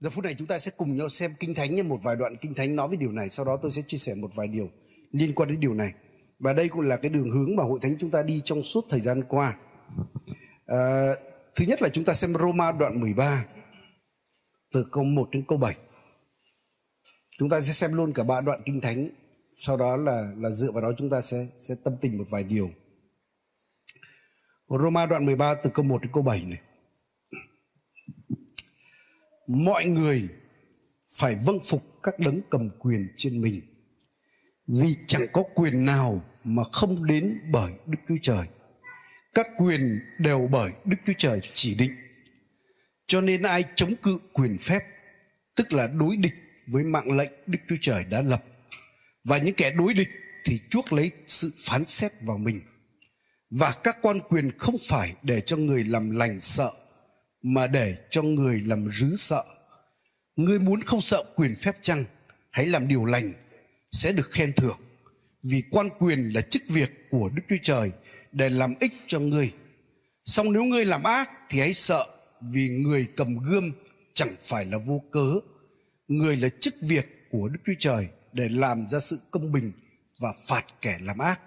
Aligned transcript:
Giờ 0.00 0.10
phút 0.10 0.24
này 0.24 0.34
chúng 0.38 0.46
ta 0.46 0.58
sẽ 0.58 0.70
cùng 0.76 0.96
nhau 0.96 1.08
xem 1.08 1.34
Kinh 1.40 1.54
Thánh 1.54 1.74
nhé, 1.74 1.82
một 1.82 1.98
vài 2.02 2.16
đoạn 2.16 2.36
Kinh 2.36 2.54
Thánh 2.54 2.76
nói 2.76 2.88
về 2.88 2.96
điều 2.96 3.12
này. 3.12 3.30
Sau 3.30 3.44
đó 3.44 3.58
tôi 3.62 3.70
sẽ 3.70 3.82
chia 3.86 3.98
sẻ 3.98 4.14
một 4.14 4.30
vài 4.34 4.48
điều 4.48 4.70
liên 5.12 5.34
quan 5.34 5.48
đến 5.48 5.60
điều 5.60 5.74
này. 5.74 5.92
Và 6.38 6.52
đây 6.52 6.68
cũng 6.68 6.80
là 6.80 6.96
cái 6.96 7.10
đường 7.10 7.30
hướng 7.30 7.56
mà 7.56 7.62
hội 7.62 7.78
thánh 7.82 7.96
chúng 7.98 8.10
ta 8.10 8.22
đi 8.22 8.42
trong 8.44 8.62
suốt 8.62 8.86
thời 8.90 9.00
gian 9.00 9.22
qua. 9.28 9.56
À, 10.66 11.12
thứ 11.54 11.64
nhất 11.64 11.82
là 11.82 11.88
chúng 11.88 12.04
ta 12.04 12.12
xem 12.12 12.34
Roma 12.34 12.72
đoạn 12.72 13.00
13 13.00 13.44
từ 14.72 14.86
câu 14.92 15.04
1 15.04 15.28
đến 15.30 15.44
câu 15.48 15.58
7. 15.58 15.76
Chúng 17.38 17.48
ta 17.48 17.60
sẽ 17.60 17.72
xem 17.72 17.92
luôn 17.92 18.12
cả 18.12 18.24
ba 18.24 18.40
đoạn 18.40 18.62
Kinh 18.64 18.80
Thánh. 18.80 19.08
Sau 19.56 19.76
đó 19.76 19.96
là 19.96 20.32
là 20.36 20.50
dựa 20.50 20.72
vào 20.72 20.82
đó 20.82 20.92
chúng 20.98 21.10
ta 21.10 21.20
sẽ 21.20 21.46
sẽ 21.58 21.74
tâm 21.84 21.96
tình 22.00 22.18
một 22.18 22.24
vài 22.30 22.44
điều. 22.44 22.70
Roma 24.68 25.06
đoạn 25.06 25.26
13 25.26 25.54
từ 25.54 25.70
câu 25.74 25.84
1 25.84 26.02
đến 26.02 26.12
câu 26.12 26.22
7 26.22 26.44
này 26.44 26.60
mọi 29.56 29.86
người 29.86 30.28
phải 31.18 31.36
vâng 31.44 31.58
phục 31.64 31.82
các 32.02 32.18
đấng 32.18 32.40
cầm 32.50 32.70
quyền 32.78 33.08
trên 33.16 33.40
mình. 33.40 33.60
Vì 34.66 34.96
chẳng 35.06 35.26
có 35.32 35.42
quyền 35.54 35.84
nào 35.84 36.24
mà 36.44 36.62
không 36.72 37.06
đến 37.06 37.40
bởi 37.52 37.72
đức 37.86 37.98
chúa 38.08 38.16
trời. 38.22 38.46
Các 39.34 39.46
quyền 39.58 40.00
đều 40.18 40.48
bởi 40.52 40.70
đức 40.84 40.96
chúa 41.06 41.12
trời 41.18 41.40
chỉ 41.52 41.74
định. 41.74 41.90
Cho 43.06 43.20
nên 43.20 43.42
ai 43.42 43.64
chống 43.74 43.94
cự 44.02 44.18
quyền 44.32 44.58
phép, 44.58 44.80
tức 45.56 45.72
là 45.72 45.86
đối 45.86 46.16
địch 46.16 46.34
với 46.66 46.84
mạng 46.84 47.16
lệnh 47.18 47.30
đức 47.46 47.58
chúa 47.68 47.76
trời 47.80 48.04
đã 48.04 48.22
lập, 48.22 48.44
và 49.24 49.38
những 49.38 49.54
kẻ 49.54 49.70
đối 49.70 49.94
địch 49.94 50.08
thì 50.44 50.60
chuốc 50.70 50.92
lấy 50.92 51.10
sự 51.26 51.52
phán 51.64 51.84
xét 51.84 52.12
vào 52.20 52.38
mình. 52.38 52.60
Và 53.50 53.72
các 53.82 53.98
quan 54.02 54.20
quyền 54.28 54.58
không 54.58 54.76
phải 54.88 55.14
để 55.22 55.40
cho 55.40 55.56
người 55.56 55.84
làm 55.84 56.10
lành 56.10 56.40
sợ 56.40 56.72
mà 57.42 57.66
để 57.66 57.96
cho 58.10 58.22
người 58.22 58.62
làm 58.66 58.88
rứ 58.90 59.16
sợ. 59.16 59.44
Ngươi 60.36 60.58
muốn 60.58 60.82
không 60.82 61.00
sợ 61.00 61.24
quyền 61.36 61.54
phép 61.56 61.76
chăng, 61.82 62.04
hãy 62.50 62.66
làm 62.66 62.88
điều 62.88 63.04
lành, 63.04 63.32
sẽ 63.92 64.12
được 64.12 64.30
khen 64.30 64.52
thưởng. 64.52 64.78
Vì 65.42 65.62
quan 65.70 65.88
quyền 65.98 66.28
là 66.28 66.40
chức 66.40 66.62
việc 66.68 66.90
của 67.10 67.30
đức 67.34 67.42
chúa 67.48 67.56
trời 67.62 67.90
để 68.32 68.48
làm 68.48 68.74
ích 68.80 68.92
cho 69.06 69.20
ngươi. 69.20 69.52
Song 70.24 70.52
nếu 70.52 70.64
ngươi 70.64 70.84
làm 70.84 71.02
ác 71.02 71.30
thì 71.48 71.60
hãy 71.60 71.74
sợ, 71.74 72.06
vì 72.52 72.68
người 72.68 73.06
cầm 73.16 73.38
gươm 73.38 73.72
chẳng 74.14 74.34
phải 74.40 74.64
là 74.64 74.78
vô 74.78 75.02
cớ. 75.10 75.34
Người 76.08 76.36
là 76.36 76.48
chức 76.60 76.74
việc 76.80 77.28
của 77.30 77.48
đức 77.48 77.58
chúa 77.66 77.72
trời 77.78 78.08
để 78.32 78.48
làm 78.48 78.88
ra 78.88 78.98
sự 79.00 79.18
công 79.30 79.52
bình 79.52 79.72
và 80.20 80.32
phạt 80.46 80.66
kẻ 80.82 80.98
làm 81.00 81.18
ác. 81.18 81.40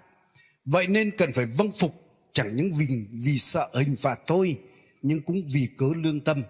Vậy 0.64 0.86
nên 0.86 1.10
cần 1.16 1.32
phải 1.32 1.46
vâng 1.46 1.72
phục 1.78 2.04
chẳng 2.32 2.56
những 2.56 2.74
vì 2.74 2.86
vì 3.12 3.38
sợ 3.38 3.68
hình 3.74 3.96
phạt 3.96 4.20
thôi 4.26 4.58
nhưng 5.06 5.22
cũng 5.22 5.42
vì 5.52 5.68
cớ 5.78 5.86
lương 5.96 6.20
tâm. 6.20 6.42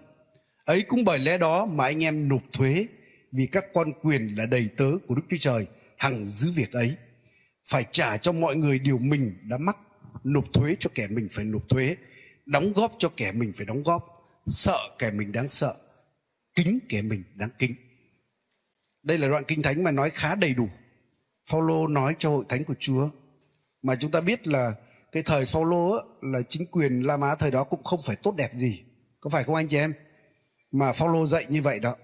Ấy 0.65 0.81
cũng 0.81 1.03
bởi 1.03 1.19
lẽ 1.19 1.37
đó 1.37 1.65
mà 1.65 1.85
anh 1.85 2.03
em 2.03 2.29
nộp 2.29 2.41
thuế 2.53 2.87
vì 3.31 3.47
các 3.47 3.65
quan 3.73 3.93
quyền 4.01 4.35
là 4.35 4.45
đầy 4.45 4.69
tớ 4.77 4.91
của 5.07 5.15
đức 5.15 5.21
chúa 5.29 5.37
trời 5.39 5.65
hằng 5.97 6.25
giữ 6.25 6.51
việc 6.51 6.71
ấy. 6.71 6.95
Phải 7.67 7.85
trả 7.91 8.17
cho 8.17 8.31
mọi 8.31 8.55
người 8.55 8.79
điều 8.79 8.97
mình 8.97 9.37
đã 9.43 9.57
mắc, 9.57 9.77
nộp 10.23 10.53
thuế 10.53 10.75
cho 10.79 10.89
kẻ 10.95 11.07
mình 11.07 11.27
phải 11.31 11.45
nộp 11.45 11.69
thuế, 11.69 11.95
đóng 12.45 12.73
góp 12.73 12.95
cho 12.99 13.09
kẻ 13.17 13.31
mình 13.31 13.51
phải 13.55 13.65
đóng 13.65 13.83
góp, 13.83 14.05
sợ 14.47 14.77
kẻ 14.99 15.11
mình 15.11 15.31
đáng 15.31 15.47
sợ, 15.47 15.75
kính 16.55 16.79
kẻ 16.89 17.01
mình 17.01 17.23
đáng 17.33 17.49
kính. 17.59 17.75
Đây 19.03 19.17
là 19.17 19.27
đoạn 19.27 19.43
kinh 19.47 19.61
thánh 19.61 19.83
mà 19.83 19.91
nói 19.91 20.09
khá 20.09 20.35
đầy 20.35 20.53
đủ. 20.53 20.69
Phaolô 21.49 21.87
nói 21.87 22.15
cho 22.19 22.29
hội 22.29 22.45
thánh 22.49 22.63
của 22.63 22.75
Chúa. 22.79 23.09
Mà 23.81 23.95
chúng 23.95 24.11
ta 24.11 24.21
biết 24.21 24.47
là 24.47 24.73
cái 25.15 25.23
thời 25.23 25.45
Phaolô 25.45 25.95
là 26.21 26.41
chính 26.49 26.65
quyền 26.71 27.01
La 27.01 27.17
Mã 27.17 27.35
thời 27.35 27.51
đó 27.51 27.63
cũng 27.63 27.83
không 27.83 27.99
phải 28.05 28.15
tốt 28.23 28.35
đẹp 28.35 28.51
gì. 28.53 28.83
Có 29.19 29.29
phải 29.29 29.43
không 29.43 29.55
anh 29.55 29.67
chị 29.67 29.77
em? 29.77 29.93
Mà 30.71 30.93
Phaolô 30.93 31.25
dạy 31.25 31.45
như 31.49 31.61
vậy 31.61 31.79
đó. 31.79 31.95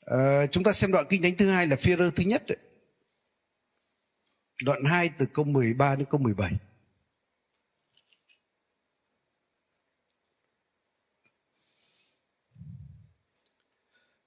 À, 0.00 0.46
chúng 0.46 0.64
ta 0.64 0.72
xem 0.72 0.92
đoạn 0.92 1.06
kinh 1.10 1.22
thánh 1.22 1.36
thứ 1.36 1.50
hai 1.50 1.66
là 1.66 1.76
phi 1.76 1.96
rơ 1.96 2.10
thứ 2.10 2.24
nhất 2.24 2.42
đấy. 2.48 2.58
đoạn 4.64 4.84
2 4.84 5.10
từ 5.18 5.26
câu 5.26 5.44
13 5.44 5.96
đến 5.96 6.06
câu 6.10 6.20
17 6.20 6.52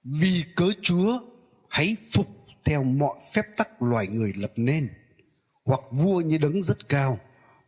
vì 0.02 0.44
cớ 0.56 0.64
Chúa 0.82 1.20
hãy 1.68 1.96
phục 2.12 2.26
theo 2.64 2.82
mọi 2.82 3.20
phép 3.34 3.42
tắc 3.56 3.82
loài 3.82 4.06
người 4.06 4.32
lập 4.36 4.52
nên 4.56 5.05
hoặc 5.66 5.80
vua 5.90 6.20
như 6.20 6.38
đấng 6.38 6.62
rất 6.62 6.88
cao, 6.88 7.18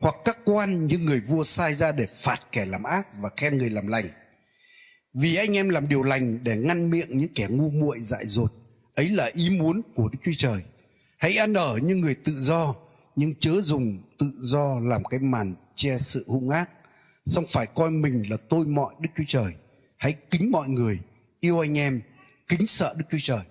hoặc 0.00 0.14
các 0.24 0.38
quan 0.44 0.86
như 0.86 0.98
người 0.98 1.20
vua 1.20 1.44
sai 1.44 1.74
ra 1.74 1.92
để 1.92 2.06
phạt 2.22 2.40
kẻ 2.52 2.66
làm 2.66 2.82
ác 2.82 3.08
và 3.18 3.30
khen 3.36 3.58
người 3.58 3.70
làm 3.70 3.86
lành. 3.86 4.08
Vì 5.14 5.36
anh 5.36 5.56
em 5.56 5.68
làm 5.68 5.88
điều 5.88 6.02
lành 6.02 6.44
để 6.44 6.56
ngăn 6.56 6.90
miệng 6.90 7.18
những 7.18 7.34
kẻ 7.34 7.46
ngu 7.50 7.70
muội 7.70 8.00
dại 8.00 8.26
dột, 8.26 8.52
ấy 8.94 9.08
là 9.08 9.30
ý 9.34 9.50
muốn 9.50 9.82
của 9.94 10.08
đức 10.08 10.18
chúa 10.24 10.32
trời. 10.38 10.60
Hãy 11.18 11.36
ăn 11.36 11.54
ở 11.54 11.76
như 11.76 11.94
người 11.94 12.14
tự 12.14 12.32
do, 12.32 12.74
nhưng 13.16 13.34
chớ 13.34 13.60
dùng 13.60 14.02
tự 14.18 14.32
do 14.40 14.80
làm 14.80 15.04
cái 15.04 15.20
màn 15.20 15.54
che 15.74 15.98
sự 15.98 16.24
hung 16.26 16.50
ác. 16.50 16.70
Song 17.26 17.44
phải 17.48 17.66
coi 17.66 17.90
mình 17.90 18.30
là 18.30 18.36
tôi 18.48 18.66
mọi 18.66 18.94
đức 19.00 19.08
chúa 19.16 19.24
trời. 19.26 19.52
Hãy 19.96 20.14
kính 20.30 20.50
mọi 20.50 20.68
người, 20.68 20.98
yêu 21.40 21.60
anh 21.60 21.78
em, 21.78 22.00
kính 22.48 22.66
sợ 22.66 22.94
đức 22.96 23.04
chúa 23.10 23.18
trời 23.22 23.42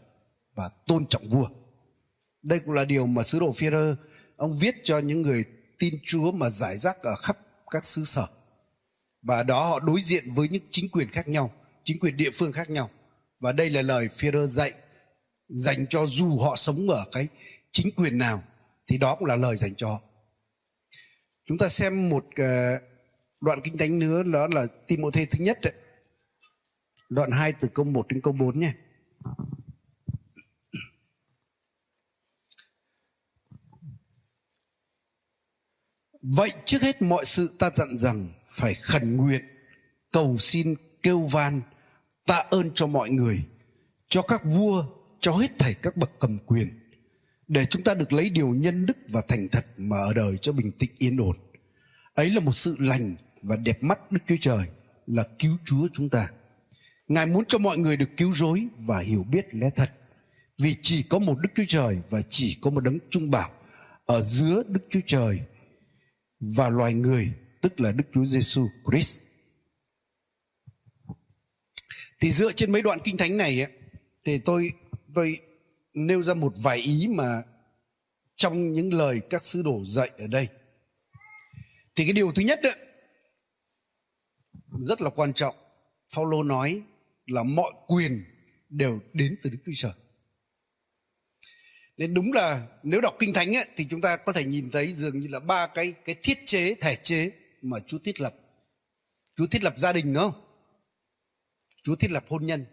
và 0.56 0.70
tôn 0.88 1.06
trọng 1.06 1.30
vua. 1.30 1.48
Đây 2.44 2.60
cũng 2.60 2.74
là 2.74 2.86
điều 2.86 3.08
mà 3.08 3.24
sứ 3.24 3.40
đồ 3.40 3.52
phi 3.52 3.70
ông 4.38 4.58
viết 4.58 4.76
cho 4.84 5.00
những 5.00 5.22
người 5.22 5.46
tin 5.80 6.00
chúa 6.04 6.32
mà 6.32 6.50
giải 6.50 6.78
rác 6.78 7.02
ở 7.04 7.16
khắp 7.16 7.38
các 7.72 7.86
xứ 7.86 8.04
sở. 8.04 8.28
Và 9.22 9.44
đó 9.44 9.70
họ 9.70 9.80
đối 9.80 10.02
diện 10.02 10.32
với 10.32 10.50
những 10.50 10.64
chính 10.72 10.90
quyền 10.90 11.12
khác 11.12 11.28
nhau, 11.28 11.54
chính 11.84 12.00
quyền 12.00 12.18
địa 12.18 12.30
phương 12.34 12.52
khác 12.52 12.70
nhau. 12.70 12.90
Và 13.40 13.52
đây 13.52 13.70
là 13.70 13.82
lời 13.82 14.08
Führer 14.08 14.46
dạy, 14.46 14.74
dành 15.50 15.88
cho 15.88 16.06
dù 16.06 16.38
họ 16.38 16.56
sống 16.56 16.90
ở 16.90 17.06
cái 17.12 17.28
chính 17.72 17.92
quyền 17.96 18.18
nào, 18.18 18.44
thì 18.88 18.98
đó 18.98 19.16
cũng 19.16 19.28
là 19.28 19.36
lời 19.36 19.58
dành 19.58 19.76
cho 19.76 19.88
họ. 19.88 20.02
Chúng 21.46 21.58
ta 21.58 21.68
xem 21.68 22.10
một 22.10 22.26
ờ, 22.36 22.80
đoạn 23.42 23.62
kinh 23.64 23.78
thánh 23.78 24.00
nữa, 24.00 24.24
đó 24.24 24.48
là 24.48 24.68
Timôthê 24.88 25.26
thứ 25.26 25.44
nhất 25.44 25.60
đấy. 25.62 25.74
đoạn 27.10 27.32
2 27.32 27.54
từ 27.54 27.68
câu 27.74 27.86
1 27.86 28.08
đến 28.08 28.22
câu 28.22 28.34
4 28.34 28.60
nhé. 28.60 28.74
Vậy 36.36 36.52
trước 36.66 36.82
hết 36.82 37.02
mọi 37.02 37.26
sự 37.26 37.56
ta 37.60 37.70
dặn 37.76 37.98
rằng 37.98 38.28
phải 38.48 38.74
khẩn 38.74 39.18
nguyện, 39.18 39.42
cầu 40.12 40.38
xin, 40.38 40.76
kêu 41.04 41.20
van, 41.20 41.62
tạ 42.26 42.44
ơn 42.50 42.72
cho 42.76 42.88
mọi 42.88 43.10
người, 43.10 43.44
cho 44.10 44.22
các 44.22 44.42
vua, 44.46 44.86
cho 45.20 45.32
hết 45.32 45.60
thảy 45.60 45.74
các 45.74 45.98
bậc 45.98 46.12
cầm 46.20 46.38
quyền, 46.46 46.80
để 47.48 47.66
chúng 47.66 47.84
ta 47.84 47.94
được 47.94 48.14
lấy 48.14 48.30
điều 48.30 48.48
nhân 48.48 48.86
đức 48.86 48.98
và 49.10 49.22
thành 49.28 49.48
thật 49.52 49.66
mà 49.78 49.98
ở 49.98 50.14
đời 50.14 50.38
cho 50.42 50.52
bình 50.52 50.72
tĩnh 50.72 50.92
yên 50.98 51.18
ổn. 51.18 51.36
Ấy 52.14 52.30
là 52.30 52.40
một 52.40 52.54
sự 52.54 52.76
lành 52.80 53.16
và 53.42 53.56
đẹp 53.56 53.84
mắt 53.84 54.12
đức 54.12 54.20
chúa 54.28 54.36
trời, 54.42 54.66
là 55.08 55.24
cứu 55.40 55.58
chúa 55.66 55.88
chúng 55.94 56.10
ta. 56.10 56.30
Ngài 57.08 57.26
muốn 57.26 57.44
cho 57.48 57.58
mọi 57.58 57.78
người 57.78 57.98
được 57.98 58.10
cứu 58.18 58.32
rối 58.34 58.68
và 58.78 59.00
hiểu 59.00 59.24
biết 59.32 59.46
lẽ 59.52 59.70
thật, 59.76 59.92
vì 60.58 60.76
chỉ 60.82 61.04
có 61.04 61.20
một 61.20 61.40
đức 61.42 61.50
chúa 61.56 61.66
trời 61.68 61.98
và 62.10 62.22
chỉ 62.30 62.58
có 62.62 62.70
một 62.70 62.82
đấng 62.82 62.98
trung 63.10 63.32
bảo 63.32 63.52
ở 64.06 64.22
giữa 64.22 64.64
đức 64.68 64.82
chúa 64.90 65.02
trời 65.06 65.40
và 66.40 66.70
loài 66.70 66.94
người 66.94 67.34
tức 67.62 67.80
là 67.80 67.92
Đức 67.92 68.04
Chúa 68.14 68.26
Giêsu 68.26 68.70
Christ. 68.92 69.22
Thì 72.20 72.32
dựa 72.32 72.52
trên 72.52 72.72
mấy 72.72 72.82
đoạn 72.82 73.00
kinh 73.04 73.18
thánh 73.18 73.38
này 73.38 73.62
ấy, 73.62 73.72
thì 74.24 74.40
tôi 74.40 74.72
tôi 75.14 75.40
nêu 75.94 76.22
ra 76.22 76.34
một 76.34 76.54
vài 76.64 76.78
ý 76.78 77.08
mà 77.08 77.44
trong 78.36 78.74
những 78.74 78.94
lời 78.94 79.22
các 79.30 79.44
sứ 79.44 79.62
đồ 79.62 79.84
dạy 79.84 80.10
ở 80.18 80.28
đây. 80.28 80.48
Thì 81.96 82.06
cái 82.06 82.14
điều 82.14 82.32
thứ 82.32 82.42
nhất 82.42 82.60
ấy, 82.64 82.76
rất 84.88 85.02
là 85.02 85.10
quan 85.10 85.34
trọng. 85.34 85.56
Phaolô 86.14 86.44
nói 86.44 86.82
là 87.26 87.44
mọi 87.44 87.72
quyền 87.88 88.24
đều 88.70 89.00
đến 89.14 89.36
từ 89.44 89.50
Đức 89.50 89.58
Chúa 89.66 89.72
Trời. 89.76 89.92
Nên 91.98 92.14
đúng 92.14 92.34
là 92.34 92.68
nếu 92.84 93.02
đọc 93.02 93.16
kinh 93.20 93.34
thánh 93.34 93.56
ấy, 93.56 93.66
thì 93.76 93.86
chúng 93.90 94.02
ta 94.02 94.18
có 94.18 94.34
thể 94.34 94.46
nhìn 94.46 94.72
thấy 94.72 94.94
dường 94.94 95.20
như 95.20 95.28
là 95.28 95.40
ba 95.40 95.68
cái 95.68 95.94
cái 96.06 96.16
thiết 96.24 96.38
chế 96.46 96.76
thể 96.76 96.96
chế 96.96 97.32
mà 97.62 97.78
Chúa 97.88 98.00
thiết 98.00 98.22
lập. 98.22 98.36
Chúa 99.36 99.48
thiết 99.48 99.64
lập 99.64 99.74
gia 99.78 99.94
đình 99.94 100.14
đúng 100.14 100.24
không? 100.24 100.42
Chúa 101.84 101.96
thiết 101.96 102.12
lập 102.12 102.26
hôn 102.30 102.46
nhân. 102.46 102.66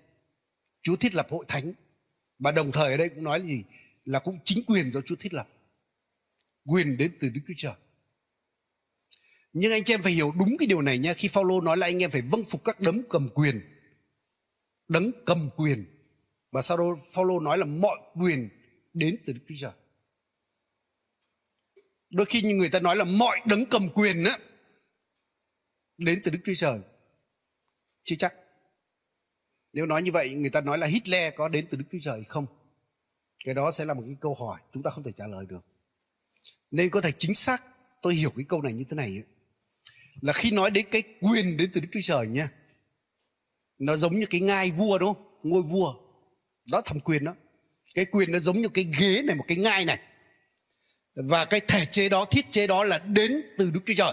Chúa 0.82 0.96
thiết 0.96 1.14
lập 1.14 1.26
hội 1.30 1.44
thánh. 1.48 1.72
Và 2.38 2.52
đồng 2.52 2.72
thời 2.72 2.90
ở 2.90 2.96
đây 2.96 3.08
cũng 3.08 3.24
nói 3.24 3.38
là 3.38 3.46
gì? 3.46 3.64
Là 4.04 4.18
cũng 4.18 4.38
chính 4.44 4.64
quyền 4.66 4.92
do 4.92 5.00
Chúa 5.00 5.16
thiết 5.16 5.34
lập. 5.34 5.48
Quyền 6.64 6.96
đến 6.96 7.12
từ 7.20 7.28
Đức 7.28 7.40
Chúa 7.48 7.54
Trời. 7.56 7.74
Nhưng 9.52 9.72
anh 9.72 9.84
chị 9.84 9.94
em 9.94 10.02
phải 10.02 10.12
hiểu 10.12 10.32
đúng 10.38 10.56
cái 10.58 10.66
điều 10.66 10.82
này 10.82 10.98
nha. 10.98 11.14
Khi 11.14 11.28
Phaolô 11.28 11.60
nói 11.60 11.76
là 11.76 11.86
anh 11.86 12.02
em 12.02 12.10
phải 12.10 12.22
vâng 12.22 12.44
phục 12.48 12.64
các 12.64 12.80
đấng 12.80 13.02
cầm 13.10 13.28
quyền. 13.34 13.60
Đấng 14.88 15.10
cầm 15.26 15.50
quyền. 15.56 15.84
Và 16.52 16.62
sau 16.62 16.76
đó 16.76 16.84
Phaolô 17.12 17.40
nói 17.40 17.58
là 17.58 17.64
mọi 17.64 17.98
quyền 18.14 18.48
đến 18.94 19.22
từ 19.26 19.32
Đức 19.32 19.40
Chúa 19.48 19.54
Trời. 19.58 19.72
Đôi 22.10 22.26
khi 22.26 22.42
như 22.42 22.54
người 22.54 22.70
ta 22.70 22.80
nói 22.80 22.96
là 22.96 23.04
mọi 23.04 23.40
đấng 23.46 23.64
cầm 23.70 23.88
quyền 23.94 24.24
á 24.24 24.38
đến 25.98 26.20
từ 26.24 26.30
Đức 26.30 26.38
Chúa 26.44 26.54
Trời. 26.54 26.80
Chưa 28.04 28.16
chắc. 28.18 28.34
nếu 29.72 29.86
nói 29.86 30.02
như 30.02 30.12
vậy 30.12 30.34
người 30.34 30.50
ta 30.50 30.60
nói 30.60 30.78
là 30.78 30.86
Hitler 30.86 31.34
có 31.36 31.48
đến 31.48 31.66
từ 31.70 31.76
Đức 31.76 31.84
Chúa 31.92 31.98
Trời 32.02 32.24
không 32.24 32.46
cái 33.44 33.54
đó 33.54 33.70
sẽ 33.70 33.84
là 33.84 33.94
một 33.94 34.02
cái 34.06 34.16
câu 34.20 34.34
hỏi 34.34 34.60
chúng 34.74 34.82
ta 34.82 34.90
không 34.90 35.04
thể 35.04 35.12
trả 35.12 35.26
lời 35.26 35.46
được 35.48 35.66
nên 36.70 36.90
có 36.90 37.00
thể 37.00 37.12
chính 37.18 37.34
xác 37.34 37.62
tôi 38.02 38.14
hiểu 38.14 38.30
cái 38.36 38.44
câu 38.48 38.62
này 38.62 38.72
như 38.72 38.84
thế 38.90 38.96
này 38.96 39.08
ấy, 39.08 39.24
là 40.20 40.32
khi 40.32 40.50
nói 40.50 40.70
đến 40.70 40.86
cái 40.90 41.02
quyền 41.20 41.56
đến 41.56 41.70
từ 41.72 41.80
Đức 41.80 41.88
Chúa 41.92 42.00
Trời 42.02 42.26
nha 42.26 42.48
nó 43.78 43.96
giống 43.96 44.20
như 44.20 44.26
cái 44.30 44.40
ngai 44.40 44.70
vua 44.70 44.98
đúng 44.98 45.14
không 45.14 45.40
ngôi 45.42 45.62
vua 45.62 45.94
đó 46.64 46.82
thẩm 46.84 47.00
quyền 47.00 47.24
đó 47.24 47.34
cái 47.94 48.04
quyền 48.04 48.32
nó 48.32 48.38
giống 48.38 48.62
như 48.62 48.68
cái 48.68 48.86
ghế 48.98 49.22
này 49.22 49.36
một 49.36 49.44
cái 49.48 49.56
ngai 49.56 49.84
này. 49.84 49.98
Và 51.14 51.44
cái 51.44 51.60
thể 51.60 51.84
chế 51.86 52.08
đó 52.08 52.24
thiết 52.24 52.46
chế 52.50 52.66
đó 52.66 52.84
là 52.84 52.98
đến 52.98 53.42
từ 53.58 53.70
Đức 53.70 53.80
Chúa 53.86 53.94
Trời. 53.96 54.12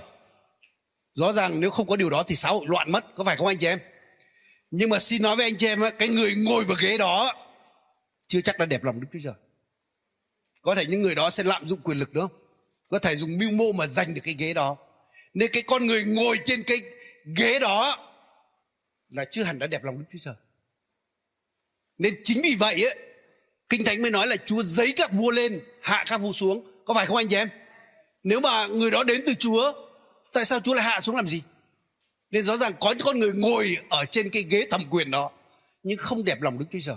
Rõ 1.14 1.32
ràng 1.32 1.60
nếu 1.60 1.72
không 1.72 1.88
có 1.88 1.96
điều 1.96 2.10
đó 2.10 2.24
thì 2.24 2.36
xã 2.36 2.50
hội 2.50 2.66
loạn 2.68 2.92
mất 2.92 3.16
có 3.16 3.24
phải 3.24 3.38
không 3.38 3.48
anh 3.48 3.58
chị 3.58 3.68
em? 3.68 3.80
Nhưng 4.72 4.90
mà 4.90 5.00
xin 5.00 5.22
nói 5.22 5.36
với 5.36 5.46
anh 5.46 5.58
chị 5.58 5.68
em 5.68 5.82
cái 6.00 6.08
người 6.08 6.36
ngồi 6.36 6.64
vào 6.64 6.78
ghế 6.82 6.98
đó 6.98 7.34
chưa 8.28 8.42
chắc 8.42 8.58
đã 8.58 8.66
đẹp 8.66 8.84
lòng 8.84 9.02
Đức 9.02 9.08
Chúa 9.14 9.20
Trời. 9.24 9.34
Có 10.62 10.76
thể 10.76 10.86
những 10.86 11.02
người 11.02 11.16
đó 11.16 11.30
sẽ 11.30 11.44
lạm 11.44 11.68
dụng 11.68 11.82
quyền 11.84 12.00
lực 12.00 12.14
đó. 12.14 12.30
Có 12.90 13.00
thể 13.00 13.16
dùng 13.16 13.38
mưu 13.38 13.52
mô 13.52 13.72
mà 13.72 13.88
giành 13.88 14.14
được 14.14 14.22
cái 14.24 14.36
ghế 14.38 14.54
đó. 14.54 14.78
Nên 15.34 15.50
cái 15.54 15.64
con 15.64 15.88
người 15.88 16.04
ngồi 16.04 16.40
trên 16.46 16.64
cái 16.64 16.78
ghế 17.38 17.60
đó 17.60 18.08
là 19.10 19.26
chưa 19.32 19.44
hẳn 19.44 19.60
đã 19.60 19.68
đẹp 19.68 19.84
lòng 19.84 20.00
Đức 20.00 20.06
Chúa 20.14 20.20
Trời. 20.22 20.36
Nên 21.98 22.22
chính 22.24 22.42
vì 22.42 22.56
vậy 22.56 22.84
ấy, 22.84 23.11
Kinh 23.72 23.84
Thánh 23.84 24.02
mới 24.02 24.12
nói 24.12 24.28
là 24.28 24.36
Chúa 24.46 24.64
giấy 24.64 24.94
các 24.96 25.12
vua 25.12 25.32
lên, 25.32 25.62
Hạ 25.82 26.04
các 26.08 26.18
vua 26.18 26.32
xuống. 26.32 26.72
Có 26.86 26.94
phải 26.94 27.06
không 27.06 27.18
anh 27.18 27.28
chị 27.28 27.36
em? 27.36 27.50
Nếu 28.24 28.40
mà 28.40 28.68
người 28.68 28.92
đó 28.92 29.04
đến 29.04 29.24
từ 29.26 29.34
Chúa, 29.34 29.74
Tại 30.34 30.46
sao 30.46 30.60
Chúa 30.60 30.74
lại 30.74 30.86
hạ 30.86 31.02
xuống 31.02 31.16
làm 31.16 31.28
gì? 31.28 31.42
Nên 32.32 32.44
rõ 32.44 32.58
ràng 32.58 32.74
có 32.80 32.92
những 32.92 33.06
con 33.06 33.20
người 33.20 33.34
ngồi 33.34 33.78
Ở 33.90 34.06
trên 34.06 34.30
cái 34.30 34.44
ghế 34.50 34.68
thẩm 34.72 34.82
quyền 34.90 35.12
đó, 35.12 35.32
Nhưng 35.84 35.98
không 35.98 36.24
đẹp 36.24 36.42
lòng 36.42 36.60
Đức 36.60 36.66
Chúa 36.72 36.80
Trời. 36.86 36.96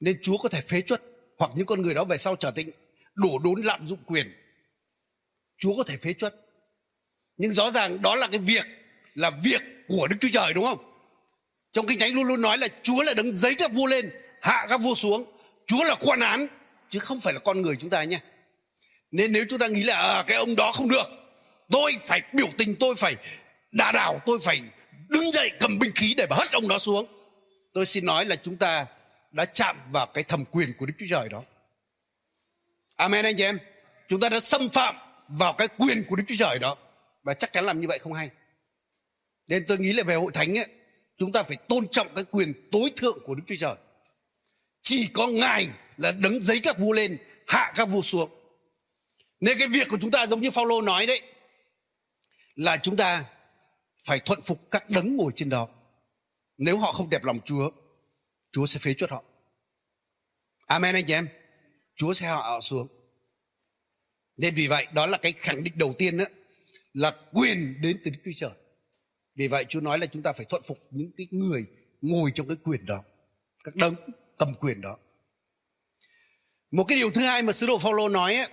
Nên 0.00 0.18
Chúa 0.22 0.38
có 0.38 0.48
thể 0.48 0.60
phế 0.60 0.80
chuất, 0.80 1.02
Hoặc 1.38 1.50
những 1.56 1.66
con 1.66 1.82
người 1.82 1.94
đó 1.94 2.04
về 2.04 2.16
sau 2.16 2.36
trở 2.36 2.50
thành 2.50 2.70
Đổ 3.14 3.38
đốn 3.44 3.60
lạm 3.62 3.88
dụng 3.88 4.00
quyền. 4.06 4.32
Chúa 5.58 5.76
có 5.76 5.84
thể 5.84 5.96
phế 5.96 6.12
chuất. 6.12 6.34
Nhưng 7.36 7.52
rõ 7.52 7.70
ràng 7.70 8.02
đó 8.02 8.14
là 8.14 8.28
cái 8.28 8.40
việc, 8.40 8.66
Là 9.14 9.30
việc 9.30 9.62
của 9.88 10.08
Đức 10.08 10.16
Chúa 10.20 10.28
Trời, 10.32 10.54
đúng 10.54 10.64
không? 10.64 10.78
Trong 11.72 11.86
Kinh 11.86 11.98
Thánh 11.98 12.14
luôn 12.14 12.24
luôn 12.24 12.40
nói 12.40 12.58
là 12.58 12.68
Chúa 12.82 13.02
là 13.02 13.14
đứng 13.14 13.34
giấy 13.34 13.54
các 13.54 13.72
vua 13.72 13.86
lên 13.86 14.10
Hạ 14.42 14.66
các 14.68 14.76
vua 14.76 14.94
xuống. 14.94 15.24
Chúa 15.66 15.84
là 15.84 15.94
quan 16.00 16.20
án 16.20 16.46
chứ 16.88 16.98
không 16.98 17.20
phải 17.20 17.34
là 17.34 17.40
con 17.40 17.62
người 17.62 17.76
chúng 17.76 17.90
ta 17.90 18.04
nhé. 18.04 18.18
Nên 19.10 19.32
nếu 19.32 19.44
chúng 19.48 19.58
ta 19.58 19.66
nghĩ 19.66 19.82
là 19.82 19.96
à, 19.96 20.24
cái 20.26 20.38
ông 20.38 20.56
đó 20.56 20.72
không 20.72 20.88
được 20.88 21.06
tôi 21.70 21.96
phải 22.06 22.22
biểu 22.32 22.46
tình 22.58 22.76
tôi 22.80 22.94
phải 22.94 23.16
đà 23.72 23.92
đảo 23.92 24.20
tôi 24.26 24.38
phải 24.42 24.62
đứng 25.08 25.32
dậy 25.32 25.50
cầm 25.60 25.78
binh 25.78 25.92
khí 25.94 26.14
để 26.16 26.26
mà 26.30 26.36
hất 26.36 26.52
ông 26.52 26.68
đó 26.68 26.78
xuống. 26.78 27.06
Tôi 27.74 27.86
xin 27.86 28.06
nói 28.06 28.24
là 28.24 28.36
chúng 28.36 28.56
ta 28.56 28.86
đã 29.30 29.44
chạm 29.44 29.76
vào 29.92 30.06
cái 30.06 30.24
thẩm 30.24 30.44
quyền 30.44 30.72
của 30.78 30.86
đức 30.86 30.94
chúa 30.98 31.06
trời 31.10 31.28
đó. 31.28 31.42
Amen 32.96 33.24
anh 33.24 33.36
chị 33.36 33.44
em. 33.44 33.58
Chúng 34.08 34.20
ta 34.20 34.28
đã 34.28 34.40
xâm 34.40 34.68
phạm 34.68 34.94
vào 35.28 35.52
cái 35.52 35.68
quyền 35.68 36.04
của 36.08 36.16
đức 36.16 36.24
chúa 36.28 36.34
trời 36.38 36.58
đó. 36.58 36.76
Và 37.22 37.34
chắc 37.34 37.52
chắn 37.52 37.64
làm 37.64 37.80
như 37.80 37.88
vậy 37.88 37.98
không 37.98 38.12
hay. 38.12 38.30
Nên 39.48 39.64
tôi 39.68 39.78
nghĩ 39.78 39.92
là 39.92 40.02
về 40.02 40.14
hội 40.14 40.32
thánh 40.34 40.58
ấy, 40.58 40.66
chúng 41.18 41.32
ta 41.32 41.42
phải 41.42 41.56
tôn 41.56 41.88
trọng 41.92 42.14
cái 42.14 42.24
quyền 42.24 42.68
tối 42.72 42.92
thượng 42.96 43.18
của 43.24 43.34
đức 43.34 43.42
chúa 43.48 43.56
trời 43.60 43.74
chỉ 44.82 45.08
có 45.12 45.26
ngài 45.26 45.68
là 45.96 46.12
đứng 46.12 46.42
giấy 46.42 46.60
các 46.62 46.78
vua 46.78 46.92
lên, 46.92 47.18
hạ 47.46 47.72
các 47.74 47.84
vua 47.84 48.02
xuống. 48.02 48.30
Nên 49.40 49.58
cái 49.58 49.68
việc 49.68 49.88
của 49.88 49.98
chúng 50.00 50.10
ta 50.10 50.26
giống 50.26 50.40
như 50.40 50.50
Phaolô 50.50 50.82
nói 50.82 51.06
đấy, 51.06 51.22
là 52.54 52.76
chúng 52.76 52.96
ta 52.96 53.24
phải 54.04 54.20
thuận 54.20 54.42
phục 54.42 54.70
các 54.70 54.90
đấng 54.90 55.16
ngồi 55.16 55.32
trên 55.36 55.48
đó. 55.48 55.68
Nếu 56.58 56.78
họ 56.78 56.92
không 56.92 57.10
đẹp 57.10 57.24
lòng 57.24 57.40
Chúa 57.44 57.70
Chúa 58.52 58.66
sẽ 58.66 58.78
phế 58.78 58.94
chuất 58.94 59.10
họ. 59.10 59.24
Amen 60.66 60.94
anh 60.94 61.04
chị 61.06 61.12
em. 61.12 61.28
Chúa 61.96 62.14
sẽ 62.14 62.26
hạ 62.26 62.34
họ 62.34 62.60
xuống. 62.60 62.88
Nên 64.36 64.54
vì 64.54 64.68
vậy, 64.68 64.86
đó 64.92 65.06
là 65.06 65.18
cái 65.18 65.32
khẳng 65.32 65.64
định 65.64 65.74
đầu 65.76 65.94
tiên 65.98 66.16
đó 66.16 66.24
là 66.92 67.16
quyền 67.32 67.80
đến 67.82 68.00
từ 68.04 68.10
Đức 68.10 68.18
Chúa 68.24 68.30
Trời. 68.36 68.50
Vì 69.34 69.48
vậy, 69.48 69.64
Chúa 69.68 69.80
nói 69.80 69.98
là 69.98 70.06
chúng 70.06 70.22
ta 70.22 70.32
phải 70.32 70.46
thuận 70.48 70.62
phục 70.62 70.78
những 70.90 71.10
cái 71.16 71.26
người 71.30 71.64
ngồi 72.00 72.30
trong 72.34 72.48
cái 72.48 72.56
quyền 72.64 72.86
đó. 72.86 73.04
Các 73.64 73.76
đấng 73.76 73.94
cầm 74.38 74.54
quyền 74.54 74.80
đó. 74.80 74.96
Một 76.70 76.84
cái 76.88 76.98
điều 76.98 77.10
thứ 77.10 77.20
hai 77.20 77.42
mà 77.42 77.52
sứ 77.52 77.66
đồ 77.66 77.78
Phaolô 77.78 78.08
nói 78.08 78.34
ấy, 78.34 78.48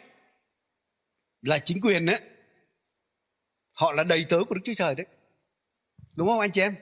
là 1.41 1.59
chính 1.59 1.81
quyền 1.81 2.05
ấy 2.05 2.19
họ 3.71 3.91
là 3.91 4.03
đầy 4.03 4.25
tớ 4.29 4.39
của 4.49 4.55
Đức 4.55 4.61
Chúa 4.63 4.73
Trời 4.73 4.95
đấy. 4.95 5.05
Đúng 6.15 6.27
không 6.27 6.39
anh 6.39 6.51
chị 6.51 6.61
em? 6.61 6.75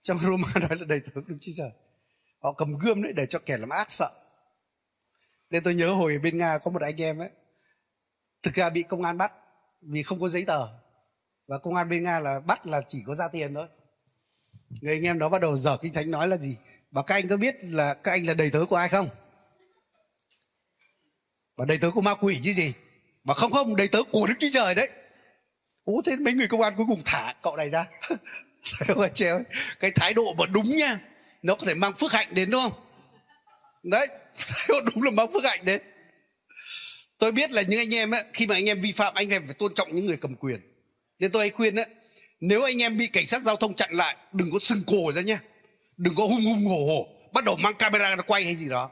Trong 0.00 0.18
Roma 0.22 0.48
nói 0.54 0.78
là 0.78 0.84
đầy 0.88 1.00
tớ 1.00 1.12
của 1.14 1.20
Đức 1.26 1.38
Chúa 1.40 1.52
Trời. 1.56 1.70
Họ 2.38 2.52
cầm 2.52 2.78
gươm 2.78 3.02
đấy 3.02 3.12
để 3.12 3.26
cho 3.26 3.38
kẻ 3.38 3.58
làm 3.58 3.68
ác 3.68 3.90
sợ. 3.90 4.10
Nên 5.50 5.62
tôi 5.62 5.74
nhớ 5.74 5.92
hồi 5.92 6.18
bên 6.18 6.38
Nga 6.38 6.58
có 6.58 6.70
một 6.70 6.82
anh 6.82 7.00
em 7.00 7.18
ấy 7.18 7.30
thực 8.42 8.54
ra 8.54 8.70
bị 8.70 8.82
công 8.82 9.02
an 9.02 9.18
bắt 9.18 9.32
vì 9.80 10.02
không 10.02 10.20
có 10.20 10.28
giấy 10.28 10.44
tờ. 10.44 10.68
Và 11.46 11.58
công 11.58 11.74
an 11.74 11.88
bên 11.88 12.04
Nga 12.04 12.20
là 12.20 12.40
bắt 12.40 12.66
là 12.66 12.82
chỉ 12.88 13.02
có 13.06 13.14
ra 13.14 13.28
tiền 13.28 13.54
thôi. 13.54 13.66
Người 14.80 14.94
anh 14.94 15.02
em 15.02 15.18
đó 15.18 15.28
bắt 15.28 15.42
đầu 15.42 15.56
dở 15.56 15.76
kinh 15.82 15.92
thánh 15.92 16.10
nói 16.10 16.28
là 16.28 16.36
gì? 16.36 16.56
Bảo 16.92 17.04
các 17.04 17.14
anh 17.14 17.28
có 17.28 17.36
biết 17.36 17.56
là 17.62 17.94
các 17.94 18.12
anh 18.12 18.26
là 18.26 18.34
đầy 18.34 18.50
tớ 18.50 18.64
của 18.68 18.76
ai 18.76 18.88
không? 18.88 19.08
Và 21.56 21.64
đầy 21.64 21.78
tớ 21.78 21.90
của 21.90 22.00
ma 22.00 22.14
quỷ 22.14 22.40
chứ 22.44 22.52
gì? 22.52 22.72
Mà 23.24 23.34
không 23.34 23.52
không 23.52 23.76
đầy 23.76 23.88
tớ 23.88 24.02
của 24.12 24.26
đức 24.26 24.34
chúa 24.40 24.48
trời 24.52 24.74
đấy. 24.74 24.90
Ố 25.84 25.92
thế 26.06 26.16
mấy 26.16 26.34
người 26.34 26.48
công 26.48 26.62
an 26.62 26.74
cuối 26.76 26.86
cùng 26.88 27.00
thả 27.04 27.34
cậu 27.42 27.56
này 27.56 27.70
ra. 27.70 27.86
Treo 29.14 29.42
cái 29.80 29.90
thái 29.90 30.14
độ 30.14 30.34
mà 30.38 30.46
đúng 30.46 30.76
nha 30.76 31.00
nó 31.42 31.54
có 31.54 31.66
thể 31.66 31.74
mang 31.74 31.92
phước 31.92 32.12
hạnh 32.12 32.28
đến 32.30 32.50
đúng 32.50 32.60
không? 32.60 32.72
Đấy 33.82 34.06
đúng 34.68 35.02
là 35.02 35.10
mang 35.10 35.32
phước 35.32 35.44
hạnh 35.44 35.64
đến. 35.64 35.82
Tôi 37.18 37.32
biết 37.32 37.52
là 37.52 37.62
những 37.62 37.80
anh 37.80 37.94
em 37.94 38.10
ấy, 38.10 38.24
khi 38.32 38.46
mà 38.46 38.54
anh 38.54 38.68
em 38.68 38.80
vi 38.80 38.92
phạm 38.92 39.14
anh 39.14 39.28
em 39.28 39.42
phải 39.46 39.54
tôn 39.54 39.74
trọng 39.74 39.88
những 39.92 40.06
người 40.06 40.16
cầm 40.16 40.36
quyền. 40.36 40.60
Nên 41.18 41.32
tôi 41.32 41.42
hay 41.42 41.50
khuyên 41.50 41.74
đấy 41.74 41.86
nếu 42.40 42.62
anh 42.62 42.82
em 42.82 42.98
bị 42.98 43.06
cảnh 43.06 43.26
sát 43.26 43.42
giao 43.42 43.56
thông 43.56 43.74
chặn 43.74 43.92
lại 43.92 44.16
đừng 44.32 44.50
có 44.52 44.58
sừng 44.58 44.82
cổ 44.86 45.12
ra 45.12 45.22
nhé 45.22 45.38
đừng 45.96 46.14
có 46.14 46.24
hung 46.24 46.44
hung 46.44 46.66
hổ 46.66 46.86
hổ. 46.86 47.06
Bắt 47.32 47.44
đầu 47.44 47.56
mang 47.56 47.74
camera 47.74 48.16
ra 48.16 48.22
quay 48.22 48.44
hay 48.44 48.56
gì 48.56 48.68
đó. 48.68 48.90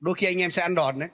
Đôi 0.00 0.14
khi 0.14 0.26
anh 0.26 0.42
em 0.42 0.50
sẽ 0.50 0.62
ăn 0.62 0.74
đòn 0.74 0.98
đấy. 0.98 1.08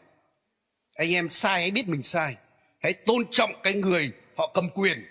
Anh 0.95 1.15
em 1.15 1.29
sai 1.29 1.61
hãy 1.61 1.71
biết 1.71 1.89
mình 1.89 2.03
sai. 2.03 2.37
Hãy 2.83 2.93
tôn 2.93 3.23
trọng 3.31 3.53
cái 3.63 3.75
người 3.75 4.13
họ 4.37 4.51
cầm 4.55 4.71
quyền. 4.71 5.07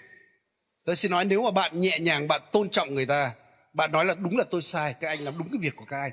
Tôi 0.85 0.95
xin 0.95 1.11
nói 1.11 1.25
nếu 1.25 1.43
mà 1.43 1.51
bạn 1.51 1.81
nhẹ 1.81 1.99
nhàng, 1.99 2.27
bạn 2.27 2.41
tôn 2.51 2.69
trọng 2.69 2.95
người 2.95 3.05
ta, 3.05 3.31
bạn 3.73 3.91
nói 3.91 4.05
là 4.05 4.15
đúng 4.15 4.37
là 4.37 4.43
tôi 4.51 4.61
sai, 4.61 4.95
các 4.99 5.07
anh 5.07 5.19
làm 5.19 5.37
đúng 5.37 5.47
cái 5.51 5.59
việc 5.61 5.75
của 5.75 5.85
các 5.85 6.01
anh. 6.01 6.11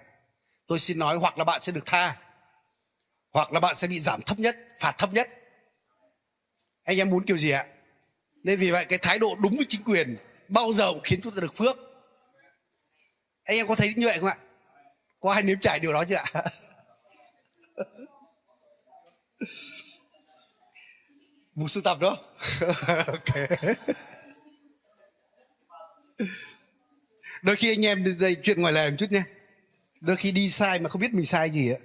Tôi 0.66 0.78
xin 0.78 0.99
nói 0.99 1.16
hoặc 1.16 1.38
là 1.38 1.44
bạn 1.44 1.61
sẽ 1.61 1.73
được 1.73 1.87
tha. 1.87 2.16
Hoặc 3.32 3.52
là 3.52 3.61
bạn 3.61 3.76
sẽ 3.76 3.88
bị 3.88 4.00
giảm 4.00 4.23
thấp 4.23 4.38
nhất, 4.38 4.56
phạt 4.78 4.99
thấp 4.99 5.12
nhất. 5.12 5.28
Anh 6.85 6.99
em 6.99 7.11
muốn 7.11 7.25
kiểu 7.25 7.37
gì 7.37 7.50
ạ? 7.50 7.66
Nên 8.44 8.58
vì 8.58 8.70
vậy 8.70 8.85
cái 8.85 8.99
thái 8.99 9.18
độ 9.18 9.37
đúng 9.42 9.56
với 9.56 9.66
chính 9.68 9.82
quyền 9.85 10.16
bao 10.49 10.73
giờ 10.73 10.92
cũng 10.92 11.02
khiến 11.04 11.20
chúng 11.23 11.35
ta 11.35 11.40
được 11.40 11.54
phước 11.54 11.76
anh 13.44 13.56
em 13.56 13.66
có 13.68 13.74
thấy 13.74 13.94
như 13.96 14.06
vậy 14.06 14.18
không 14.18 14.28
ạ? 14.28 14.36
Có 15.20 15.32
ai 15.32 15.42
nếm 15.42 15.60
trải 15.60 15.80
điều 15.80 15.92
đó 15.92 16.04
chưa 16.08 16.16
ạ? 16.16 16.24
Vụ 21.54 21.68
sưu 21.68 21.82
tập 21.82 21.98
đó 22.00 22.16
ok. 23.06 23.34
Đôi 27.42 27.56
khi 27.56 27.72
anh 27.72 27.86
em 27.86 28.18
đây 28.18 28.36
chuyện 28.42 28.60
ngoài 28.60 28.72
lề 28.72 28.90
một 28.90 28.96
chút 28.98 29.12
nha 29.12 29.24
đôi 30.04 30.16
khi 30.16 30.32
đi 30.32 30.50
sai 30.50 30.78
mà 30.78 30.88
không 30.88 31.00
biết 31.00 31.14
mình 31.14 31.26
sai 31.26 31.50
gì 31.50 31.70
ạ. 31.70 31.78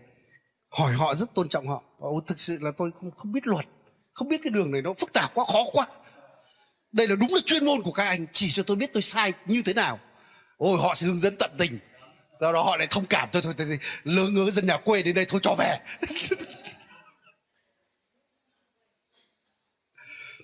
Hỏi 0.69 0.93
họ 0.93 1.15
rất 1.15 1.33
tôn 1.33 1.49
trọng 1.49 1.67
họ. 1.67 1.83
Ồ, 1.99 2.19
thực 2.27 2.39
sự 2.39 2.57
là 2.61 2.71
tôi 2.77 2.91
không 2.99 3.11
không 3.11 3.31
biết 3.31 3.47
luật. 3.47 3.65
Không 4.13 4.29
biết 4.29 4.41
cái 4.43 4.51
đường 4.51 4.71
này 4.71 4.81
nó 4.81 4.93
phức 4.93 5.13
tạp 5.13 5.33
quá 5.33 5.45
khó 5.45 5.59
quá. 5.73 5.87
Đây 6.91 7.07
là 7.07 7.15
đúng 7.15 7.33
là 7.33 7.39
chuyên 7.45 7.65
môn 7.65 7.81
của 7.81 7.91
các 7.91 8.07
anh. 8.07 8.25
Chỉ 8.33 8.51
cho 8.51 8.63
tôi 8.63 8.77
biết 8.77 8.93
tôi 8.93 9.01
sai 9.01 9.33
như 9.45 9.61
thế 9.65 9.73
nào 9.73 9.99
ôi 10.59 10.77
họ 10.81 10.93
sẽ 10.93 11.07
hướng 11.07 11.19
dẫn 11.19 11.35
tận 11.39 11.51
tình 11.57 11.79
do 12.39 12.51
đó 12.51 12.63
họ 12.63 12.77
lại 12.77 12.87
thông 12.89 13.05
cảm 13.05 13.29
thôi 13.31 13.41
thôi, 13.45 13.53
thôi 13.57 13.79
lơ 14.03 14.29
ngớ 14.29 14.51
dân 14.51 14.65
nhà 14.65 14.77
quê 14.77 15.01
đến 15.01 15.15
đây 15.15 15.25
thôi 15.25 15.39
cho 15.43 15.55
về 15.57 15.79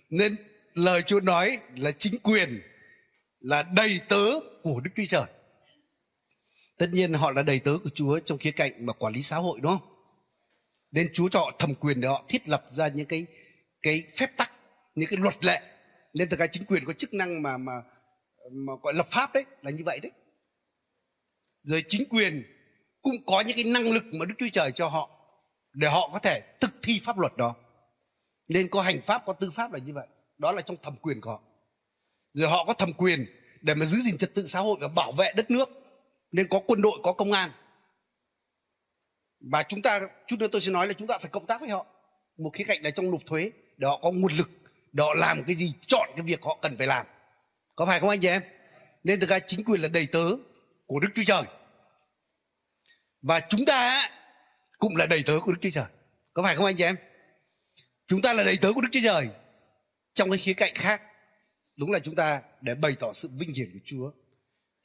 nên 0.10 0.36
lời 0.74 1.02
Chúa 1.02 1.20
nói 1.20 1.60
là 1.78 1.92
chính 1.92 2.20
quyền 2.24 2.62
là 3.40 3.64
đầy 3.64 4.00
tớ 4.10 4.26
của 4.64 4.82
Đức 4.84 4.92
Chúa 4.96 5.04
Trời. 5.10 5.26
Tất 6.78 6.90
nhiên 6.92 7.14
họ 7.14 7.32
là 7.32 7.44
đầy 7.44 7.60
tớ 7.60 7.78
của 7.84 7.90
Chúa 7.90 8.20
trong 8.20 8.38
khía 8.38 8.52
cạnh 8.52 8.86
mà 8.86 8.94
quản 8.94 9.14
lý 9.14 9.22
xã 9.22 9.38
hội 9.38 9.60
đúng 9.62 9.78
không? 9.78 9.88
Nên 10.92 11.10
Chúa 11.14 11.30
cho 11.30 11.40
họ 11.40 11.52
thẩm 11.60 11.76
quyền 11.76 12.02
để 12.02 12.08
họ 12.08 12.26
thiết 12.30 12.50
lập 12.50 12.66
ra 12.70 12.88
những 12.88 13.08
cái 13.08 13.26
cái 13.82 14.04
phép 14.18 14.32
tắc, 14.38 14.52
những 14.96 15.10
cái 15.10 15.20
luật 15.22 15.46
lệ. 15.46 15.62
Nên 16.14 16.30
thực 16.30 16.40
ra 16.40 16.48
chính 16.48 16.66
quyền 16.66 16.86
có 16.86 16.94
chức 16.94 17.14
năng 17.14 17.42
mà 17.42 17.58
mà 17.58 17.74
mà 18.52 18.74
gọi 18.84 18.94
lập 18.94 19.08
pháp 19.10 19.34
đấy, 19.34 19.46
là 19.62 19.72
như 19.72 19.84
vậy 19.86 20.00
đấy. 20.00 20.12
Rồi 21.64 21.84
chính 21.88 22.10
quyền 22.10 22.44
cũng 23.02 23.16
có 23.26 23.42
những 23.42 23.56
cái 23.56 23.66
năng 23.66 23.92
lực 23.92 24.04
mà 24.14 24.26
Đức 24.26 24.36
Chúa 24.38 24.50
Trời 24.54 24.72
cho 24.72 24.88
họ 24.88 25.10
để 25.74 25.88
họ 25.88 26.10
có 26.14 26.20
thể 26.20 26.42
thực 26.60 26.72
thi 26.82 27.00
pháp 27.04 27.20
luật 27.20 27.38
đó. 27.38 27.56
Nên 28.48 28.68
có 28.70 28.82
hành 28.82 29.02
pháp, 29.02 29.24
có 29.26 29.34
tư 29.34 29.50
pháp 29.52 29.74
là 29.74 29.80
như 29.80 29.94
vậy. 29.94 30.08
Đó 30.38 30.52
là 30.52 30.62
trong 30.62 30.78
thẩm 30.84 30.96
quyền 30.96 31.22
của 31.22 31.30
họ. 31.30 31.42
Rồi 32.34 32.50
họ 32.50 32.66
có 32.66 32.74
thẩm 32.74 32.94
quyền 32.94 33.26
để 33.62 33.76
mà 33.76 33.86
giữ 33.86 33.98
gìn 34.00 34.18
trật 34.18 34.34
tự 34.34 34.48
xã 34.48 34.60
hội 34.60 34.78
và 34.82 34.88
bảo 34.88 35.12
vệ 35.12 35.34
đất 35.36 35.52
nước. 35.52 35.70
Nên 36.32 36.48
có 36.48 36.60
quân 36.68 36.82
đội, 36.82 37.00
có 37.04 37.14
công 37.14 37.32
an. 37.32 37.52
Và 39.52 39.64
chúng 39.64 39.82
ta, 39.82 40.00
chút 40.28 40.36
nữa 40.40 40.48
tôi 40.52 40.62
sẽ 40.62 40.72
nói 40.72 40.88
là 40.88 40.94
chúng 40.94 41.08
ta 41.08 41.18
phải 41.18 41.32
cộng 41.32 41.46
tác 41.46 41.62
với 41.62 41.70
họ. 41.70 41.86
Một 42.38 42.50
khía 42.54 42.64
cạnh 42.64 42.82
là 42.84 42.90
trong 42.90 43.12
nộp 43.12 43.26
thuế, 43.26 43.52
để 43.78 43.88
họ 43.88 44.00
có 44.02 44.12
nguồn 44.12 44.34
lực, 44.34 44.50
để 44.92 45.04
họ 45.04 45.14
làm 45.14 45.44
cái 45.48 45.56
gì, 45.56 45.74
chọn 45.82 46.10
cái 46.16 46.26
việc 46.26 46.44
họ 46.44 46.58
cần 46.62 46.78
phải 46.78 46.88
làm 46.88 47.06
có 47.76 47.86
phải 47.86 48.00
không 48.00 48.10
anh 48.10 48.20
chị 48.20 48.28
em? 48.28 48.42
Nên 49.04 49.20
thực 49.20 49.30
ra 49.30 49.40
chính 49.40 49.64
quyền 49.64 49.82
là 49.82 49.88
đầy 49.88 50.08
tớ 50.12 50.26
của 50.86 51.00
đức 51.00 51.10
chúa 51.16 51.24
trời. 51.26 51.44
Và 53.22 53.40
chúng 53.40 53.66
ta 53.66 54.10
cũng 54.78 54.96
là 54.96 55.06
đầy 55.06 55.24
tớ 55.26 55.34
của 55.42 55.52
đức 55.52 55.58
chúa 55.62 55.70
trời. 55.70 55.86
Có 56.34 56.44
phải 56.44 56.56
không 56.56 56.66
anh 56.66 56.76
chị 56.76 56.84
em? 56.84 56.96
Chúng 58.08 58.22
ta 58.22 58.34
là 58.34 58.44
đầy 58.44 58.58
tớ 58.62 58.72
của 58.76 58.82
đức 58.82 58.90
chúa 58.92 59.00
trời. 59.04 59.28
Trong 60.14 60.30
cái 60.30 60.38
khía 60.38 60.54
cạnh 60.54 60.74
khác, 60.76 61.02
đúng 61.76 61.92
là 61.92 62.00
chúng 62.00 62.16
ta 62.16 62.42
để 62.62 62.76
bày 62.76 62.96
tỏ 63.00 63.14
sự 63.14 63.30
vinh 63.34 63.54
hiển 63.54 63.70
của 63.74 63.80
chúa. 63.86 64.12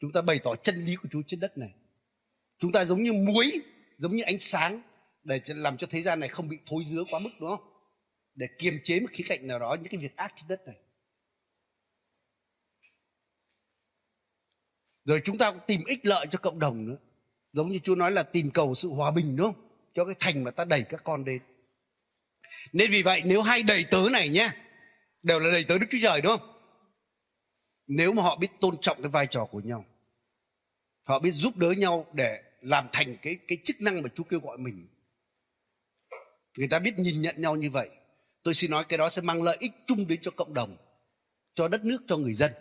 Chúng 0.00 0.12
ta 0.12 0.22
bày 0.22 0.38
tỏ 0.38 0.56
chân 0.56 0.76
lý 0.76 0.96
của 0.96 1.08
chúa 1.12 1.22
trên 1.26 1.40
đất 1.40 1.58
này. 1.58 1.70
Chúng 2.58 2.72
ta 2.72 2.84
giống 2.84 3.02
như 3.02 3.12
muối, 3.12 3.60
giống 3.98 4.12
như 4.12 4.22
ánh 4.22 4.40
sáng 4.40 4.82
để 5.22 5.40
làm 5.46 5.76
cho 5.76 5.86
thế 5.90 6.02
gian 6.02 6.20
này 6.20 6.28
không 6.28 6.48
bị 6.48 6.56
thối 6.66 6.84
rữa 6.90 7.04
quá 7.10 7.20
mức, 7.20 7.30
đúng 7.40 7.48
không? 7.48 7.72
Để 8.34 8.46
kiềm 8.58 8.74
chế 8.84 9.00
một 9.00 9.08
khía 9.12 9.24
cạnh 9.28 9.46
nào 9.46 9.58
đó, 9.58 9.76
những 9.80 9.90
cái 9.90 9.98
việc 9.98 10.16
ác 10.16 10.32
trên 10.36 10.48
đất 10.48 10.60
này. 10.66 10.76
Rồi 15.10 15.20
chúng 15.24 15.38
ta 15.38 15.50
cũng 15.50 15.60
tìm 15.66 15.80
ích 15.86 16.06
lợi 16.06 16.26
cho 16.30 16.38
cộng 16.38 16.58
đồng 16.58 16.88
nữa. 16.88 16.96
Giống 17.52 17.68
như 17.68 17.78
chúa 17.78 17.94
nói 17.94 18.10
là 18.10 18.22
tìm 18.22 18.50
cầu 18.50 18.74
sự 18.74 18.88
hòa 18.88 19.10
bình, 19.10 19.36
đúng 19.36 19.52
không? 19.52 19.70
Cho 19.94 20.04
cái 20.04 20.14
thành 20.20 20.44
mà 20.44 20.50
ta 20.50 20.64
đẩy 20.64 20.82
các 20.82 21.04
con 21.04 21.24
đến. 21.24 21.42
Nên 22.72 22.90
vì 22.90 23.02
vậy, 23.02 23.22
nếu 23.24 23.42
hai 23.42 23.62
đầy 23.62 23.84
tớ 23.90 23.98
này 24.12 24.28
nhé, 24.28 24.50
đều 25.22 25.40
là 25.40 25.50
đầy 25.50 25.64
tớ 25.64 25.78
đức 25.78 25.86
chúa 25.90 25.98
trời, 26.02 26.20
đúng 26.20 26.36
không? 26.38 26.48
Nếu 27.86 28.12
mà 28.12 28.22
họ 28.22 28.36
biết 28.36 28.48
tôn 28.60 28.76
trọng 28.80 29.02
cái 29.02 29.10
vai 29.10 29.26
trò 29.26 29.44
của 29.44 29.60
nhau, 29.60 29.84
họ 31.02 31.18
biết 31.18 31.30
giúp 31.30 31.56
đỡ 31.56 31.70
nhau 31.70 32.06
để 32.12 32.42
làm 32.60 32.86
thành 32.92 33.16
cái 33.22 33.38
cái 33.48 33.58
chức 33.64 33.80
năng 33.80 34.02
mà 34.02 34.08
Chúa 34.14 34.24
kêu 34.24 34.40
gọi 34.40 34.58
mình, 34.58 34.88
người 36.56 36.68
ta 36.68 36.78
biết 36.78 36.98
nhìn 36.98 37.22
nhận 37.22 37.34
nhau 37.38 37.56
như 37.56 37.70
vậy, 37.70 37.88
tôi 38.42 38.54
xin 38.54 38.70
nói 38.70 38.84
cái 38.88 38.98
đó 38.98 39.08
sẽ 39.08 39.22
mang 39.22 39.42
lợi 39.42 39.56
ích 39.60 39.72
chung 39.86 40.08
đến 40.08 40.18
cho 40.22 40.30
cộng 40.30 40.54
đồng, 40.54 40.76
cho 41.54 41.68
đất 41.68 41.84
nước, 41.84 41.98
cho 42.06 42.16
người 42.16 42.32
dân 42.32 42.52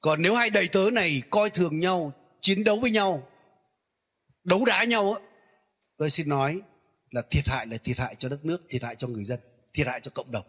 còn 0.00 0.22
nếu 0.22 0.34
hai 0.34 0.50
đầy 0.50 0.68
tớ 0.68 0.90
này 0.92 1.22
coi 1.30 1.50
thường 1.50 1.78
nhau, 1.78 2.12
chiến 2.40 2.64
đấu 2.64 2.78
với 2.80 2.90
nhau, 2.90 3.28
đấu 4.44 4.64
đá 4.64 4.84
nhau 4.84 5.12
á, 5.12 5.20
tôi 5.96 6.10
xin 6.10 6.28
nói 6.28 6.60
là 7.10 7.22
thiệt 7.30 7.48
hại 7.48 7.66
là 7.66 7.76
thiệt 7.76 7.98
hại 7.98 8.16
cho 8.18 8.28
đất 8.28 8.44
nước, 8.44 8.62
thiệt 8.68 8.82
hại 8.82 8.96
cho 8.98 9.08
người 9.08 9.24
dân, 9.24 9.40
thiệt 9.74 9.86
hại 9.86 10.00
cho 10.00 10.10
cộng 10.14 10.32
đồng 10.32 10.46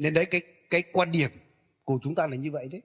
nên 0.00 0.14
đấy, 0.14 0.26
cái 0.26 0.40
cái 0.70 0.82
quan 0.92 1.12
điểm 1.12 1.30
của 1.84 1.98
chúng 2.02 2.14
ta 2.14 2.26
là 2.26 2.36
như 2.36 2.50
vậy 2.50 2.68
đấy 2.68 2.82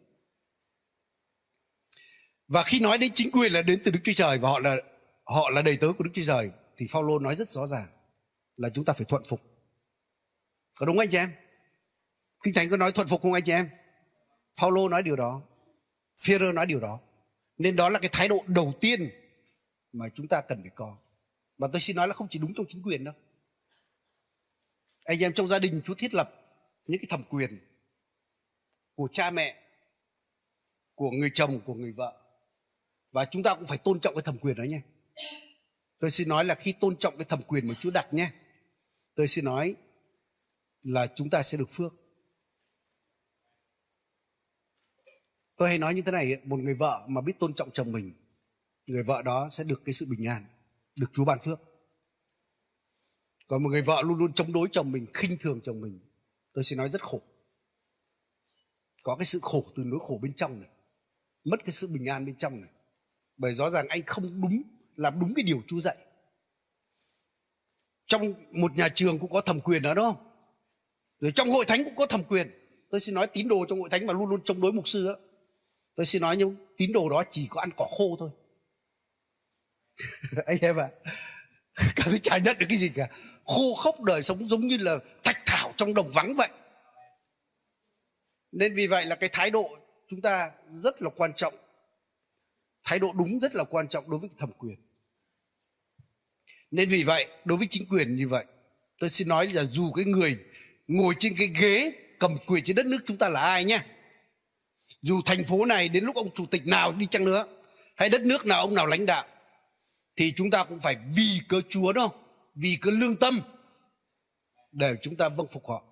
và 2.48 2.64
khi 2.64 2.80
nói 2.80 2.98
đến 2.98 3.12
chính 3.14 3.32
quyền 3.32 3.54
là 3.54 3.62
đến 3.62 3.82
từ 3.84 3.92
Đức 3.92 4.00
Chúa 4.04 4.14
Trời 4.14 4.38
và 4.38 4.50
họ 4.50 4.60
là 4.60 4.76
họ 5.24 5.50
là 5.50 5.62
đầy 5.62 5.78
tớ 5.78 5.88
của 5.98 6.04
Đức 6.04 6.12
Chúa 6.14 6.24
Trời, 6.28 6.52
thì 6.78 6.86
Phaolô 6.90 7.20
nói 7.20 7.36
rất 7.36 7.50
rõ 7.50 7.68
ràng 7.68 7.88
là 8.58 8.70
chúng 8.70 8.86
ta 8.86 8.94
phải 8.94 9.06
thuận 9.06 9.24
phục. 9.24 9.42
Có 10.80 10.86
đúng 10.86 10.96
không 10.96 11.04
anh 11.04 11.10
chị 11.10 11.18
em? 11.18 11.30
Kinh 12.44 12.54
Thánh 12.54 12.70
có 12.70 12.78
nói 12.78 12.92
thuận 12.92 13.08
phục 13.08 13.22
không 13.22 13.34
anh 13.34 13.44
chị 13.44 13.52
em? 13.52 13.70
Phaolô 14.60 14.90
nói 14.90 15.04
điều 15.04 15.16
đó. 15.16 15.42
Phêrô 16.26 16.52
nói 16.52 16.66
điều 16.66 16.80
đó. 16.80 17.00
Nên 17.58 17.76
đó 17.76 17.90
là 17.90 18.00
cái 18.00 18.10
thái 18.14 18.28
độ 18.28 18.44
đầu 18.48 18.74
tiên 18.82 19.10
mà 19.92 20.06
chúng 20.16 20.28
ta 20.28 20.42
cần 20.42 20.62
phải 20.62 20.72
có. 20.76 20.98
Và 21.58 21.68
tôi 21.72 21.82
xin 21.82 21.96
nói 21.96 22.08
là 22.08 22.14
không 22.14 22.28
chỉ 22.30 22.40
đúng 22.40 22.54
trong 22.54 22.66
chính 22.70 22.84
quyền 22.84 23.04
đâu. 23.04 23.14
Anh 25.04 25.24
em 25.24 25.34
trong 25.34 25.48
gia 25.48 25.60
đình 25.60 25.82
Chúa 25.86 25.94
thiết 25.94 26.14
lập 26.14 26.32
những 26.86 27.02
cái 27.02 27.08
thẩm 27.10 27.24
quyền 27.24 27.60
của 28.96 29.08
cha 29.12 29.30
mẹ, 29.30 29.56
của 30.96 31.12
người 31.12 31.32
chồng, 31.34 31.62
của 31.66 31.74
người 31.74 31.92
vợ 31.92 32.26
và 33.16 33.26
chúng 33.26 33.44
ta 33.44 33.56
cũng 33.56 33.68
phải 33.68 33.78
tôn 33.78 34.00
trọng 34.00 34.16
cái 34.16 34.22
thẩm 34.22 34.38
quyền 34.38 34.56
đó 34.56 34.64
nhé 34.64 34.82
tôi 36.00 36.12
xin 36.12 36.30
nói 36.30 36.46
là 36.46 36.56
khi 36.56 36.72
tôn 36.72 36.96
trọng 36.98 37.18
cái 37.18 37.26
thẩm 37.26 37.42
quyền 37.48 37.68
mà 37.68 37.74
chúa 37.80 37.92
đặt 37.92 38.14
nhé 38.14 38.32
tôi 39.16 39.28
xin 39.28 39.46
nói 39.46 39.76
là 40.84 41.08
chúng 41.16 41.30
ta 41.30 41.44
sẽ 41.44 41.58
được 41.58 41.72
phước 41.72 41.94
tôi 45.58 45.70
hay 45.70 45.78
nói 45.78 45.94
như 45.96 46.02
thế 46.02 46.12
này, 46.12 46.38
một 46.44 46.60
người 46.60 46.76
vợ 46.76 47.06
mà 47.08 47.22
biết 47.22 47.34
tôn 47.40 47.54
trọng 47.54 47.72
chồng 47.72 47.92
mình, 47.92 48.14
người 48.86 49.04
vợ 49.04 49.22
đó 49.22 49.50
sẽ 49.50 49.64
được 49.64 49.82
cái 49.86 49.94
sự 49.94 50.06
bình 50.06 50.28
an, 50.28 50.46
được 50.96 51.08
chúa 51.14 51.26
ban 51.26 51.40
phước. 51.40 51.60
Còn 53.48 53.64
một 53.64 53.70
người 53.70 53.82
vợ 53.82 54.02
luôn 54.02 54.18
luôn 54.18 54.34
chống 54.34 54.54
đối 54.54 54.68
chồng 54.72 54.92
mình, 54.92 55.06
khinh 55.14 55.38
thường 55.40 55.60
chồng 55.64 55.82
mình, 55.82 56.00
tôi 56.54 56.64
sẽ 56.64 56.76
nói 56.76 56.90
rất 56.90 57.02
khổ. 57.02 57.22
Có 59.04 59.16
cái 59.16 59.26
sự 59.26 59.40
khổ 59.42 59.66
từ 59.76 59.84
nỗi 59.84 60.00
khổ 60.04 60.20
bên 60.22 60.34
trong 60.34 60.62
này, 60.62 60.70
mất 61.44 61.60
cái 61.66 61.72
sự 61.72 61.88
bình 61.88 62.06
an 62.06 62.26
bên 62.26 62.36
trong 62.36 62.62
này. 62.62 62.70
Bởi 63.38 63.54
rõ 63.54 63.70
ràng 63.70 63.88
anh 63.88 64.02
không 64.06 64.42
đúng, 64.42 64.62
làm 64.96 65.20
đúng 65.20 65.34
cái 65.36 65.44
điều 65.44 65.62
Chúa 65.68 65.80
dạy. 65.80 65.98
Trong 68.08 68.34
một 68.52 68.76
nhà 68.76 68.90
trường 68.90 69.20
cũng 69.20 69.32
có 69.32 69.42
thẩm 69.42 69.62
quyền 69.62 69.82
đó, 69.82 69.94
đúng 69.94 70.06
không? 70.06 70.32
Rồi 71.20 71.32
trong 71.36 71.50
hội 71.50 71.66
thánh 71.68 71.84
cũng 71.84 71.96
có 71.96 72.06
thẩm 72.06 72.24
quyền. 72.24 72.52
Tôi 72.90 73.00
xin 73.00 73.16
nói 73.16 73.28
tín 73.28 73.48
đồ 73.48 73.66
trong 73.70 73.80
hội 73.80 73.90
thánh 73.90 74.06
mà 74.06 74.14
luôn 74.14 74.30
luôn 74.30 74.42
chống 74.46 74.62
đối 74.62 74.74
mục 74.74 74.88
sư 74.88 75.06
đó 75.06 75.16
tôi 75.96 76.06
xin 76.06 76.22
nói 76.22 76.38
những 76.38 76.56
tín 76.78 76.92
đồ 76.94 77.10
đó 77.10 77.24
chỉ 77.32 77.48
có 77.50 77.62
ăn 77.62 77.70
cỏ 77.78 77.88
khô 77.98 78.16
thôi. 78.20 78.30
Anh 80.46 80.58
em 80.62 80.78
ạ 80.78 80.88
à, 81.74 81.86
cảm 81.96 82.10
thấy 82.10 82.20
chả 82.20 82.38
nhận 82.38 82.58
được 82.60 82.66
cái 82.70 82.78
gì 82.78 82.90
cả. 82.96 83.08
Khô 83.46 83.76
khốc 83.76 84.02
đời 84.02 84.24
sống 84.24 84.46
giống 84.46 84.68
như 84.68 84.78
là 84.78 84.98
thạch 85.24 85.38
thảo 85.46 85.74
trong 85.78 85.94
đồng 85.94 86.12
vắng 86.14 86.36
vậy. 86.36 86.50
Nên 88.52 88.76
vì 88.76 88.88
vậy 88.88 89.06
là 89.06 89.16
cái 89.16 89.30
thái 89.34 89.52
độ 89.52 89.78
chúng 90.10 90.22
ta 90.22 90.52
rất 90.74 91.02
là 91.02 91.10
quan 91.16 91.34
trọng. 91.34 91.54
Thái 92.84 93.00
độ 93.00 93.08
đúng 93.18 93.40
rất 93.40 93.56
là 93.56 93.64
quan 93.64 93.88
trọng 93.88 94.10
đối 94.10 94.20
với 94.20 94.30
thẩm 94.38 94.52
quyền. 94.52 94.76
Nên 96.72 96.90
vì 96.90 97.04
vậy 97.04 97.28
đối 97.46 97.58
với 97.58 97.68
chính 97.72 97.88
quyền 97.90 98.16
như 98.16 98.28
vậy 98.28 98.46
tôi 99.00 99.10
xin 99.10 99.28
nói 99.28 99.48
là 99.48 99.64
dù 99.64 99.92
cái 99.92 100.06
người 100.06 100.38
ngồi 100.88 101.14
trên 101.20 101.36
cái 101.38 101.48
ghế 101.48 101.92
cầm 102.20 102.38
quyền 102.48 102.64
trên 102.64 102.76
đất 102.76 102.86
nước 102.86 103.00
chúng 103.06 103.18
ta 103.18 103.30
là 103.30 103.42
ai 103.42 103.66
nhé 103.66 103.80
dù 105.02 105.22
thành 105.26 105.46
phố 105.46 105.66
này 105.66 105.90
đến 105.90 106.04
lúc 106.04 106.16
ông 106.16 106.30
chủ 106.36 106.46
tịch 106.46 106.68
nào 106.68 106.94
đi 106.94 107.08
chăng 107.12 107.26
nữa, 107.26 107.46
hay 107.96 108.10
đất 108.10 108.22
nước 108.22 108.46
nào 108.46 108.62
ông 108.62 108.76
nào 108.76 108.86
lãnh 108.86 109.06
đạo, 109.06 109.28
thì 110.16 110.34
chúng 110.36 110.52
ta 110.52 110.64
cũng 110.64 110.80
phải 110.80 110.96
vì 111.16 111.40
cơ 111.50 111.62
chúa 111.70 111.94
đó, 111.94 112.10
vì 112.56 112.78
cơ 112.82 112.92
lương 112.92 113.16
tâm, 113.16 113.40
để 114.72 114.96
chúng 115.02 115.16
ta 115.16 115.30
vâng 115.30 115.48
phục 115.52 115.64
họ. 115.68 115.84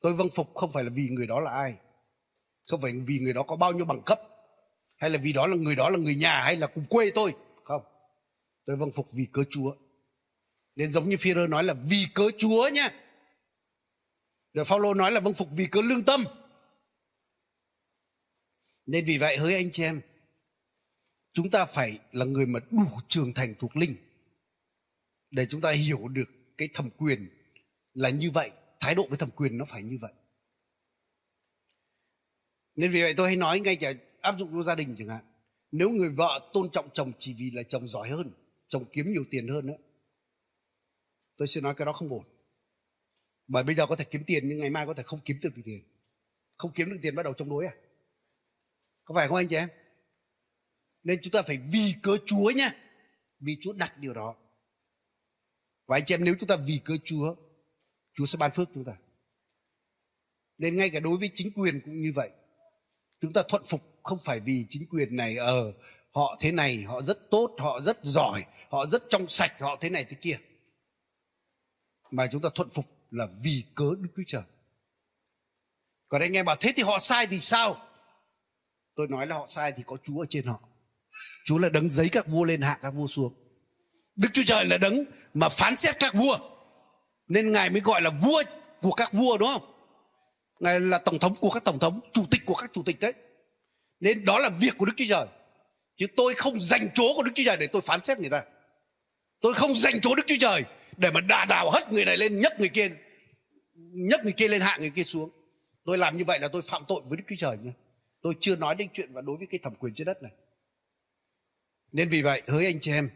Tôi 0.00 0.14
vâng 0.14 0.28
phục 0.34 0.54
không 0.54 0.72
phải 0.72 0.84
là 0.84 0.90
vì 0.90 1.08
người 1.08 1.26
đó 1.26 1.40
là 1.40 1.50
ai, 1.50 1.74
không 2.68 2.80
phải 2.80 2.92
vì 2.92 3.18
người 3.18 3.32
đó 3.32 3.42
có 3.42 3.56
bao 3.56 3.72
nhiêu 3.72 3.84
bằng 3.84 4.02
cấp, 4.02 4.20
hay 4.96 5.10
là 5.10 5.18
vì 5.22 5.32
đó 5.32 5.46
là 5.46 5.56
người 5.56 5.74
đó 5.74 5.88
là 5.88 5.98
người 5.98 6.14
nhà 6.14 6.42
hay 6.42 6.56
là 6.56 6.66
cùng 6.66 6.84
quê 6.84 7.10
tôi. 7.14 7.34
Không, 7.64 7.82
tôi 8.66 8.76
vâng 8.76 8.90
phục 8.92 9.06
vì 9.12 9.26
cớ 9.32 9.42
chúa. 9.50 9.74
Nên 10.76 10.92
giống 10.92 11.08
như 11.08 11.16
Führer 11.16 11.48
nói 11.48 11.64
là 11.64 11.74
vì 11.74 12.06
cớ 12.14 12.30
chúa 12.38 12.68
nhé 12.68 12.88
rồi 14.52 14.64
Phaolô 14.64 14.94
nói 14.94 15.12
là 15.12 15.20
vâng 15.20 15.34
phục 15.34 15.48
vì 15.56 15.66
cớ 15.66 15.80
lương 15.82 16.02
tâm 16.02 16.24
nên 18.88 19.04
vì 19.04 19.18
vậy, 19.18 19.36
hỡi 19.36 19.54
anh 19.54 19.70
chị 19.70 19.82
em, 19.82 20.00
chúng 21.32 21.50
ta 21.50 21.64
phải 21.64 21.98
là 22.12 22.24
người 22.24 22.46
mà 22.46 22.60
đủ 22.70 22.86
trưởng 23.08 23.34
thành 23.34 23.54
thuộc 23.58 23.76
linh 23.76 23.96
để 25.30 25.46
chúng 25.46 25.60
ta 25.60 25.70
hiểu 25.70 26.08
được 26.08 26.30
cái 26.56 26.68
thẩm 26.74 26.90
quyền 26.90 27.28
là 27.94 28.10
như 28.10 28.30
vậy, 28.30 28.50
thái 28.80 28.94
độ 28.94 29.06
với 29.08 29.18
thẩm 29.18 29.30
quyền 29.30 29.58
nó 29.58 29.64
phải 29.64 29.82
như 29.82 29.98
vậy. 30.00 30.12
Nên 32.74 32.90
vì 32.90 33.02
vậy 33.02 33.14
tôi 33.16 33.26
hay 33.26 33.36
nói 33.36 33.60
ngay 33.60 33.76
cả 33.76 33.92
áp 34.20 34.38
dụng 34.38 34.50
cho 34.52 34.62
gia 34.62 34.74
đình 34.74 34.94
chẳng 34.98 35.08
hạn, 35.08 35.24
nếu 35.72 35.90
người 35.90 36.10
vợ 36.10 36.50
tôn 36.52 36.70
trọng 36.70 36.88
chồng 36.94 37.12
chỉ 37.18 37.34
vì 37.34 37.50
là 37.50 37.62
chồng 37.62 37.86
giỏi 37.86 38.08
hơn, 38.08 38.30
chồng 38.68 38.84
kiếm 38.92 39.12
nhiều 39.12 39.24
tiền 39.30 39.48
hơn 39.48 39.66
nữa 39.66 39.76
tôi 41.36 41.48
sẽ 41.48 41.60
nói 41.60 41.74
cái 41.74 41.86
đó 41.86 41.92
không 41.92 42.08
ổn. 42.08 42.24
Bởi 43.46 43.64
bây 43.64 43.74
giờ 43.74 43.86
có 43.86 43.96
thể 43.96 44.04
kiếm 44.04 44.22
tiền 44.26 44.48
nhưng 44.48 44.58
ngày 44.58 44.70
mai 44.70 44.86
có 44.86 44.94
thể 44.94 45.02
không 45.02 45.20
kiếm 45.24 45.38
được 45.42 45.52
tiền. 45.64 45.82
Không 46.56 46.72
kiếm 46.74 46.90
được 46.90 46.98
tiền 47.02 47.14
bắt 47.14 47.22
đầu 47.22 47.34
chống 47.34 47.50
đối 47.50 47.66
à? 47.66 47.74
Có 49.08 49.14
phải 49.14 49.28
không 49.28 49.36
anh 49.36 49.48
chị 49.48 49.56
em? 49.56 49.68
Nên 51.02 51.20
chúng 51.22 51.30
ta 51.30 51.42
phải 51.42 51.58
vì 51.58 51.94
cớ 52.02 52.16
chúa 52.26 52.50
nhé 52.50 52.70
vì 53.40 53.56
chúa 53.60 53.72
đặt 53.72 53.98
điều 53.98 54.14
đó. 54.14 54.36
Và 55.86 55.96
anh 55.96 56.02
chị 56.06 56.14
em 56.14 56.24
nếu 56.24 56.34
chúng 56.38 56.48
ta 56.48 56.56
vì 56.56 56.80
cớ 56.84 56.96
chúa 57.04 57.34
chúa 58.14 58.26
sẽ 58.26 58.36
ban 58.36 58.50
phước 58.50 58.68
chúng 58.74 58.84
ta. 58.84 58.92
Nên 60.58 60.76
ngay 60.76 60.90
cả 60.90 61.00
đối 61.00 61.16
với 61.16 61.30
chính 61.34 61.52
quyền 61.52 61.80
cũng 61.84 62.00
như 62.00 62.12
vậy. 62.14 62.30
Chúng 63.20 63.32
ta 63.32 63.42
thuận 63.48 63.62
phục 63.66 64.00
không 64.02 64.18
phải 64.24 64.40
vì 64.40 64.66
chính 64.70 64.88
quyền 64.88 65.16
này 65.16 65.36
ở 65.36 65.62
ờ, 65.62 65.72
họ 66.14 66.36
thế 66.40 66.52
này 66.52 66.82
họ 66.82 67.02
rất 67.02 67.30
tốt 67.30 67.56
họ 67.58 67.80
rất 67.80 67.98
giỏi 68.02 68.44
họ 68.70 68.86
rất 68.86 69.02
trong 69.10 69.26
sạch 69.26 69.52
họ 69.60 69.78
thế 69.80 69.90
này 69.90 70.04
thế 70.04 70.16
kia. 70.20 70.38
Mà 72.10 72.26
chúng 72.26 72.42
ta 72.42 72.48
thuận 72.54 72.70
phục 72.70 72.86
là 73.10 73.26
vì 73.42 73.64
cớ 73.74 73.90
đức 73.98 74.08
chúa 74.16 74.22
trời. 74.26 74.42
Còn 76.08 76.20
anh 76.20 76.32
em 76.32 76.44
bảo 76.44 76.56
thế 76.60 76.72
thì 76.76 76.82
họ 76.82 76.98
sai 76.98 77.26
thì 77.26 77.38
sao? 77.38 77.87
Tôi 78.98 79.08
nói 79.08 79.26
là 79.26 79.34
họ 79.34 79.46
sai 79.48 79.72
thì 79.76 79.82
có 79.86 79.96
chúa 80.04 80.20
ở 80.20 80.26
trên 80.30 80.46
họ. 80.46 80.60
Chúa 81.44 81.58
là 81.58 81.68
đấng 81.68 81.88
giấy 81.88 82.08
các 82.12 82.26
vua 82.26 82.44
lên 82.44 82.62
hạ 82.62 82.78
các 82.82 82.90
vua 82.90 83.06
xuống. 83.06 83.34
Đức 84.16 84.28
chúa 84.32 84.42
trời 84.46 84.64
là 84.64 84.78
đấng 84.78 85.04
mà 85.34 85.48
phán 85.48 85.76
xét 85.76 85.96
các 85.98 86.14
vua. 86.14 86.38
Nên 87.28 87.52
ngài 87.52 87.70
mới 87.70 87.80
gọi 87.80 88.02
là 88.02 88.10
vua 88.10 88.42
của 88.80 88.92
các 88.92 89.12
vua, 89.12 89.38
đúng 89.38 89.48
không? 89.52 89.62
Ngài 90.60 90.80
là 90.80 90.98
tổng 90.98 91.18
thống 91.18 91.34
của 91.40 91.50
các 91.50 91.64
tổng 91.64 91.78
thống, 91.78 92.00
chủ 92.12 92.24
tịch 92.30 92.40
của 92.46 92.54
các 92.54 92.70
chủ 92.72 92.82
tịch 92.82 93.00
đấy. 93.00 93.12
Nên 94.00 94.24
đó 94.24 94.38
là 94.38 94.48
việc 94.48 94.78
của 94.78 94.86
đức 94.86 94.92
chúa 94.96 95.04
trời. 95.08 95.26
Chứ 95.96 96.06
tôi 96.16 96.34
không 96.34 96.60
dành 96.60 96.88
chỗ 96.94 97.04
của 97.16 97.22
đức 97.22 97.32
chúa 97.34 97.44
trời 97.46 97.56
để 97.56 97.66
tôi 97.66 97.82
phán 97.82 98.04
xét 98.04 98.18
người 98.18 98.30
ta. 98.30 98.42
Tôi 99.40 99.54
không 99.54 99.74
dành 99.74 100.00
chỗ 100.02 100.14
đức 100.14 100.22
chúa 100.26 100.36
trời 100.40 100.64
để 100.96 101.10
mà 101.10 101.20
đà 101.20 101.44
đảo 101.44 101.70
hất 101.70 101.92
người 101.92 102.04
này 102.04 102.16
lên, 102.16 102.40
nhấc 102.40 102.60
người 102.60 102.68
kia, 102.68 102.88
nhấc 103.92 104.24
người 104.24 104.32
kia 104.32 104.48
lên, 104.48 104.60
hạ 104.60 104.76
người 104.80 104.90
kia 104.90 105.04
xuống. 105.04 105.30
Tôi 105.84 105.98
làm 105.98 106.16
như 106.18 106.24
vậy 106.24 106.38
là 106.38 106.48
tôi 106.48 106.62
phạm 106.62 106.84
tội 106.88 107.02
với 107.08 107.16
đức 107.16 107.24
chúa 107.28 107.36
trời 107.38 107.56
nhé 107.62 107.72
tôi 108.28 108.36
chưa 108.40 108.56
nói 108.56 108.74
đến 108.74 108.88
chuyện 108.92 109.12
và 109.12 109.20
đối 109.20 109.36
với 109.36 109.46
cái 109.46 109.60
thẩm 109.62 109.74
quyền 109.74 109.94
trên 109.94 110.04
đất 110.04 110.22
này 110.22 110.32
nên 111.92 112.08
vì 112.08 112.22
vậy 112.22 112.42
hỡi 112.46 112.66
anh 112.66 112.80
chị 112.80 112.92
em 112.92 113.10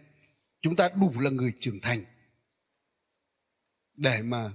chúng 0.60 0.76
ta 0.76 0.88
đủ 0.88 1.12
là 1.20 1.30
người 1.30 1.52
trưởng 1.60 1.80
thành 1.80 2.04
để 3.94 4.22
mà 4.22 4.52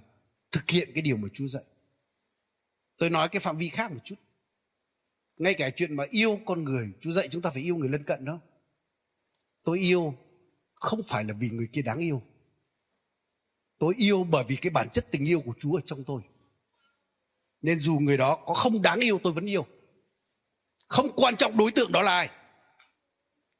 thực 0.52 0.70
hiện 0.70 0.90
cái 0.94 1.02
điều 1.02 1.18
mà 1.18 1.28
Chúa 1.34 1.48
dạy. 1.48 1.64
Tôi 2.98 3.10
nói 3.10 3.30
cái 3.30 3.40
phạm 3.40 3.58
vi 3.58 3.70
khác 3.70 3.92
một 3.92 4.00
chút. 4.04 4.16
Ngay 5.38 5.54
cả 5.54 5.70
chuyện 5.76 5.96
mà 5.96 6.04
yêu 6.10 6.40
con 6.46 6.64
người, 6.64 6.94
Chúa 7.02 7.12
dạy 7.12 7.28
chúng 7.32 7.42
ta 7.42 7.50
phải 7.50 7.64
yêu 7.64 7.76
người 7.76 7.90
lân 7.90 8.04
cận 8.04 8.26
đó. 8.26 8.40
Tôi 9.64 9.80
yêu 9.80 10.16
không 10.74 11.02
phải 11.08 11.24
là 11.24 11.34
vì 11.34 11.50
người 11.50 11.70
kia 11.74 11.82
đáng 11.82 12.00
yêu. 12.00 12.22
Tôi 13.78 13.94
yêu 13.98 14.24
bởi 14.24 14.44
vì 14.48 14.56
cái 14.56 14.70
bản 14.70 14.88
chất 14.94 15.06
tình 15.12 15.26
yêu 15.26 15.42
của 15.42 15.54
Chúa 15.60 15.76
ở 15.76 15.82
trong 15.86 16.04
tôi. 16.04 16.22
Nên 17.62 17.80
dù 17.80 18.00
người 18.00 18.18
đó 18.18 18.36
có 18.46 18.54
không 18.54 18.82
đáng 18.82 19.00
yêu 19.00 19.20
tôi 19.24 19.34
vẫn 19.34 19.46
yêu. 19.46 19.68
Không 20.88 21.12
quan 21.16 21.36
trọng 21.36 21.58
đối 21.58 21.72
tượng 21.72 21.92
đó 21.92 22.02
là 22.02 22.12
ai. 22.12 22.30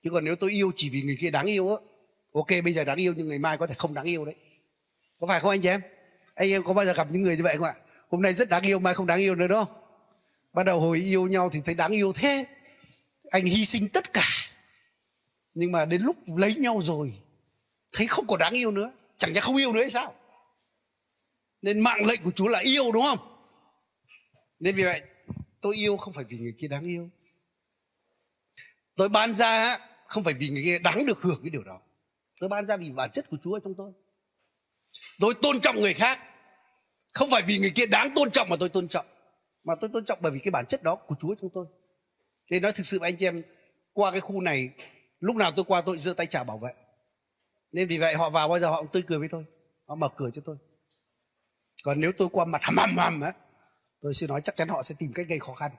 Chứ 0.04 0.10
còn 0.14 0.26
nếu 0.26 0.36
tôi 0.36 0.52
yêu 0.52 0.72
chỉ 0.76 0.90
vì 0.90 1.02
người 1.02 1.18
kia 1.20 1.32
đáng 1.32 1.46
yêu 1.46 1.70
á, 1.70 1.76
ok 2.34 2.48
bây 2.64 2.74
giờ 2.74 2.84
đáng 2.84 2.98
yêu 2.98 3.14
nhưng 3.18 3.28
ngày 3.28 3.40
mai 3.40 3.58
có 3.58 3.68
thể 3.68 3.76
không 3.78 3.94
đáng 3.94 4.06
yêu 4.06 4.26
đấy. 4.26 4.36
Có 5.20 5.28
phải 5.28 5.40
không 5.40 5.50
anh 5.50 5.62
chị 5.62 5.70
em? 5.70 5.82
Anh 6.36 6.50
em 6.50 6.64
có 6.64 6.74
bao 6.74 6.86
giờ 6.86 6.94
gặp 6.94 7.08
những 7.12 7.22
người 7.22 7.38
như 7.38 7.44
vậy 7.44 7.58
không 7.58 7.66
ạ? 7.66 7.76
Hôm 8.10 8.22
nay 8.22 8.34
rất 8.34 8.50
đáng 8.50 8.64
yêu 8.64 8.80
mai 8.80 8.94
không 8.94 9.06
đáng 9.06 9.20
yêu 9.20 9.36
nữa 9.36 9.48
đâu. 9.48 9.66
Bắt 10.54 10.64
đầu 10.64 10.80
hồi 10.80 10.98
yêu 10.98 11.28
nhau 11.28 11.50
thì 11.50 11.62
thấy 11.66 11.76
đáng 11.76 11.92
yêu 11.92 12.14
thế. 12.16 12.46
Anh 13.30 13.46
hy 13.46 13.66
sinh 13.66 13.90
tất 13.90 14.14
cả. 14.14 14.28
Nhưng 15.54 15.72
mà 15.72 15.86
đến 15.86 16.02
lúc 16.02 16.16
lấy 16.38 16.56
nhau 16.56 16.80
rồi 16.84 17.14
thấy 17.92 18.08
không 18.08 18.28
còn 18.28 18.40
đáng 18.40 18.54
yêu 18.54 18.72
nữa. 18.72 18.92
Chẳng 19.18 19.34
nhẽ 19.34 19.40
không 19.40 19.56
yêu 19.56 19.74
nữa 19.74 19.82
hay 19.82 19.90
sao? 19.90 20.16
Nên 21.62 21.80
mạng 21.80 22.06
lệnh 22.06 22.24
của 22.24 22.32
Chúa 22.32 22.48
là 22.48 22.60
yêu 22.60 22.92
đúng 22.94 23.04
không? 23.04 23.20
Nên 24.60 24.76
vì 24.76 24.84
vậy 24.84 25.02
tôi 25.62 25.76
yêu 25.76 25.98
không 25.98 26.14
phải 26.14 26.24
vì 26.24 26.38
người 26.38 26.54
kia 26.60 26.68
đáng 26.68 26.84
yêu. 26.84 27.10
Tôi 28.98 29.10
ban 29.10 29.36
ra 29.36 29.78
không 30.08 30.24
phải 30.24 30.34
vì 30.34 30.50
người 30.50 30.64
kia 30.64 30.80
đáng 30.80 31.06
được 31.06 31.22
hưởng 31.22 31.40
cái 31.44 31.50
điều 31.50 31.64
đó. 31.64 31.82
Tôi 32.40 32.50
ban 32.50 32.66
ra 32.66 32.78
vì 32.78 32.90
bản 32.90 33.10
chất 33.14 33.30
của 33.30 33.38
Chúa 33.44 33.60
trong 33.60 33.74
tôi. 33.78 33.92
Tôi 35.20 35.34
tôn 35.42 35.60
trọng 35.60 35.76
người 35.76 35.94
khác. 35.94 36.20
Không 37.14 37.30
phải 37.32 37.42
vì 37.48 37.58
người 37.58 37.72
kia 37.76 37.86
đáng 37.86 38.12
tôn 38.16 38.32
trọng 38.32 38.50
mà 38.50 38.56
tôi 38.60 38.70
tôn 38.70 38.88
trọng. 38.88 39.06
Mà 39.64 39.76
tôi 39.76 39.90
tôn 39.94 40.06
trọng 40.06 40.20
bởi 40.22 40.32
vì 40.32 40.40
cái 40.40 40.52
bản 40.52 40.66
chất 40.66 40.84
đó 40.84 40.96
của 40.96 41.16
Chúa 41.20 41.36
trong 41.36 41.50
tôi. 41.54 41.66
Thế 42.52 42.60
nói 42.60 42.72
thực 42.72 42.86
sự 42.86 43.00
anh 43.02 43.16
chị 43.18 43.26
em, 43.26 43.44
Qua 43.94 44.12
cái 44.12 44.22
khu 44.22 44.42
này, 44.42 44.70
Lúc 45.20 45.36
nào 45.36 45.52
tôi 45.56 45.66
qua 45.66 45.82
tôi 45.82 46.00
giơ 46.00 46.14
tay 46.14 46.26
chào 46.26 46.44
bảo 46.44 46.58
vệ. 46.58 46.74
Nên 47.72 47.88
vì 47.88 47.98
vậy 47.98 48.16
họ 48.16 48.30
vào 48.30 48.48
bao 48.48 48.60
giờ 48.60 48.70
họ 48.70 48.82
cũng 48.82 48.92
tươi 48.92 49.04
cười 49.08 49.20
với 49.20 49.28
tôi. 49.32 49.46
Họ 49.88 49.96
mở 49.96 50.10
cửa 50.18 50.30
cho 50.34 50.42
tôi. 50.46 50.58
Còn 51.84 52.00
nếu 52.00 52.12
tôi 52.18 52.28
qua 52.32 52.46
mặt 52.46 52.62
hầm 52.64 52.78
hầm 52.78 52.98
hầm 52.98 53.22
á, 53.22 53.34
Tôi 54.02 54.14
sẽ 54.14 54.28
nói 54.28 54.42
chắc 54.44 54.58
chắn 54.58 54.68
họ 54.68 54.84
sẽ 54.84 54.96
tìm 55.00 55.14
cách 55.14 55.28
gây 55.30 55.40
khó 55.40 55.54
khăn. 55.54 55.72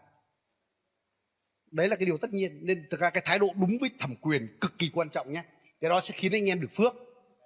Đấy 1.70 1.88
là 1.88 1.96
cái 1.96 2.06
điều 2.06 2.16
tất 2.16 2.32
nhiên. 2.32 2.66
Nên 2.66 2.87
thực 2.90 3.00
ra 3.00 3.10
cái 3.10 3.22
thái 3.26 3.38
độ 3.38 3.46
đúng 3.54 3.70
với 3.80 3.90
thẩm 3.98 4.16
quyền 4.16 4.58
Cực 4.60 4.78
kỳ 4.78 4.90
quan 4.92 5.10
trọng 5.10 5.32
nhé. 5.32 5.42
Cái 5.80 5.90
đó 5.90 6.00
sẽ 6.00 6.14
khiến 6.16 6.32
anh 6.32 6.46
em 6.46 6.60
được 6.60 6.70
phước. 6.72 6.94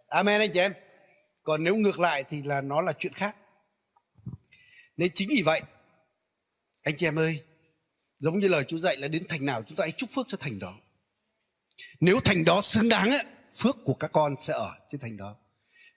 Amen 0.08 0.40
anh 0.40 0.50
chị 0.52 0.60
em. 0.60 0.72
Còn 1.42 1.64
nếu 1.64 1.76
ngược 1.76 1.98
lại 1.98 2.24
thì 2.28 2.42
là 2.42 2.60
nó 2.60 2.80
là 2.80 2.92
chuyện 2.98 3.12
khác. 3.12 3.36
Nên 4.96 5.10
chính 5.14 5.28
vì 5.28 5.42
vậy 5.42 5.60
anh 6.82 6.96
chị 6.96 7.06
em 7.06 7.18
ơi 7.18 7.42
giống 8.18 8.38
như 8.38 8.48
lời 8.48 8.64
Chúa 8.64 8.78
dạy 8.78 8.96
là 8.96 9.08
đến 9.08 9.22
thành 9.28 9.46
nào 9.46 9.62
chúng 9.66 9.76
ta 9.76 9.84
hãy 9.84 9.92
chúc 9.92 10.10
phước 10.10 10.26
cho 10.28 10.36
thành 10.40 10.58
đó. 10.58 10.74
Nếu 12.00 12.20
thành 12.24 12.44
đó 12.44 12.60
xứng 12.60 12.88
đáng 12.88 13.10
ấy, 13.10 13.24
phước 13.56 13.76
của 13.84 13.94
các 13.94 14.12
con 14.12 14.34
sẽ 14.38 14.54
ở 14.54 14.74
trên 14.90 15.00
thành 15.00 15.16
đó. 15.16 15.36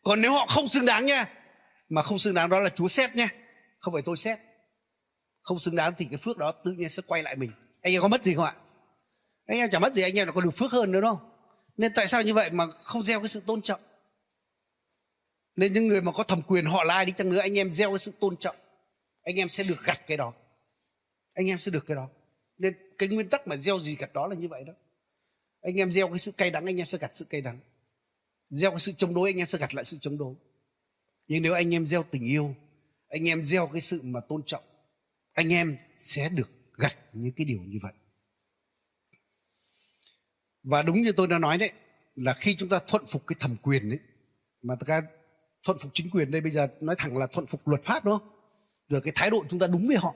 Còn 0.04 0.22
nếu 0.22 0.32
họ 0.32 0.46
không 0.48 0.68
xứng 0.68 0.86
đáng 0.86 1.06
nha 1.06 1.26
mà 1.90 2.04
không 2.04 2.20
xứng 2.20 2.34
đáng 2.34 2.50
đó 2.50 2.60
là 2.60 2.70
Chúa 2.70 2.88
xét 2.88 3.16
nha 3.16 3.28
không 3.80 3.94
phải 3.94 4.04
tôi 4.06 4.18
xét. 4.18 4.40
Không 5.42 5.60
xứng 5.60 5.76
đáng 5.76 5.94
thì 5.98 6.06
cái 6.10 6.18
phước 6.18 6.38
đó 6.38 6.52
tự 6.52 6.72
nhiên 6.72 6.90
sẽ 6.90 7.04
quay 7.08 7.24
lại 7.24 7.36
mình 7.36 7.52
anh 7.86 7.94
em 7.94 8.02
có 8.02 8.08
mất 8.08 8.24
gì 8.24 8.36
không 8.36 8.46
ạ? 8.46 8.56
Anh 9.46 9.58
em 9.58 9.70
chẳng 9.70 9.82
mất 9.82 9.94
gì, 9.94 10.02
anh 10.02 10.20
em 10.20 10.28
là 10.28 10.34
có 10.34 10.42
được 10.42 10.52
phước 10.52 10.72
hơn 10.72 10.92
nữa 10.92 11.02
đâu 11.02 11.22
nên 11.78 11.92
tại 11.96 12.08
sao 12.08 12.22
như 12.22 12.34
vậy 12.34 12.50
mà 12.52 12.68
không 12.72 13.04
gieo 13.04 13.20
cái 13.20 13.28
sự 13.28 13.42
tôn 13.46 13.62
trọng? 13.62 13.82
Nên 15.56 15.74
những 15.74 15.88
người 15.88 16.02
mà 16.02 16.12
có 16.12 16.24
thẩm 16.24 16.42
quyền 16.42 16.66
họ 16.66 16.84
là 16.84 16.94
ai 16.94 17.06
đi 17.06 17.14
chăng 17.18 17.30
nữa, 17.30 17.40
anh 17.40 17.58
em 17.58 17.74
gieo 17.74 17.90
cái 17.90 18.00
sự 18.00 18.12
tôn 18.20 18.38
trọng. 18.38 18.56
Anh 19.24 19.36
em 19.36 19.50
sẽ 19.50 19.64
được 19.64 19.84
gặt 19.84 20.02
cái 20.08 20.18
đó. 20.18 20.34
Anh 21.34 21.48
em 21.48 21.58
sẽ 21.58 21.72
được 21.72 21.86
cái 21.86 21.96
đó. 21.96 22.10
Nên 22.58 22.74
cái 22.98 23.10
nguyên 23.10 23.30
tắc 23.30 23.48
mà 23.48 23.58
gieo 23.58 23.80
gì 23.80 23.96
gặt 23.96 24.14
đó 24.14 24.28
là 24.28 24.36
như 24.36 24.48
vậy 24.48 24.64
đó. 24.64 24.74
Anh 25.62 25.76
em 25.76 25.92
gieo 25.92 26.08
cái 26.08 26.20
sự 26.20 26.32
cay 26.32 26.52
đắng, 26.52 26.66
anh 26.66 26.82
em 26.82 26.88
sẽ 26.88 26.98
gặt 26.98 27.12
sự 27.14 27.26
cay 27.26 27.42
đắng. 27.42 27.60
Gieo 28.50 28.72
cái 28.72 28.80
sự 28.80 28.92
chống 28.98 29.14
đối, 29.14 29.30
anh 29.30 29.38
em 29.38 29.48
sẽ 29.48 29.58
gặt 29.58 29.76
lại 29.76 29.86
sự 29.86 29.98
chống 30.02 30.18
đối. 30.18 30.36
Nhưng 31.28 31.44
nếu 31.44 31.54
anh 31.54 31.74
em 31.74 31.86
gieo 31.86 32.04
tình 32.04 32.24
yêu, 32.24 32.56
anh 33.10 33.30
em 33.30 33.44
gieo 33.44 33.68
cái 33.68 33.82
sự 33.82 34.02
mà 34.02 34.20
tôn 34.20 34.44
trọng, 34.46 34.64
anh 35.34 35.54
em 35.54 35.78
sẽ 35.98 36.30
được 36.30 36.50
gặt 36.78 36.98
những 37.14 37.34
cái 37.36 37.46
điều 37.46 37.62
như 37.62 37.78
vậy. 37.82 37.94
Và 40.64 40.82
đúng 40.82 41.02
như 41.02 41.12
tôi 41.12 41.28
đã 41.28 41.40
nói 41.40 41.58
đấy, 41.58 41.72
là 42.16 42.34
khi 42.34 42.56
chúng 42.56 42.70
ta 42.70 42.80
thuận 42.88 43.06
phục 43.06 43.28
cái 43.28 43.36
thẩm 43.40 43.58
quyền 43.58 43.90
đấy 43.90 44.00
mà 44.62 44.76
tất 44.80 44.86
cả 44.88 45.02
thuận 45.64 45.78
phục 45.78 45.92
chính 45.94 46.10
quyền 46.10 46.32
đây 46.32 46.42
bây 46.42 46.52
giờ 46.52 46.68
nói 46.82 46.96
thẳng 46.98 47.18
là 47.18 47.28
thuận 47.28 47.48
phục 47.48 47.68
luật 47.68 47.84
pháp 47.84 48.06
đúng 48.06 48.20
không 48.20 48.30
rồi 48.90 49.02
cái 49.02 49.14
thái 49.16 49.30
độ 49.30 49.46
chúng 49.50 49.60
ta 49.60 49.68
đúng 49.68 49.88
với 49.88 49.98
họ. 49.98 50.16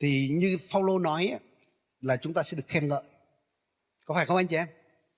Thì 0.00 0.28
như 0.28 0.58
Paulo 0.72 0.98
nói 0.98 1.38
là 2.00 2.16
chúng 2.16 2.34
ta 2.34 2.42
sẽ 2.42 2.56
được 2.56 2.64
khen 2.68 2.88
ngợi. 2.88 3.02
Có 4.04 4.14
phải 4.14 4.26
không 4.26 4.36
anh 4.36 4.46
chị 4.46 4.56
em? 4.56 4.68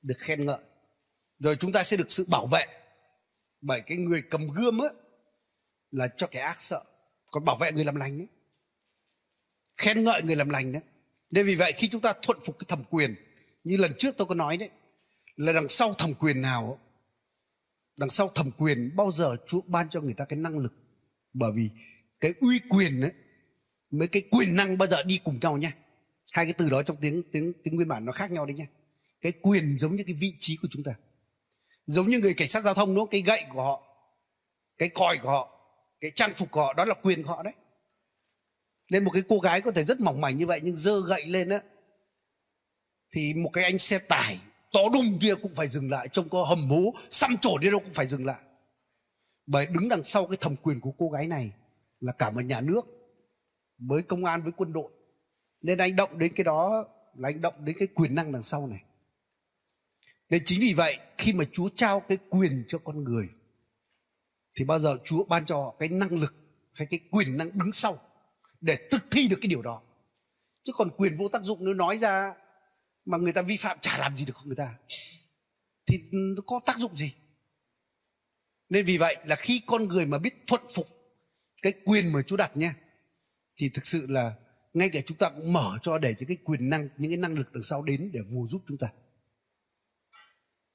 Được 0.03 0.15
khen 0.19 0.47
ngợi. 0.47 0.59
Rồi 1.39 1.57
chúng 1.57 1.73
ta 1.73 1.83
sẽ 1.83 1.97
được 1.97 2.11
sự 2.11 2.25
bảo 2.29 2.47
vệ 2.47 2.67
bởi 3.61 3.81
cái 3.81 3.97
người 3.97 4.23
cầm 4.31 4.49
gươm 4.49 4.83
ấy, 4.83 4.91
là 5.91 6.09
cho 6.17 6.27
kẻ 6.27 6.41
ác 6.41 6.61
sợ. 6.61 6.85
Còn 7.31 7.45
bảo 7.45 7.57
vệ 7.57 7.73
người 7.73 7.85
làm 7.85 7.95
lành 7.95 8.21
ấy 8.21 8.29
khen 9.77 10.05
ngợi 10.05 10.23
người 10.23 10.37
làm 10.37 10.49
lành 10.49 10.73
đấy. 10.73 10.83
Nên 11.31 11.47
vì 11.47 11.55
vậy 11.55 11.73
khi 11.77 11.89
chúng 11.89 12.01
ta 12.01 12.15
thuận 12.23 12.39
phục 12.45 12.59
cái 12.59 12.67
thẩm 12.69 12.85
quyền, 12.91 13.15
như 13.65 13.77
lần 13.77 13.93
trước 13.99 14.15
tôi 14.17 14.27
có 14.27 14.35
nói 14.35 14.57
đấy, 14.57 14.71
là 15.37 15.53
đằng 15.53 15.69
sau 15.69 15.95
thẩm 15.95 16.15
quyền 16.15 16.43
nào 16.43 16.79
đằng 17.97 18.11
sau 18.11 18.29
thẩm 18.29 18.51
quyền 18.51 18.97
bao 18.97 19.13
giờ 19.13 19.37
Chúa 19.47 19.61
ban 19.67 19.89
cho 19.89 20.01
người 20.01 20.15
ta 20.15 20.25
cái 20.25 20.39
năng 20.39 20.59
lực. 20.59 20.73
Bởi 21.33 21.53
vì 21.55 21.71
cái 22.21 22.35
uy 22.41 22.61
quyền 22.69 23.01
ấy, 23.01 23.13
mấy 23.91 24.09
cái 24.09 24.23
quyền 24.31 24.57
năng 24.57 24.79
bao 24.79 24.89
giờ 24.89 25.03
đi 25.03 25.21
cùng 25.25 25.39
nhau 25.43 25.57
nha 25.57 25.73
hai 26.33 26.45
cái 26.45 26.55
từ 26.59 26.71
đó 26.71 26.83
trong 26.83 26.97
tiếng 27.01 27.23
tiếng 27.33 27.53
tiếng 27.65 27.77
nguyên 27.77 27.89
bản 27.89 28.05
nó 28.05 28.13
khác 28.13 28.31
nhau 28.31 28.47
đấy 28.47 28.57
nha 28.57 28.67
cái 29.21 29.33
quyền 29.43 29.79
giống 29.79 29.97
như 29.97 30.05
cái 30.07 30.15
vị 30.15 30.33
trí 30.39 30.57
của 30.63 30.69
chúng 30.71 30.83
ta. 30.83 30.93
Giống 31.87 32.07
như 32.07 32.21
người 32.21 32.35
cảnh 32.35 32.49
sát 32.49 32.65
giao 32.65 32.75
thông 32.75 32.95
nó 32.95 33.07
cái 33.11 33.23
gậy 33.23 33.45
của 33.53 33.63
họ, 33.63 33.83
cái 34.79 34.89
còi 34.89 35.19
của 35.19 35.31
họ, 35.31 35.61
cái 36.01 36.11
trang 36.15 36.33
phục 36.37 36.51
của 36.51 36.61
họ, 36.61 36.73
đó 36.73 36.85
là 36.85 36.95
quyền 37.03 37.23
của 37.23 37.29
họ 37.29 37.43
đấy 37.43 37.55
nên 38.91 39.05
một 39.05 39.11
cái 39.11 39.23
cô 39.29 39.39
gái 39.39 39.61
có 39.61 39.71
thể 39.71 39.85
rất 39.85 40.01
mỏng 40.01 40.21
mảnh 40.21 40.37
như 40.37 40.47
vậy 40.47 40.61
nhưng 40.63 40.77
dơ 40.77 41.01
gậy 41.07 41.27
lên 41.27 41.49
á, 41.49 41.61
thì 43.15 43.35
một 43.35 43.51
cái 43.53 43.65
anh 43.65 43.79
xe 43.79 43.99
tải 43.99 44.41
to 44.73 44.81
đùng 44.93 45.19
kia 45.21 45.35
cũng 45.43 45.55
phải 45.55 45.69
dừng 45.69 45.91
lại, 45.91 46.09
trông 46.13 46.29
có 46.29 46.45
hầm 46.45 46.69
hố, 46.69 46.95
xăm 47.11 47.37
trổ 47.37 47.59
đi 47.59 47.71
đâu 47.71 47.81
cũng 47.81 47.93
phải 47.93 48.07
dừng 48.07 48.27
lại. 48.27 48.41
Bởi 49.47 49.67
đứng 49.67 49.89
đằng 49.89 50.03
sau 50.03 50.27
cái 50.27 50.37
thẩm 50.41 50.57
quyền 50.57 50.81
của 50.81 50.93
cô 50.99 51.09
gái 51.09 51.27
này 51.27 51.51
là 52.01 52.13
cả 52.13 52.31
một 52.31 52.41
nhà 52.41 52.61
nước 52.61 52.83
với 53.79 54.03
công 54.03 54.25
an, 54.25 54.43
với 54.43 54.53
quân 54.57 54.73
đội. 54.73 54.93
Nên 55.63 55.79
anh 55.79 55.97
động 55.97 56.19
đến 56.19 56.33
cái 56.37 56.45
đó 56.45 56.85
là 57.15 57.29
anh 57.29 57.41
động 57.41 57.65
đến 57.65 57.77
cái 57.79 57.89
quyền 57.95 58.15
năng 58.15 58.33
đằng 58.33 58.43
sau 58.43 58.67
này. 58.67 58.83
Nên 60.31 60.43
chính 60.45 60.61
vì 60.61 60.75
vậy, 60.75 60.99
khi 61.19 61.33
mà 61.33 61.45
chúa 61.53 61.69
trao 61.77 62.01
cái 62.01 62.19
quyền 62.31 62.65
cho 62.69 62.79
con 62.79 63.05
người, 63.05 63.29
thì 64.59 64.65
bao 64.65 64.79
giờ 64.79 64.99
chúa 65.05 65.25
ban 65.25 65.47
cho 65.47 65.57
họ 65.57 65.77
cái 65.79 65.89
năng 65.89 66.13
lực 66.13 66.35
hay 66.73 66.87
cái 66.91 67.01
quyền 67.11 67.37
năng 67.37 67.59
đứng 67.59 67.73
sau? 67.73 68.01
Để 68.67 68.89
thực 68.91 69.11
thi 69.11 69.29
được 69.29 69.39
cái 69.43 69.49
điều 69.49 69.63
đó. 69.63 69.83
Chứ 70.65 70.73
còn 70.77 70.91
quyền 70.97 71.17
vô 71.17 71.29
tác 71.29 71.43
dụng 71.43 71.65
nếu 71.65 71.75
nói 71.75 71.99
ra 71.99 72.35
mà 73.05 73.19
người 73.19 73.33
ta 73.33 73.43
vi 73.43 73.57
phạm 73.57 73.79
chả 73.81 73.99
làm 73.99 74.17
gì 74.17 74.25
được 74.25 74.37
người 74.45 74.57
ta, 74.57 74.75
thì 75.87 75.99
nó 76.13 76.43
có 76.47 76.61
tác 76.67 76.77
dụng 76.77 76.97
gì? 76.97 77.15
Nên 78.69 78.85
vì 78.85 78.99
vậy 78.99 79.17
là 79.27 79.37
khi 79.37 79.61
con 79.67 79.89
người 79.89 80.07
mà 80.07 80.19
biết 80.19 80.35
thuận 80.47 80.63
phục 80.75 80.89
cái 81.63 81.73
quyền 81.85 82.13
mà 82.13 82.23
Chúa 82.23 82.37
đặt 82.37 82.57
nha 82.57 82.75
thì 83.57 83.69
thực 83.69 83.87
sự 83.87 84.07
là 84.09 84.35
ngay 84.75 84.89
cả 84.89 85.01
chúng 85.07 85.19
ta 85.19 85.29
cũng 85.29 85.53
mở 85.53 85.79
cho 85.83 85.99
để 85.99 86.15
những 86.19 86.29
cái 86.29 86.37
quyền 86.45 86.71
năng, 86.71 86.89
những 86.97 87.11
cái 87.11 87.19
năng 87.19 87.35
lực 87.35 87.53
đằng 87.53 87.63
sau 87.63 87.83
đến 87.83 88.11
để 88.13 88.21
phù 88.33 88.49
giúp 88.49 88.63
chúng 88.67 88.79
ta. 88.79 88.89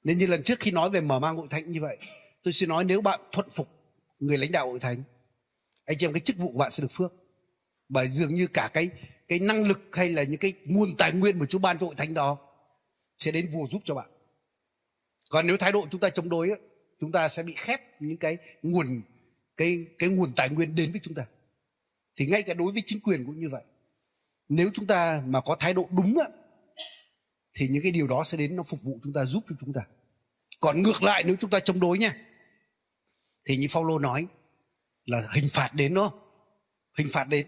Nên 0.04 0.18
như 0.18 0.26
lần 0.26 0.42
trước 0.42 0.60
khi 0.60 0.70
nói 0.70 0.90
về 0.90 1.00
mở 1.00 1.18
mang 1.18 1.36
hội 1.36 1.46
thánh 1.50 1.72
như 1.72 1.80
vậy, 1.80 1.98
tôi 2.42 2.52
xin 2.52 2.68
nói 2.68 2.84
nếu 2.84 3.00
bạn 3.00 3.20
thuận 3.32 3.50
phục 3.50 3.68
người 4.18 4.38
lãnh 4.38 4.52
đạo 4.52 4.70
hội 4.70 4.78
thánh, 4.80 5.02
anh 5.84 5.98
chị 5.98 6.06
em, 6.06 6.12
cái 6.12 6.20
chức 6.20 6.36
vụ 6.36 6.52
của 6.52 6.58
bạn 6.58 6.70
sẽ 6.70 6.82
được 6.82 6.88
phước 6.90 7.12
bởi 7.92 8.08
dường 8.08 8.34
như 8.34 8.46
cả 8.46 8.70
cái 8.72 8.90
cái 9.28 9.38
năng 9.38 9.68
lực 9.68 9.80
hay 9.92 10.08
là 10.08 10.22
những 10.22 10.40
cái 10.40 10.52
nguồn 10.64 10.96
tài 10.98 11.12
nguyên 11.12 11.38
mà 11.38 11.46
Chúa 11.46 11.58
ban 11.58 11.78
cho 11.78 11.86
hội 11.86 11.94
thánh 11.94 12.14
đó 12.14 12.38
sẽ 13.18 13.30
đến 13.30 13.50
vua 13.52 13.68
giúp 13.70 13.82
cho 13.84 13.94
bạn. 13.94 14.10
Còn 15.28 15.46
nếu 15.46 15.56
thái 15.56 15.72
độ 15.72 15.86
chúng 15.90 16.00
ta 16.00 16.10
chống 16.10 16.28
đối 16.28 16.50
chúng 17.00 17.12
ta 17.12 17.28
sẽ 17.28 17.42
bị 17.42 17.54
khép 17.56 17.80
những 18.00 18.16
cái 18.16 18.36
nguồn, 18.62 19.02
cái 19.56 19.86
cái 19.98 20.08
nguồn 20.08 20.32
tài 20.36 20.48
nguyên 20.48 20.74
đến 20.74 20.92
với 20.92 21.00
chúng 21.04 21.14
ta. 21.14 21.26
Thì 22.16 22.26
ngay 22.26 22.42
cả 22.42 22.54
đối 22.54 22.72
với 22.72 22.82
chính 22.86 23.00
quyền 23.00 23.26
cũng 23.26 23.40
như 23.40 23.48
vậy. 23.48 23.62
nếu 24.48 24.70
chúng 24.72 24.86
ta 24.86 25.22
mà 25.26 25.40
có 25.40 25.56
thái 25.60 25.74
độ 25.74 25.88
đúng 25.90 26.18
á, 26.18 26.26
thì 27.54 27.68
những 27.68 27.82
cái 27.82 27.92
điều 27.92 28.06
đó 28.06 28.24
sẽ 28.24 28.38
đến 28.38 28.56
nó 28.56 28.62
phục 28.62 28.82
vụ 28.82 28.98
chúng 29.02 29.12
ta, 29.12 29.24
giúp 29.24 29.44
cho 29.48 29.56
chúng 29.60 29.72
ta 29.72 29.80
còn 30.60 30.82
ngược 30.82 31.02
lại, 31.02 31.22
nếu 31.26 31.36
chúng 31.40 31.50
ta 31.50 31.60
chống 31.60 31.80
đối 31.80 31.98
nha, 31.98 32.16
thì 33.44 33.56
như 33.56 33.66
Phaolô 33.70 33.98
nói 33.98 34.26
là 35.04 35.28
hình 35.34 35.48
phạt 35.50 35.74
đến 35.74 35.94
đó, 35.94 36.10
hình 36.98 37.08
phạt 37.12 37.24
đến 37.24 37.46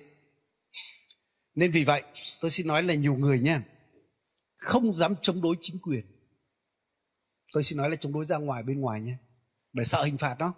nên 1.55 1.71
vì 1.71 1.85
vậy, 1.85 2.03
tôi 2.40 2.51
xin 2.51 2.67
nói 2.67 2.83
là 2.83 2.95
nhiều 2.95 3.14
người 3.14 3.40
nha 3.40 3.62
không 4.57 4.93
dám 4.93 5.14
chống 5.23 5.43
đối 5.43 5.57
chính 5.61 5.79
quyền. 5.79 6.05
Tôi 7.53 7.62
xin 7.62 7.79
nói 7.79 7.90
là 7.90 7.97
chống 7.97 8.12
đối 8.12 8.25
ra 8.25 8.37
ngoài 8.37 8.62
bên 8.62 8.81
ngoài 8.81 9.01
nha 9.01 9.19
bởi 9.73 9.85
sợ 9.85 10.05
hình 10.05 10.19
phạt 10.19 10.38
đó. 10.38 10.55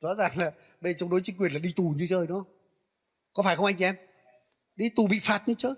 Rõ 0.00 0.14
ràng 0.14 0.38
là 0.38 0.52
đây 0.80 0.94
chống 0.98 1.10
đối 1.10 1.20
chính 1.24 1.36
quyền 1.36 1.52
là 1.52 1.58
đi 1.58 1.72
tù 1.76 1.94
như 1.96 2.06
chơi 2.06 2.26
đó 2.26 2.44
có 3.32 3.42
phải 3.42 3.56
không 3.56 3.64
anh 3.64 3.76
chị 3.76 3.84
em? 3.84 3.96
Đi 4.76 4.84
tù 4.96 5.06
bị 5.06 5.18
phạt 5.22 5.48
như 5.48 5.54
chơi 5.58 5.72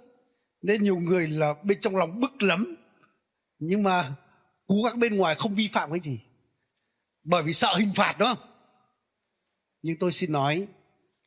nên 0.62 0.83
nhiều 0.83 0.96
người 0.96 1.29
là 1.29 1.55
bên 1.62 1.81
trong 1.81 1.96
lòng 1.96 2.20
bức 2.20 2.42
lắm, 2.42 2.77
nhưng 3.59 3.83
mà 3.83 4.16
cố 4.66 4.74
gắng 4.85 5.01
bên 5.01 5.16
ngoài 5.16 5.35
không 5.35 5.55
vi 5.55 5.68
phạm 5.68 5.90
cái 5.90 6.01
gì, 6.01 6.20
bởi 7.24 7.42
vì 7.42 7.53
sợ 7.53 7.74
hình 7.77 7.92
phạt 7.94 8.18
đó 8.18 8.35
nhưng 9.83 9.98
tôi 9.98 10.12
xin 10.12 10.33
nói 10.33 10.68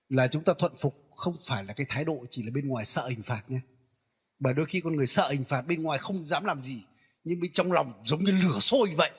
là 0.09 0.27
chúng 0.27 0.43
ta 0.43 0.53
thuận 0.59 0.73
phục 0.77 1.00
không 1.15 1.35
phải 1.45 1.63
là 1.63 1.73
cái 1.73 1.85
thái 1.89 2.05
độ 2.05 2.25
chỉ 2.31 2.43
là 2.43 2.51
bên 2.51 2.67
ngoài 2.67 2.85
sợ 2.85 3.07
hình 3.07 3.21
phạt 3.21 3.43
nhé. 3.47 3.59
Bởi 4.39 4.53
đôi 4.53 4.65
khi 4.65 4.81
con 4.81 4.95
người 4.95 5.07
sợ 5.07 5.29
hình 5.29 5.43
phạt 5.43 5.61
bên 5.61 5.83
ngoài 5.83 5.99
không 5.99 6.27
dám 6.27 6.45
làm 6.45 6.61
gì, 6.61 6.83
nhưng 7.23 7.39
bên 7.39 7.51
trong 7.53 7.71
lòng 7.71 7.93
giống 8.05 8.23
như 8.23 8.31
lửa 8.31 8.59
sôi 8.59 8.89
vậy. 8.97 9.11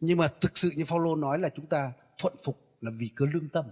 Nhưng 0.00 0.18
mà 0.18 0.28
thực 0.40 0.58
sự 0.58 0.70
như 0.76 0.84
Phaolô 0.84 1.16
nói 1.16 1.38
là 1.38 1.48
chúng 1.48 1.66
ta 1.66 1.92
thuận 2.18 2.34
phục 2.44 2.76
là 2.80 2.90
vì 2.98 3.10
cớ 3.14 3.26
lương 3.32 3.48
tâm. 3.48 3.64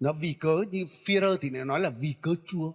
Nó 0.00 0.12
vì 0.12 0.32
cớ 0.32 0.64
như 0.70 0.84
Führer 0.84 1.36
thì 1.40 1.50
nói 1.50 1.80
là 1.80 1.90
vì 1.90 2.14
cớ 2.20 2.34
Chúa. 2.46 2.72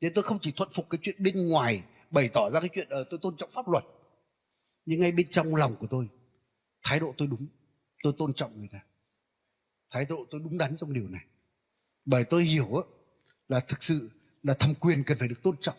Thế 0.00 0.10
tôi 0.14 0.24
không 0.24 0.38
chỉ 0.42 0.52
thuận 0.56 0.68
phục 0.72 0.90
cái 0.90 0.98
chuyện 1.02 1.22
bên 1.22 1.48
ngoài, 1.48 1.82
bày 2.10 2.28
tỏ 2.28 2.50
ra 2.50 2.60
cái 2.60 2.68
chuyện 2.74 2.88
ở 2.88 3.04
tôi 3.10 3.20
tôn 3.22 3.36
trọng 3.36 3.50
pháp 3.50 3.68
luật, 3.68 3.84
nhưng 4.84 5.00
ngay 5.00 5.12
bên 5.12 5.28
trong 5.30 5.54
lòng 5.54 5.76
của 5.76 5.86
tôi, 5.86 6.08
thái 6.82 7.00
độ 7.00 7.14
tôi 7.18 7.28
đúng. 7.28 7.46
Tôi 8.02 8.12
tôn 8.18 8.34
trọng 8.34 8.58
người 8.58 8.68
ta. 8.72 8.80
Thái 9.90 10.04
độ 10.04 10.26
tôi 10.30 10.40
đúng 10.40 10.58
đắn 10.58 10.76
trong 10.76 10.92
điều 10.92 11.08
này 11.08 11.24
bởi 12.04 12.24
tôi 12.24 12.44
hiểu 12.44 12.84
là 13.48 13.60
thực 13.60 13.82
sự 13.82 14.10
là 14.42 14.54
thẩm 14.54 14.74
quyền 14.74 15.04
cần 15.04 15.18
phải 15.18 15.28
được 15.28 15.42
tôn 15.42 15.56
trọng. 15.60 15.76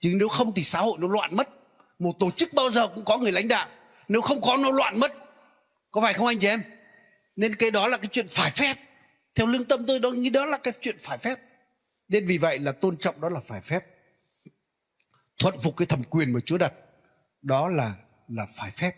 Chứ 0.00 0.14
nếu 0.16 0.28
không 0.28 0.52
thì 0.54 0.62
xã 0.62 0.80
hội 0.80 0.98
nó 1.00 1.08
loạn 1.08 1.36
mất. 1.36 1.48
Một 1.98 2.16
tổ 2.20 2.30
chức 2.30 2.52
bao 2.52 2.70
giờ 2.70 2.88
cũng 2.88 3.04
có 3.04 3.18
người 3.18 3.32
lãnh 3.32 3.48
đạo. 3.48 3.68
Nếu 4.08 4.20
không 4.20 4.40
có, 4.40 4.56
nó 4.56 4.70
loạn 4.70 5.00
mất. 5.00 5.12
Có 5.90 6.00
phải 6.00 6.12
không 6.14 6.26
anh 6.26 6.38
chị 6.38 6.48
em? 6.48 6.62
Nên 7.36 7.54
cái 7.54 7.70
đó 7.70 7.88
là 7.88 7.96
cái 7.96 8.08
chuyện 8.12 8.26
phải 8.28 8.50
phép. 8.50 8.74
Theo 9.34 9.46
lương 9.46 9.64
tâm 9.64 9.86
tôi 9.86 10.00
đó 10.00 10.10
nghĩ 10.10 10.30
đó 10.30 10.46
là 10.46 10.58
cái 10.58 10.74
chuyện 10.80 10.96
phải 11.00 11.18
phép. 11.18 11.38
Nên 12.08 12.26
vì 12.26 12.38
vậy 12.38 12.58
là 12.58 12.72
tôn 12.72 12.96
trọng 12.96 13.20
đó 13.20 13.28
là 13.28 13.40
phải 13.40 13.60
phép. 13.60 13.80
Thuận 15.38 15.58
phục 15.58 15.76
cái 15.76 15.86
thẩm 15.86 16.02
quyền 16.04 16.32
mà 16.32 16.40
Chúa 16.40 16.58
đặt, 16.58 16.72
đó 17.42 17.68
là 17.68 17.94
là 18.28 18.46
phải 18.56 18.70
phép. 18.70 18.96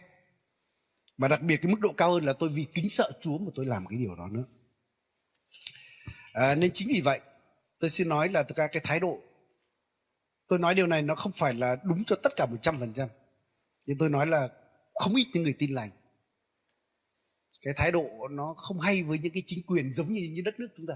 Và 1.19 1.29
đặc 1.29 1.43
biệt 1.43 1.57
cái 1.57 1.73
mức 1.73 1.81
độ 1.81 1.93
cao 1.93 2.13
hơn 2.13 2.25
là 2.25 2.33
tôi 2.33 2.49
vì 2.49 2.67
kính 2.75 2.91
sợ 2.91 3.13
Chúa 3.21 3.39
mà 3.39 3.51
tôi 3.55 3.67
làm 3.67 3.87
cái 3.87 3.99
điều 3.99 4.15
đó 4.15 4.29
nữa 4.29 4.45
à, 6.33 6.55
nên 6.55 6.71
chính 6.75 6.89
vì 6.89 7.01
vậy 7.01 7.21
tôi 7.79 7.91
xin 7.91 8.09
nói 8.09 8.29
là 8.29 8.43
tất 8.43 8.55
cả 8.57 8.67
cái 8.67 8.83
thái 8.85 9.01
độ 9.01 9.23
tôi 10.51 10.59
nói 10.59 10.75
điều 10.75 10.87
này 10.87 11.03
nó 11.03 11.15
không 11.15 11.33
phải 11.33 11.55
là 11.55 11.77
đúng 11.85 12.05
cho 12.05 12.17
tất 12.17 12.37
cả 12.37 12.47
một 12.47 12.57
trăm 12.63 12.81
phần 12.81 12.93
trăm. 12.93 13.09
Nhưng 13.87 13.99
tôi 13.99 14.11
nói 14.11 14.27
là 14.27 14.49
không 14.95 15.15
ít 15.15 15.27
những 15.33 15.43
người 15.43 15.55
tin 15.59 15.71
lành. 15.71 15.91
Cái 17.63 17.75
thái 17.77 17.93
độ 17.93 18.29
nó 18.31 18.55
không 18.55 18.81
hay 18.81 19.03
với 19.03 19.19
những 19.19 19.33
cái 19.33 19.43
chính 19.47 19.67
quyền 19.67 19.95
giống 19.95 20.13
như 20.13 20.31
như 20.33 20.43
đất 20.45 20.61
nước 20.61 20.69
chúng 20.77 20.87
ta. 20.87 20.95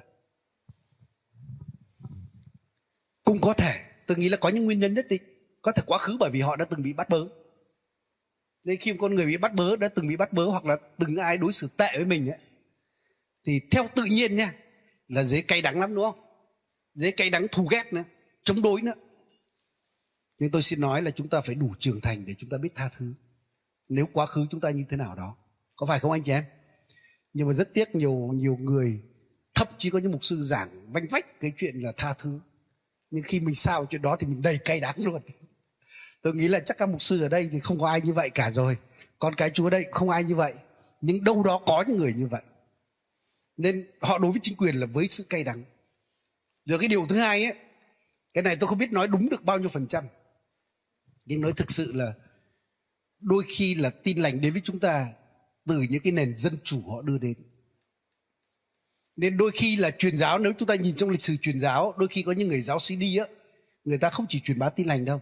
Cũng 3.25 3.41
có 3.41 3.55
thể 3.55 3.85
tôi 4.07 4.19
nghĩ 4.19 4.29
là 4.29 4.37
có 4.37 4.49
những 4.49 4.65
nguyên 4.65 4.81
nhân 4.81 4.95
nhất 4.95 5.07
định. 5.09 5.23
Có 5.63 5.73
thể 5.73 5.83
quá 5.87 5.99
khứ 5.99 6.17
bởi 6.21 6.31
vì 6.31 6.41
họ 6.41 6.57
đã 6.57 6.65
từng 6.65 6.83
bị 6.83 6.93
bắt 6.93 7.09
bớ. 7.09 7.29
Nên 8.65 8.77
khi 8.77 8.93
một 8.93 8.99
con 9.01 9.15
người 9.15 9.27
bị 9.27 9.37
bắt 9.37 9.55
bớ 9.55 9.77
đã 9.77 9.89
từng 9.89 10.09
bị 10.09 10.17
bắt 10.17 10.33
bớ 10.33 10.45
hoặc 10.45 10.65
là 10.65 10.77
từng 10.99 11.17
ai 11.17 11.39
đối 11.39 11.53
xử 11.53 11.69
tệ 11.77 11.91
với 11.97 12.05
mình 12.05 12.31
ấy 12.31 12.39
thì 13.47 13.61
theo 13.71 13.85
tự 13.95 14.05
nhiên 14.05 14.37
nha 14.37 14.55
là 15.09 15.23
dễ 15.23 15.41
cay 15.41 15.63
đắng 15.63 15.81
lắm, 15.81 15.95
đúng 15.95 16.05
không? 16.05 16.21
Dễ 16.95 17.11
cay 17.11 17.31
đắng, 17.31 17.47
thù 17.53 17.67
ghét 17.71 17.93
nữa, 17.93 18.05
chống 18.45 18.63
đối 18.63 18.83
nữa. 18.83 18.95
Nhưng 20.39 20.51
tôi 20.51 20.63
xin 20.63 20.81
nói 20.81 21.03
là 21.03 21.11
chúng 21.11 21.29
ta 21.29 21.41
phải 21.41 21.55
đủ 21.55 21.75
trưởng 21.79 22.01
thành 22.01 22.27
để 22.27 22.35
chúng 22.39 22.51
ta 22.51 22.59
biết 22.59 22.75
tha 22.75 22.91
thứ. 22.97 23.15
Nếu 23.89 24.07
quá 24.13 24.27
khứ 24.27 24.47
chúng 24.51 24.61
ta 24.61 24.71
như 24.71 24.85
thế 24.91 24.97
nào 24.97 25.15
đó. 25.17 25.37
Có 25.77 25.87
phải 25.87 26.01
không 26.01 26.11
anh 26.11 26.23
chị 26.23 26.33
em? 26.33 26.45
Nhưng 27.33 27.47
mà 27.47 27.53
rất 27.53 27.75
tiếc 27.75 27.95
nhiều 27.95 28.31
nhiều 28.35 28.57
người, 28.57 29.03
thậm 29.55 29.69
chí 29.79 29.91
có 29.91 29.99
những 29.99 30.13
mục 30.13 30.25
sư 30.25 30.41
giảng 30.41 30.93
vanh 30.93 31.07
vách 31.11 31.41
cái 31.41 31.53
chuyện 31.57 31.81
là 31.81 31.93
tha 31.97 32.15
thứ. 32.19 32.41
Nhưng 33.11 33.23
khi 33.23 33.41
mình 33.41 33.55
sao 33.55 33.87
chuyện 33.87 34.03
đó 34.03 34.17
thì 34.17 34.27
mình 34.27 34.43
đầy 34.43 34.59
cay 34.65 34.81
đắng 34.81 34.97
luôn. 34.99 35.23
Tôi 36.23 36.35
nghĩ 36.35 36.49
là 36.49 36.61
chắc 36.61 36.79
các 36.79 36.89
mục 36.89 37.03
sư 37.03 37.23
ở 37.23 37.29
đây 37.29 37.49
thì 37.53 37.61
không 37.61 37.79
có 37.79 37.89
ai 37.89 38.01
như 38.01 38.13
vậy 38.13 38.31
cả 38.31 38.51
rồi. 38.51 38.77
Con 39.19 39.35
cái 39.35 39.51
chúa 39.51 39.71
đây 39.71 39.87
không 39.93 40.11
ai 40.11 40.25
như 40.25 40.35
vậy. 40.35 40.55
Nhưng 41.01 41.25
đâu 41.25 41.43
đó 41.43 41.61
có 41.67 41.85
những 41.89 41.97
người 41.97 42.13
như 42.13 42.27
vậy 42.27 42.43
nên 43.57 43.87
họ 44.01 44.19
đối 44.19 44.31
với 44.31 44.41
chính 44.43 44.57
quyền 44.57 44.77
là 44.77 44.87
với 44.87 45.09
sự 45.09 45.25
cay 45.31 45.45
đắng. 45.45 45.65
Rồi 46.65 46.79
cái 46.79 46.89
điều 46.89 47.07
thứ 47.07 47.19
hai 47.19 47.45
ấy 47.45 47.55
cái 48.35 48.43
này 48.43 48.57
tôi 48.57 48.69
không 48.69 48.79
biết 48.79 48.93
nói 48.93 49.09
đúng 49.09 49.29
được 49.29 49.45
bao 49.45 49.59
nhiêu 49.59 49.69
phần 49.69 49.87
trăm. 49.87 50.05
Nhưng 51.25 51.41
nói 51.41 51.53
thực 51.57 51.71
sự 51.71 51.93
là 51.93 52.15
đôi 53.21 53.45
khi 53.49 53.75
là 53.75 53.91
tin 53.91 54.19
lành 54.19 54.41
đến 54.41 54.53
với 54.53 54.63
chúng 54.65 54.81
ta 54.81 55.07
từ 55.67 55.85
những 55.91 56.03
cái 56.03 56.13
nền 56.13 56.37
dân 56.37 56.57
chủ 56.65 56.83
họ 56.91 57.03
đưa 57.03 57.19
đến. 57.19 57.35
Nên 59.17 59.37
đôi 59.37 59.51
khi 59.55 59.77
là 59.77 59.91
truyền 59.91 60.17
giáo 60.17 60.39
nếu 60.39 60.53
chúng 60.59 60.69
ta 60.69 60.75
nhìn 60.75 60.97
trong 60.97 61.11
lịch 61.11 61.23
sử 61.23 61.37
truyền 61.37 61.61
giáo 61.61 61.95
đôi 61.99 62.09
khi 62.09 62.23
có 62.23 62.33
những 62.33 62.49
người 62.49 62.61
giáo 62.61 62.81
sĩ 62.81 62.97
đi 62.97 63.17
á 63.17 63.27
người 63.85 63.99
ta 63.99 64.11
không 64.11 64.27
chỉ 64.29 64.41
truyền 64.41 64.59
bá 64.59 64.71
tin 64.71 64.87
lành 64.87 65.05
đâu. 65.05 65.21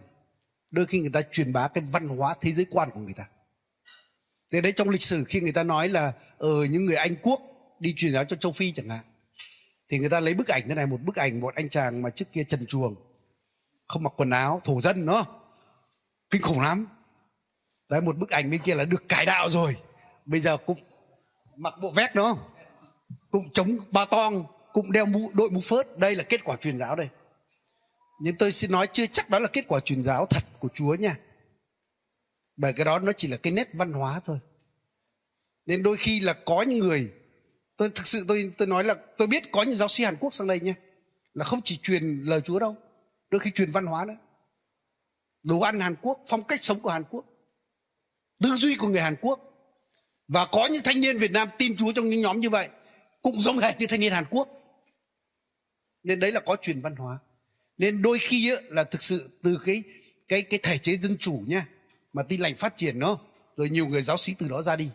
Đôi 0.71 0.85
khi 0.85 0.99
người 0.99 1.09
ta 1.09 1.21
truyền 1.31 1.53
bá 1.53 1.67
cái 1.67 1.83
văn 1.91 2.07
hóa 2.07 2.35
thế 2.41 2.51
giới 2.51 2.65
quan 2.69 2.89
của 2.93 2.99
người 2.99 3.13
ta. 3.13 3.27
Thế 4.51 4.61
đấy 4.61 4.71
trong 4.71 4.89
lịch 4.89 5.01
sử 5.01 5.23
khi 5.23 5.41
người 5.41 5.51
ta 5.51 5.63
nói 5.63 5.89
là 5.89 6.13
ở 6.37 6.59
ờ, 6.59 6.65
những 6.65 6.85
người 6.85 6.95
anh 6.95 7.15
quốc 7.21 7.41
đi 7.83 7.93
truyền 7.97 8.13
giáo 8.13 8.25
cho 8.25 8.35
châu 8.35 8.51
phi 8.51 8.71
chẳng 8.71 8.89
hạn, 8.89 9.05
thì 9.89 9.99
người 9.99 10.09
ta 10.09 10.19
lấy 10.19 10.33
bức 10.33 10.47
ảnh 10.47 10.63
thế 10.69 10.75
này, 10.75 10.87
một 10.87 11.01
bức 11.01 11.15
ảnh 11.15 11.39
một 11.39 11.55
anh 11.55 11.69
chàng 11.69 12.01
mà 12.01 12.09
trước 12.09 12.25
kia 12.31 12.43
trần 12.43 12.65
chuồng 12.65 12.95
không 13.87 14.03
mặc 14.03 14.13
quần 14.17 14.29
áo, 14.29 14.61
thổ 14.63 14.81
dân 14.81 15.05
nó 15.05 15.25
kinh 16.29 16.41
khủng 16.41 16.59
lắm. 16.59 16.87
Đấy, 17.89 18.01
một 18.01 18.17
bức 18.17 18.29
ảnh 18.29 18.51
bên 18.51 18.61
kia 18.63 18.75
là 18.75 18.85
được 18.85 19.09
cải 19.09 19.25
đạo 19.25 19.49
rồi, 19.49 19.75
bây 20.25 20.39
giờ 20.39 20.57
cũng 20.57 20.79
mặc 21.55 21.73
bộ 21.81 21.91
vest, 21.91 22.11
đúng 22.13 22.37
cũng 23.31 23.49
chống 23.53 23.77
ba 23.91 24.05
tong, 24.05 24.45
cũng 24.73 24.91
đeo 24.91 25.05
mũ, 25.05 25.31
đội 25.33 25.49
mũ 25.49 25.61
phớt, 25.61 25.97
đây 25.97 26.15
là 26.15 26.23
kết 26.23 26.43
quả 26.43 26.55
truyền 26.55 26.77
giáo 26.77 26.95
đây. 26.95 27.09
Nhưng 28.21 28.35
tôi 28.37 28.51
xin 28.51 28.71
nói 28.71 28.87
chưa 28.93 29.05
chắc 29.05 29.29
đó 29.29 29.39
là 29.39 29.47
kết 29.47 29.65
quả 29.67 29.79
truyền 29.79 30.03
giáo 30.03 30.25
thật 30.25 30.43
của 30.59 30.69
chúa 30.73 30.95
nha. 30.95 31.17
Bởi 32.57 32.73
cái 32.73 32.85
đó 32.85 32.99
nó 32.99 33.11
chỉ 33.17 33.27
là 33.27 33.37
cái 33.37 33.53
nét 33.53 33.69
văn 33.73 33.93
hóa 33.93 34.21
thôi. 34.25 34.39
Nên 35.65 35.83
đôi 35.83 35.97
khi 35.97 36.19
là 36.19 36.33
có 36.33 36.61
những 36.61 36.79
người 36.79 37.11
tôi 37.77 37.89
thực 37.89 38.07
sự 38.07 38.25
tôi 38.27 38.51
tôi 38.57 38.67
nói 38.67 38.83
là 38.83 38.95
tôi 39.17 39.27
biết 39.27 39.51
có 39.51 39.63
những 39.63 39.75
giáo 39.75 39.87
sư 39.87 40.03
Hàn 40.03 40.15
Quốc 40.19 40.33
sang 40.33 40.47
đây 40.47 40.59
nha 40.59 40.73
là 41.33 41.45
không 41.45 41.61
chỉ 41.63 41.77
truyền 41.83 42.23
lời 42.23 42.41
Chúa 42.41 42.59
đâu 42.59 42.75
đôi 43.29 43.39
khi 43.39 43.51
truyền 43.51 43.71
văn 43.71 43.85
hóa 43.85 44.05
nữa. 44.05 44.17
Đồ 45.43 45.59
ăn 45.59 45.79
Hàn 45.79 45.95
Quốc 46.01 46.19
phong 46.27 46.43
cách 46.43 46.63
sống 46.63 46.79
của 46.79 46.89
Hàn 46.89 47.03
Quốc 47.09 47.25
tư 48.43 48.55
duy 48.55 48.75
của 48.75 48.87
người 48.87 49.01
Hàn 49.01 49.15
Quốc. 49.21 49.39
Và 50.27 50.45
có 50.45 50.67
những 50.67 50.81
thanh 50.83 51.01
niên 51.01 51.17
Việt 51.17 51.31
Nam 51.31 51.49
tin 51.57 51.75
Chúa 51.75 51.91
trong 51.91 52.09
những 52.09 52.21
nhóm 52.21 52.39
như 52.39 52.49
vậy 52.49 52.69
cũng 53.21 53.41
giống 53.41 53.57
hệt 53.57 53.79
như 53.79 53.87
thanh 53.87 53.99
niên 53.99 54.13
Hàn 54.13 54.25
Quốc. 54.29 54.49
Nên 56.03 56.19
đấy 56.19 56.31
là 56.31 56.39
có 56.39 56.55
truyền 56.55 56.81
văn 56.81 56.95
hóa. 56.95 57.19
Nên 57.77 58.01
đôi 58.01 58.19
khi 58.19 58.51
ấy, 58.51 58.63
là 58.69 58.83
thực 58.83 59.03
sự 59.03 59.29
từ 59.43 59.59
cái 59.65 59.83
cái 60.27 60.41
cái 60.41 60.59
thể 60.63 60.77
chế 60.77 60.97
dân 60.97 61.17
chủ 61.17 61.43
nha 61.47 61.67
mà 62.13 62.23
tin 62.23 62.41
lành 62.41 62.55
phát 62.55 62.77
triển 62.77 62.99
nó 62.99 63.17
rồi 63.57 63.69
nhiều 63.69 63.87
người 63.87 64.01
giáo 64.01 64.17
sĩ 64.17 64.33
từ 64.39 64.47
đó 64.47 64.61
ra 64.61 64.75
đi 64.75 64.89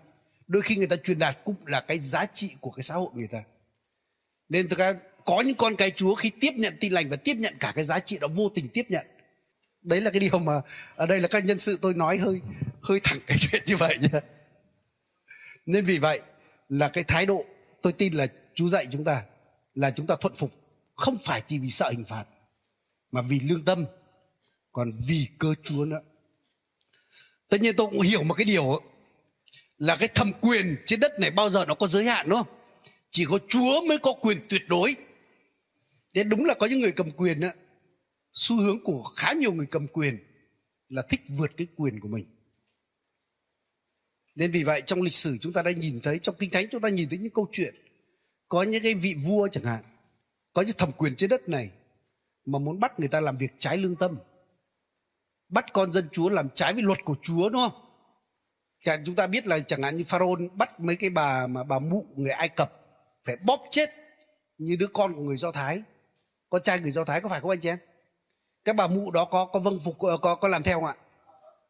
đôi 0.48 0.62
khi 0.62 0.76
người 0.76 0.86
ta 0.86 0.96
truyền 0.96 1.18
đạt 1.18 1.38
cũng 1.44 1.66
là 1.66 1.80
cái 1.80 1.98
giá 1.98 2.26
trị 2.26 2.50
của 2.60 2.70
cái 2.70 2.82
xã 2.82 2.94
hội 2.94 3.10
người 3.14 3.28
ta. 3.28 3.42
Nên 4.48 4.68
thực 4.68 4.78
ra 4.78 4.94
có 5.24 5.40
những 5.40 5.56
con 5.56 5.76
cái 5.76 5.90
chúa 5.90 6.14
khi 6.14 6.30
tiếp 6.40 6.52
nhận 6.56 6.76
tin 6.80 6.92
lành 6.92 7.08
và 7.08 7.16
tiếp 7.16 7.34
nhận 7.34 7.54
cả 7.60 7.72
cái 7.74 7.84
giá 7.84 7.98
trị 7.98 8.18
đó, 8.20 8.28
vô 8.34 8.48
tình 8.54 8.68
tiếp 8.68 8.86
nhận. 8.88 9.06
Đấy 9.82 10.00
là 10.00 10.10
cái 10.10 10.20
điều 10.20 10.38
mà 10.38 10.60
ở 10.96 11.06
đây 11.06 11.20
là 11.20 11.28
các 11.28 11.44
nhân 11.44 11.58
sự 11.58 11.78
tôi 11.82 11.94
nói 11.94 12.18
hơi 12.18 12.40
hơi 12.80 13.00
thẳng 13.04 13.18
cái 13.26 13.38
chuyện 13.40 13.62
như 13.66 13.76
vậy 13.76 13.98
nhé 14.00 14.20
nên 15.68 15.84
vì 15.84 15.98
vậy 15.98 16.20
là 16.68 16.88
cái 16.88 17.04
thái 17.04 17.26
độ 17.26 17.44
tôi 17.82 17.92
tin 17.92 18.14
là 18.14 18.26
chú 18.54 18.68
dạy 18.68 18.86
chúng 18.90 19.04
ta 19.04 19.24
là 19.74 19.90
chúng 19.90 20.06
ta 20.06 20.16
thuận 20.20 20.34
phục. 20.34 20.50
Không 20.94 21.18
phải 21.24 21.42
chỉ 21.46 21.58
vì 21.58 21.70
sợ 21.70 21.90
hình 21.90 22.04
phạt, 22.04 22.24
mà 23.12 23.22
vì 23.22 23.40
lương 23.40 23.64
tâm, 23.64 23.84
còn 24.72 24.92
vì 25.06 25.26
cơ 25.38 25.54
chúa 25.62 25.84
nữa. 25.84 26.00
Tất 27.48 27.60
nhiên 27.60 27.76
tôi 27.76 27.86
cũng 27.90 28.00
hiểu 28.00 28.22
một 28.22 28.34
cái 28.34 28.44
điều 28.44 28.82
là 29.78 29.96
cái 29.96 30.08
thẩm 30.14 30.32
quyền 30.40 30.76
trên 30.86 31.00
đất 31.00 31.20
này 31.20 31.30
bao 31.30 31.50
giờ 31.50 31.64
nó 31.66 31.74
có 31.74 31.86
giới 31.86 32.04
hạn, 32.04 32.28
đúng 32.28 32.38
không? 32.38 32.54
Chỉ 33.10 33.24
có 33.24 33.38
chúa 33.48 33.82
mới 33.88 33.98
có 33.98 34.12
quyền 34.20 34.38
tuyệt 34.48 34.62
đối. 34.68 34.94
Thế 36.14 36.24
đúng 36.24 36.44
là 36.44 36.54
có 36.54 36.66
những 36.66 36.80
người 36.80 36.92
cầm 36.92 37.10
quyền 37.10 37.40
á, 37.40 37.52
xu 38.32 38.60
hướng 38.60 38.84
của 38.84 39.02
khá 39.02 39.32
nhiều 39.32 39.52
người 39.52 39.66
cầm 39.70 39.86
quyền 39.86 40.18
là 40.88 41.02
thích 41.02 41.20
vượt 41.28 41.50
cái 41.56 41.66
quyền 41.76 42.00
của 42.00 42.08
mình. 42.08 42.26
Nên 44.34 44.50
vì 44.50 44.64
vậy 44.64 44.82
trong 44.86 45.02
lịch 45.02 45.14
sử 45.14 45.38
chúng 45.38 45.52
ta 45.52 45.62
đã 45.62 45.70
nhìn 45.70 46.00
thấy, 46.00 46.18
trong 46.22 46.34
kinh 46.38 46.50
thánh 46.50 46.66
chúng 46.70 46.80
ta 46.80 46.88
nhìn 46.88 47.08
thấy 47.08 47.18
những 47.18 47.32
câu 47.32 47.48
chuyện, 47.52 47.74
có 48.48 48.62
những 48.62 48.82
cái 48.82 48.94
vị 48.94 49.14
vua 49.24 49.48
chẳng 49.48 49.64
hạn, 49.64 49.84
có 50.52 50.62
những 50.62 50.76
thẩm 50.76 50.92
quyền 50.92 51.16
trên 51.16 51.30
đất 51.30 51.48
này 51.48 51.70
mà 52.44 52.58
muốn 52.58 52.80
bắt 52.80 53.00
người 53.00 53.08
ta 53.08 53.20
làm 53.20 53.36
việc 53.36 53.50
trái 53.58 53.78
lương 53.78 53.96
tâm, 53.96 54.18
bắt 55.48 55.72
con 55.72 55.92
dân 55.92 56.08
chúa 56.12 56.28
làm 56.28 56.48
trái 56.54 56.74
với 56.74 56.82
luật 56.82 56.98
của 57.04 57.14
chúa, 57.22 57.48
đúng 57.48 57.62
không? 57.68 57.87
Chẳng 58.88 59.04
chúng 59.04 59.14
ta 59.14 59.26
biết 59.26 59.46
là 59.46 59.58
chẳng 59.60 59.82
hạn 59.82 59.96
như 59.96 60.04
pharaoh 60.04 60.38
bắt 60.54 60.80
mấy 60.80 60.96
cái 60.96 61.10
bà 61.10 61.46
mà 61.46 61.64
bà 61.64 61.78
mụ 61.78 62.04
người 62.16 62.30
ai 62.30 62.48
cập 62.48 62.72
phải 63.26 63.36
bóp 63.36 63.60
chết 63.70 63.90
như 64.58 64.76
đứa 64.76 64.86
con 64.86 65.14
của 65.14 65.20
người 65.20 65.36
do 65.36 65.52
thái. 65.52 65.82
Con 66.50 66.62
trai 66.62 66.80
người 66.80 66.90
do 66.90 67.04
thái 67.04 67.20
có 67.20 67.28
phải 67.28 67.40
không 67.40 67.50
anh 67.50 67.60
chị 67.60 67.68
em? 67.68 67.78
Các 68.64 68.76
bà 68.76 68.86
mụ 68.86 69.10
đó 69.10 69.24
có 69.24 69.44
có 69.44 69.60
vâng 69.60 69.78
phục 69.84 69.96
có 69.98 70.34
có 70.34 70.48
làm 70.48 70.62
theo 70.62 70.76
không 70.76 70.84
ạ? 70.84 70.94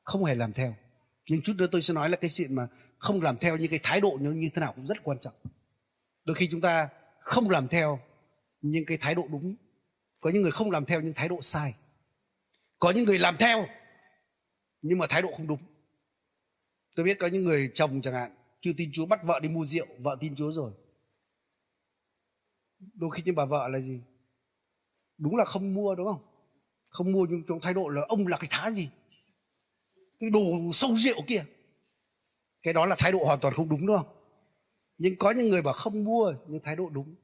Không 0.04 0.24
hề 0.24 0.35
làm 0.35 0.52
theo. 0.52 0.74
Nhưng 1.31 1.42
chút 1.42 1.52
nữa 1.57 1.66
tôi 1.72 1.83
sẽ 1.83 1.94
nói 1.94 2.11
là 2.11 2.16
cái 2.16 2.31
chuyện 2.31 2.54
mà 2.54 2.68
không 2.98 3.22
làm 3.22 3.37
theo 3.37 3.57
những 3.57 3.70
cái 3.70 3.81
thái 3.83 4.00
độ 4.00 4.18
như, 4.20 4.31
như 4.31 4.48
thế 4.54 4.61
nào 4.61 4.72
cũng 4.76 4.87
rất 4.87 5.02
quan 5.02 5.18
trọng. 5.18 5.35
Đôi 6.24 6.35
khi 6.35 6.48
chúng 6.50 6.61
ta 6.61 6.88
không 7.20 7.50
làm 7.50 7.68
theo 7.68 8.00
những 8.61 8.85
cái 8.87 8.98
thái 9.00 9.14
độ 9.14 9.22
đúng. 9.31 9.57
Có 10.20 10.31
những 10.31 10.42
người 10.42 10.52
không 10.52 10.70
làm 10.70 10.85
theo 10.85 11.00
những 11.00 11.14
thái 11.14 11.28
độ 11.28 11.38
sai. 11.40 11.74
Có 12.78 12.90
những 12.90 13.04
người 13.04 13.18
làm 13.18 13.37
theo 13.37 13.66
nhưng 14.83 14.98
mà 14.98 15.07
thái 15.07 15.22
độ 15.22 15.28
không 15.37 15.46
đúng 15.46 15.61
tôi 16.98 17.04
biết 17.04 17.18
có 17.18 17.26
những 17.26 17.44
người 17.44 17.70
chồng 17.74 18.00
chẳng 18.02 18.14
hạn, 18.14 18.30
chưa 18.61 18.72
tin 18.76 18.90
chúa, 18.92 19.06
bắt 19.06 19.20
vợ 19.24 19.40
đi 19.40 19.48
mua 19.48 19.64
rượu, 19.64 19.87
vợ 19.98 20.16
tin 20.20 20.37
chúa 20.37 20.52
rồi. 20.52 20.72
Đôi 22.78 23.11
khi 23.11 23.22
những 23.24 23.34
bà 23.34 23.44
vợ 23.44 23.68
là 23.68 23.80
gì? 23.80 24.00
Đúng 25.18 25.37
là 25.37 25.44
không 25.44 25.74
mua, 25.74 25.94
đúng 25.94 26.06
không? 26.06 26.22
Không 26.88 27.12
mua 27.12 27.26
nhưng 27.30 27.42
trong 27.48 27.61
thái 27.61 27.74
độ 27.74 27.88
là 27.88 28.02
ông 28.08 28.26
là 28.26 28.37
cái 28.37 28.48
thá 28.50 28.70
gì? 28.70 28.90
Cái 30.18 30.30
đồ 30.30 30.40
sâu 30.72 30.96
rượu 30.96 31.22
kia. 31.26 31.44
Cái 32.62 32.74
đó 32.74 32.87
là 32.87 32.96
thái 32.98 33.12
độ 33.12 33.18
hoàn 33.24 33.40
toàn 33.40 33.54
không 33.54 33.68
đúng 33.68 33.87
đúng 33.87 33.96
không? 33.96 34.08
Nhưng 34.98 35.16
có 35.16 35.30
những 35.30 35.48
người 35.48 35.62
bảo 35.62 35.74
không 35.74 36.04
mua 36.04 36.34
nhưng 36.48 36.61
thái 36.61 36.76
độ 36.76 36.90
đúng. 36.90 37.14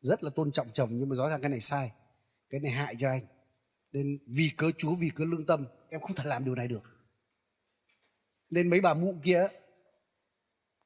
Rất 0.00 0.24
là 0.24 0.30
tôn 0.30 0.52
trọng 0.52 0.70
chồng 0.72 0.88
nhưng 0.92 1.08
mà 1.08 1.16
rõ 1.16 1.28
ràng 1.28 1.40
cái 1.40 1.50
này 1.50 1.60
sai. 1.60 1.92
Cái 2.50 2.60
này 2.60 2.72
hại 2.72 2.96
cho 3.00 3.08
anh. 3.08 3.22
Nên 3.92 4.18
vì 4.26 4.50
cớ 4.56 4.70
chúa, 4.78 4.94
vì 4.94 5.10
cớ 5.14 5.24
lương 5.24 5.46
tâm, 5.46 5.66
em 5.90 6.00
không 6.00 6.14
thể 6.16 6.24
làm 6.24 6.44
điều 6.44 6.54
này 6.54 6.68
được 6.68 6.93
nên 8.50 8.70
mấy 8.70 8.80
bà 8.80 8.94
mụ 8.94 9.14
kia, 9.24 9.46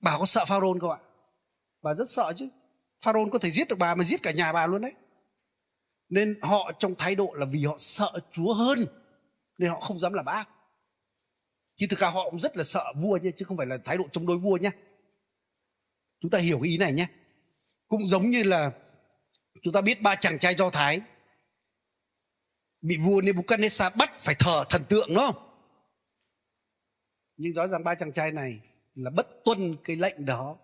bà 0.01 0.18
có 0.18 0.27
sợ 0.27 0.44
pharaoh 0.44 0.81
không 0.81 0.90
ạ? 0.90 0.99
Bà 1.83 1.94
rất 1.94 2.09
sợ 2.09 2.33
chứ. 2.37 2.49
Pharaoh 3.05 3.29
có 3.33 3.38
thể 3.38 3.51
giết 3.51 3.68
được 3.68 3.79
bà 3.79 3.94
mà 3.94 4.05
giết 4.05 4.23
cả 4.23 4.33
nhà 4.33 4.53
bà 4.53 4.66
luôn 4.66 4.83
đấy. 4.83 4.92
Nên 6.09 6.38
họ 6.42 6.73
trong 6.79 6.94
thái 6.94 7.14
độ 7.14 7.33
là 7.35 7.47
vì 7.51 7.64
họ 7.64 7.75
sợ 7.79 8.12
chúa 8.31 8.55
hơn, 8.55 8.79
nên 9.59 9.71
họ 9.71 9.81
không 9.81 9.99
dám 9.99 10.12
làm 10.12 10.27
ác. 10.27 10.49
Chứ 11.77 11.87
thực 11.90 11.99
ra 11.99 12.09
họ 12.09 12.31
cũng 12.31 12.40
rất 12.40 12.57
là 12.57 12.64
sợ 12.64 12.85
vua 12.97 13.16
nhé, 13.16 13.31
chứ 13.37 13.44
không 13.44 13.57
phải 13.57 13.66
là 13.66 13.79
thái 13.85 13.97
độ 13.97 14.05
chống 14.12 14.27
đối 14.27 14.38
vua 14.38 14.57
nhé. 14.57 14.71
Chúng 16.21 16.31
ta 16.31 16.38
hiểu 16.38 16.59
cái 16.62 16.71
ý 16.71 16.79
này 16.79 16.92
nhé. 16.92 17.07
Cũng 17.88 18.07
giống 18.07 18.31
như 18.31 18.42
là 18.42 18.73
chúng 19.62 19.73
ta 19.73 19.81
biết 19.81 20.03
ba 20.03 20.14
chàng 20.14 20.38
trai 20.38 20.55
do 20.55 20.71
thái 20.71 21.01
bị 22.81 22.99
vua 22.99 23.21
Nebuchadnezzar 23.21 23.90
bắt 23.97 24.18
phải 24.18 24.35
thờ 24.38 24.64
thần 24.68 24.85
tượng, 24.88 25.09
đúng 25.09 25.16
không? 25.16 25.48
Nhưng 27.38 27.53
rõ 27.53 27.66
ràng 27.66 27.85
ba 27.85 27.94
chàng 27.94 28.12
trai 28.12 28.33
này 28.33 28.61
là 28.94 29.11
bất 29.11 29.44
tuân 29.44 29.77
cái 29.85 29.96
lệnh 29.96 30.24
đó. 30.24 30.57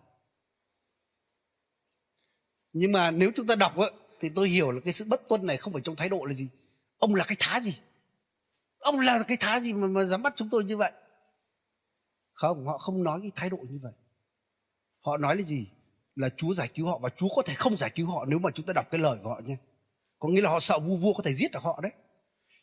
Nhưng 2.73 2.93
mà 2.93 3.11
nếu 3.11 3.31
chúng 3.37 3.47
ta 3.47 3.57
đọc 3.57 3.77
ấy, 3.77 3.91
thì 4.21 4.31
tôi 4.35 4.49
hiểu 4.49 4.71
là 4.71 4.81
cái 4.85 4.93
sự 4.93 5.05
bất 5.05 5.29
tuân 5.29 5.47
này 5.47 5.57
không 5.57 5.73
phải 5.73 5.83
trong 5.83 5.97
thái 5.97 6.09
độ 6.09 6.25
là 6.25 6.35
gì. 6.35 6.49
Ông 6.99 7.15
là 7.15 7.25
cái 7.29 7.37
thá 7.41 7.61
gì? 7.61 7.79
Ông 8.79 9.01
là 9.01 9.23
cái 9.29 9.37
thá 9.37 9.61
gì 9.61 9.73
mà, 9.73 9.87
mà 9.87 10.05
dám 10.05 10.23
bắt 10.23 10.33
chúng 10.37 10.51
tôi 10.51 10.65
như 10.65 10.77
vậy? 10.77 10.93
Không 12.33 12.67
họ 12.67 12.79
không 12.79 13.03
nói 13.03 13.19
cái 13.23 13.31
thái 13.37 13.51
độ 13.51 13.59
như 13.71 13.79
vậy. 13.83 13.93
Họ 15.01 15.17
nói 15.17 15.37
là 15.37 15.43
gì? 15.43 15.67
Là 16.15 16.29
chúa 16.29 16.55
giải 16.55 16.69
cứu 16.69 16.87
họ 16.87 16.99
và 16.99 17.09
chúa 17.17 17.29
có 17.37 17.43
thể 17.43 17.55
không 17.55 17.77
giải 17.77 17.91
cứu 17.91 18.07
họ 18.07 18.25
nếu 18.25 18.39
mà 18.39 18.51
chúng 18.51 18.67
ta 18.67 18.73
đọc 18.73 18.91
cái 18.91 19.01
lời 19.01 19.19
của 19.23 19.29
họ 19.29 19.41
nhé. 19.45 19.57
Có 20.19 20.29
nghĩa 20.29 20.41
là 20.41 20.51
họ 20.51 20.61
sợ 20.61 20.79
vua 20.79 20.97
vua 20.97 21.13
có 21.13 21.23
thể 21.23 21.35
giết 21.35 21.53
được 21.53 21.63
họ 21.63 21.81
đấy. 21.83 21.93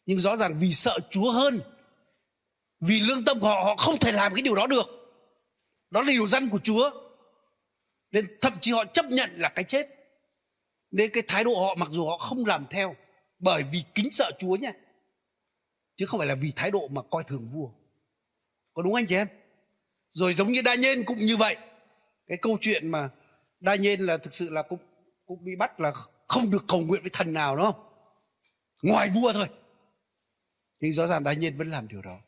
Nhưng 0.05 0.19
rõ 0.19 0.37
ràng 0.37 0.57
vì 0.59 0.73
sợ 0.73 0.97
chúa 1.09 1.31
hơn 1.31 1.59
vì 2.81 2.99
lương 2.99 3.25
tâm 3.25 3.39
của 3.39 3.47
họ 3.47 3.63
họ 3.63 3.75
không 3.75 3.99
thể 3.99 4.11
làm 4.11 4.33
cái 4.33 4.41
điều 4.41 4.55
đó 4.55 4.67
được. 4.67 4.85
Đó 5.89 6.01
là 6.01 6.07
điều 6.07 6.27
răn 6.27 6.49
của 6.49 6.59
chúa. 6.63 6.91
Nên 8.11 8.37
thậm 8.41 8.53
chí 8.59 8.71
họ 8.71 8.85
chấp 8.85 9.05
nhận 9.05 9.29
là 9.35 9.49
cái 9.49 9.63
chết. 9.63 9.87
Nên 10.91 11.11
cái 11.13 11.23
thái 11.27 11.43
độ 11.43 11.59
họ, 11.59 11.75
mặc 11.75 11.89
dù 11.91 12.07
họ 12.07 12.17
không 12.17 12.45
làm 12.45 12.65
theo, 12.69 12.95
bởi 13.39 13.63
vì 13.71 13.83
kính 13.95 14.11
sợ 14.11 14.31
chúa 14.39 14.55
nha 14.55 14.73
chứ 16.01 16.05
không 16.05 16.17
phải 16.17 16.27
là 16.27 16.35
vì 16.35 16.51
thái 16.55 16.71
độ 16.71 16.87
mà 16.87 17.01
coi 17.11 17.23
thường 17.23 17.49
vua. 17.53 17.69
Có 18.73 18.83
đúng 18.83 18.95
anh 18.95 19.05
chị 19.05 19.15
em? 19.15 19.27
Rồi 20.13 20.33
giống 20.33 20.51
như 20.51 20.61
đa 20.61 20.75
nhiên 20.75 21.03
cũng 21.05 21.17
như 21.17 21.37
vậy. 21.37 21.57
Cái 22.27 22.37
câu 22.41 22.57
chuyện 22.61 22.91
mà 22.91 23.09
đa 23.59 23.75
nhiên 23.75 23.99
là 23.99 24.17
thực 24.17 24.33
sự 24.33 24.49
là 24.49 24.61
cũng 24.61 24.79
cũng 25.25 25.43
bị 25.43 25.55
bắt 25.55 25.79
là 25.79 25.93
không 26.27 26.51
được 26.51 26.65
cầu 26.67 26.79
nguyện 26.79 27.01
với 27.01 27.09
thần 27.13 27.33
nào, 27.33 27.55
đúng 27.55 27.65
không? 27.65 27.83
Ngoài 28.81 29.09
vua 29.09 29.33
thôi. 29.33 29.47
Nhưng 30.79 30.93
rõ 30.93 31.07
ràng 31.07 31.23
đa 31.23 31.33
nhiên 31.33 31.57
vẫn 31.57 31.67
làm 31.67 31.87
điều 31.87 32.01
đó 32.01 32.19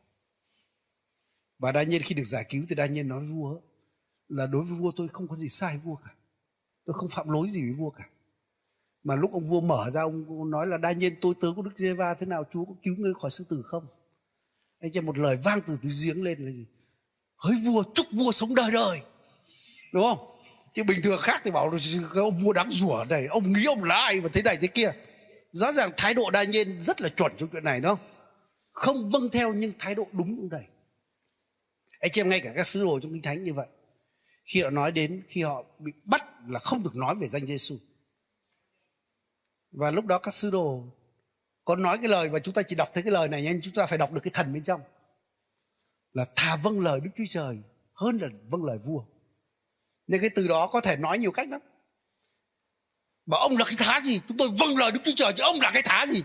và 1.59 1.71
đa 1.71 1.83
nhiên 1.83 2.01
khi 2.01 2.15
được 2.15 2.23
giải 2.23 2.45
cứu 2.49 2.65
thì 2.69 2.75
đa 2.75 2.85
nhiên 2.85 3.07
nói 3.07 3.19
với 3.19 3.27
vua 3.27 3.59
là 4.27 4.47
đối 4.47 4.63
với 4.63 4.77
vua 4.77 4.91
tôi 4.95 5.07
không 5.07 5.27
có 5.27 5.35
gì 5.35 5.49
sai 5.49 5.77
vua 5.77 5.95
cả. 5.95 6.11
Tôi 6.85 6.93
không 6.93 7.09
phạm 7.09 7.29
lỗi 7.29 7.49
gì 7.49 7.61
với 7.61 7.73
vua 7.73 7.89
cả. 7.89 8.03
Mà 9.03 9.15
lúc 9.15 9.31
ông 9.33 9.45
vua 9.45 9.61
mở 9.61 9.89
ra, 9.93 10.01
ông 10.01 10.49
nói 10.49 10.67
là 10.67 10.77
đa 10.77 10.91
nhiên 10.91 11.15
tôi, 11.21 11.33
tớ 11.41 11.47
của 11.55 11.61
đức 11.61 11.71
giê 11.75 11.93
va 11.93 12.13
thế 12.13 12.25
nào, 12.25 12.43
chúa 12.51 12.65
có 12.65 12.73
cứu 12.83 12.95
ngươi 12.97 13.13
khỏi 13.13 13.31
sư 13.31 13.45
tử 13.49 13.61
không? 13.65 13.85
Anh 14.79 14.91
cho 14.91 15.01
một 15.01 15.17
lời 15.17 15.37
vang 15.43 15.61
từ 15.67 15.77
từ 15.81 15.89
giếng 16.03 16.23
lên 16.23 16.39
là 16.39 16.51
gì? 16.51 16.65
Hỡi 17.37 17.55
vua, 17.65 17.83
chúc 17.95 18.05
vua 18.11 18.31
sống 18.31 18.55
đời 18.55 18.71
đời. 18.71 19.01
Đúng 19.93 20.03
không? 20.03 20.33
Chứ 20.73 20.83
bình 20.83 20.99
thường 21.03 21.19
khác 21.21 21.41
thì 21.43 21.51
bảo 21.51 21.71
cái 22.13 22.23
ông 22.23 22.37
vua 22.37 22.53
đáng 22.53 22.71
rủa 22.71 23.05
này, 23.09 23.25
ông 23.25 23.53
nghĩ 23.53 23.65
ông 23.65 23.83
là 23.83 23.95
ai 23.95 24.21
mà 24.21 24.29
thế 24.33 24.41
này 24.41 24.57
thế 24.61 24.67
kia. 24.67 24.91
Rõ 25.51 25.71
ràng 25.71 25.91
thái 25.97 26.13
độ 26.13 26.31
đa 26.31 26.43
nhiên 26.43 26.81
rất 26.81 27.01
là 27.01 27.09
chuẩn 27.09 27.31
trong 27.37 27.49
chuyện 27.49 27.63
này, 27.63 27.81
đúng 27.81 27.95
không? 27.95 28.05
Không 28.71 29.11
vâng 29.11 29.29
theo 29.31 29.53
nhưng 29.53 29.71
thái 29.79 29.95
độ 29.95 30.07
đúng 30.11 30.37
trong 30.37 30.49
đây 30.49 30.63
anh 32.03 32.11
chị 32.11 32.21
em 32.21 32.29
ngay 32.29 32.41
cả 32.43 32.53
các 32.55 32.67
sứ 32.67 32.83
đồ 32.83 32.99
trong 32.99 33.11
kinh 33.11 33.21
thánh 33.21 33.43
như 33.43 33.53
vậy. 33.53 33.67
Khi 34.45 34.61
họ 34.61 34.69
nói 34.69 34.91
đến, 34.91 35.23
khi 35.27 35.41
họ 35.41 35.63
bị 35.79 35.91
bắt 36.03 36.25
là 36.47 36.59
không 36.59 36.83
được 36.83 36.95
nói 36.95 37.15
về 37.15 37.27
danh 37.27 37.47
Giêsu 37.47 37.77
và 39.71 39.91
lúc 39.91 40.05
đó 40.05 40.19
các 40.19 40.33
sứ 40.33 40.51
đồ 40.51 40.83
có 41.65 41.75
nói 41.75 41.97
cái 41.97 42.07
lời 42.07 42.29
và 42.29 42.39
chúng 42.39 42.53
ta 42.53 42.61
chỉ 42.61 42.75
đọc 42.75 42.89
thấy 42.93 43.03
cái 43.03 43.11
lời 43.11 43.27
này 43.27 43.43
nhưng 43.43 43.61
chúng 43.61 43.73
ta 43.73 43.85
phải 43.85 43.97
đọc 43.97 44.11
được 44.11 44.21
cái 44.23 44.31
thần 44.33 44.53
bên 44.53 44.63
trong. 44.63 44.81
Là 46.13 46.25
thà 46.35 46.55
vâng 46.55 46.79
lời 46.79 46.99
Đức 46.99 47.09
Chúa 47.17 47.23
Trời 47.29 47.57
hơn 47.93 48.17
là 48.21 48.27
vâng 48.49 48.63
lời 48.63 48.77
vua. 48.77 49.03
Nên 50.07 50.21
cái 50.21 50.29
từ 50.35 50.47
đó 50.47 50.69
có 50.71 50.81
thể 50.81 50.97
nói 50.97 51.19
nhiều 51.19 51.31
cách 51.31 51.49
lắm. 51.49 51.61
Bảo 53.25 53.39
ông 53.39 53.57
là 53.57 53.65
cái 53.65 53.75
thá 53.77 54.01
gì? 54.05 54.21
Chúng 54.27 54.37
tôi 54.37 54.49
vâng 54.49 54.77
lời 54.77 54.91
Đức 54.91 54.99
Chúa 55.05 55.15
Trời 55.15 55.33
chứ 55.37 55.43
ông 55.43 55.55
là 55.61 55.71
cái 55.73 55.83
thá 55.85 56.05
gì? 56.09 56.21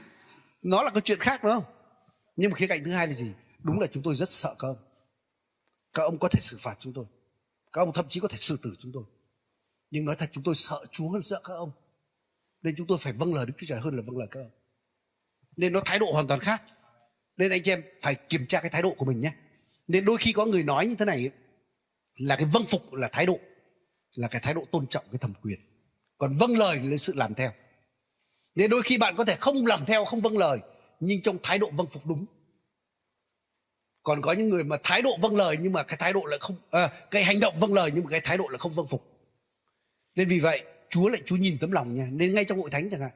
Nó 0.62 0.83
là 0.83 0.91
cái 0.91 1.01
chuyện 1.01 1.19
khác, 1.19 1.45
đúng 1.45 1.53
không? 1.53 1.64
Nhưng 2.37 2.51
mà 2.51 2.57
khía 2.57 2.67
cạnh 2.67 2.85
thứ 2.85 2.93
hai 2.93 3.07
là 3.07 3.14
gì? 3.14 3.33
Đúng 3.59 3.81
là 3.81 3.87
chúng 3.87 4.03
tôi 4.03 4.14
rất 4.14 4.31
sợ 4.31 4.55
các 4.59 4.69
ông 4.69 4.88
các 5.99 6.05
ông 6.05 6.19
có 6.19 6.29
thể 6.29 6.41
xử 6.41 6.57
phạt 6.61 6.77
chúng 6.81 6.93
tôi. 6.93 7.05
Các 7.73 7.81
ông 7.81 7.93
thậm 7.93 8.07
chí 8.09 8.21
có 8.21 8.29
thể 8.29 8.37
xử 8.37 8.57
tử 8.63 8.75
chúng 8.79 8.93
tôi. 8.93 9.05
Nhưng 9.91 10.05
nói 10.05 10.17
thật, 10.19 10.31
chúng 10.33 10.45
tôi 10.45 10.55
sợ 10.55 10.85
chúa 10.93 11.09
hơn 11.09 11.23
sợ 11.23 11.41
các 11.45 11.55
ông. 11.55 11.71
Nên 12.63 12.75
chúng 12.77 12.87
tôi 12.87 12.99
phải 12.99 13.13
vâng 13.13 13.35
lời 13.35 13.47
đức 13.47 13.53
chúa 13.59 13.67
trời 13.69 13.81
hơn 13.81 13.97
là 13.97 14.03
vâng 14.07 14.19
lời 14.19 14.29
các 14.31 14.41
ông. 14.41 14.51
Nên 15.57 15.73
nó 15.73 15.81
thái 15.85 15.99
độ 15.99 16.13
hoàn 16.13 16.27
toàn 16.27 16.41
khác. 16.41 16.63
Nên 17.37 17.51
anh 17.51 17.63
chị 17.63 17.71
em 17.71 17.83
phải 18.03 18.15
kiểm 18.15 18.47
tra 18.47 18.61
cái 18.61 18.71
thái 18.71 18.83
độ 18.83 18.95
của 18.99 19.05
mình 19.05 19.21
nhé. 19.21 19.33
Nên 19.89 20.05
đôi 20.05 20.17
khi 20.17 20.33
có 20.33 20.47
người 20.47 20.63
nói 20.63 20.87
như 20.87 20.95
thế 20.95 21.05
này 21.05 21.31
là 22.15 22.37
cái 22.37 22.47
vâng 22.53 22.65
phục 22.65 22.93
là 22.93 23.09
thái 23.13 23.27
độ, 23.27 23.39
là 24.15 24.29
cái 24.29 24.41
thái 24.41 24.55
độ 24.55 24.65
tôn 24.73 24.87
trọng 24.87 25.05
cái 25.13 25.19
thẩm 25.19 25.33
quyền. 25.43 25.61
Còn 26.19 26.37
vâng 26.37 26.59
lời 26.59 26.81
là 26.83 26.97
sự 26.97 27.15
làm 27.15 27.35
theo. 27.35 27.51
Nên 28.55 28.71
đôi 28.71 28.83
khi 28.83 28.99
bạn 28.99 29.15
có 29.17 29.25
thể 29.25 29.37
không 29.37 29.67
làm 29.67 29.85
theo, 29.85 30.05
không 30.05 30.21
vâng 30.21 30.39
lời, 30.39 30.59
nhưng 31.01 31.23
trong 31.23 31.39
thái 31.43 31.59
độ 31.59 31.71
vâng 31.71 31.87
phục 31.87 32.07
đúng 32.07 32.27
còn 34.03 34.23
có 34.23 34.33
những 34.33 34.49
người 34.49 34.65
mà 34.65 34.77
thái 34.83 35.03
độ 35.03 35.11
vâng 35.21 35.37
lời 35.37 35.57
nhưng 35.61 35.73
mà 35.73 35.83
cái 35.83 35.97
thái 35.97 36.13
độ 36.13 36.25
lại 36.25 36.39
không 36.41 36.57
à, 36.71 36.89
cái 37.11 37.25
hành 37.25 37.41
động 37.41 37.59
vâng 37.59 37.75
lời 37.75 37.91
nhưng 37.95 38.05
mà 38.05 38.11
cái 38.11 38.21
thái 38.21 38.39
độ 38.39 38.49
là 38.49 38.59
không 38.59 38.75
vâng 38.75 38.87
phục. 38.87 39.05
Nên 40.15 40.29
vì 40.29 40.41
vậy 40.41 40.63
chúa 40.91 41.09
lại 41.09 41.23
chúa 41.25 41.37
nhìn 41.37 41.59
tấm 41.61 41.73
lòng 41.73 41.97
nha. 41.97 42.09
Nên 42.13 42.35
ngay 42.35 42.45
trong 42.45 42.61
hội 42.61 42.71
thánh 42.71 42.91
chẳng 42.91 43.01
hạn 43.01 43.11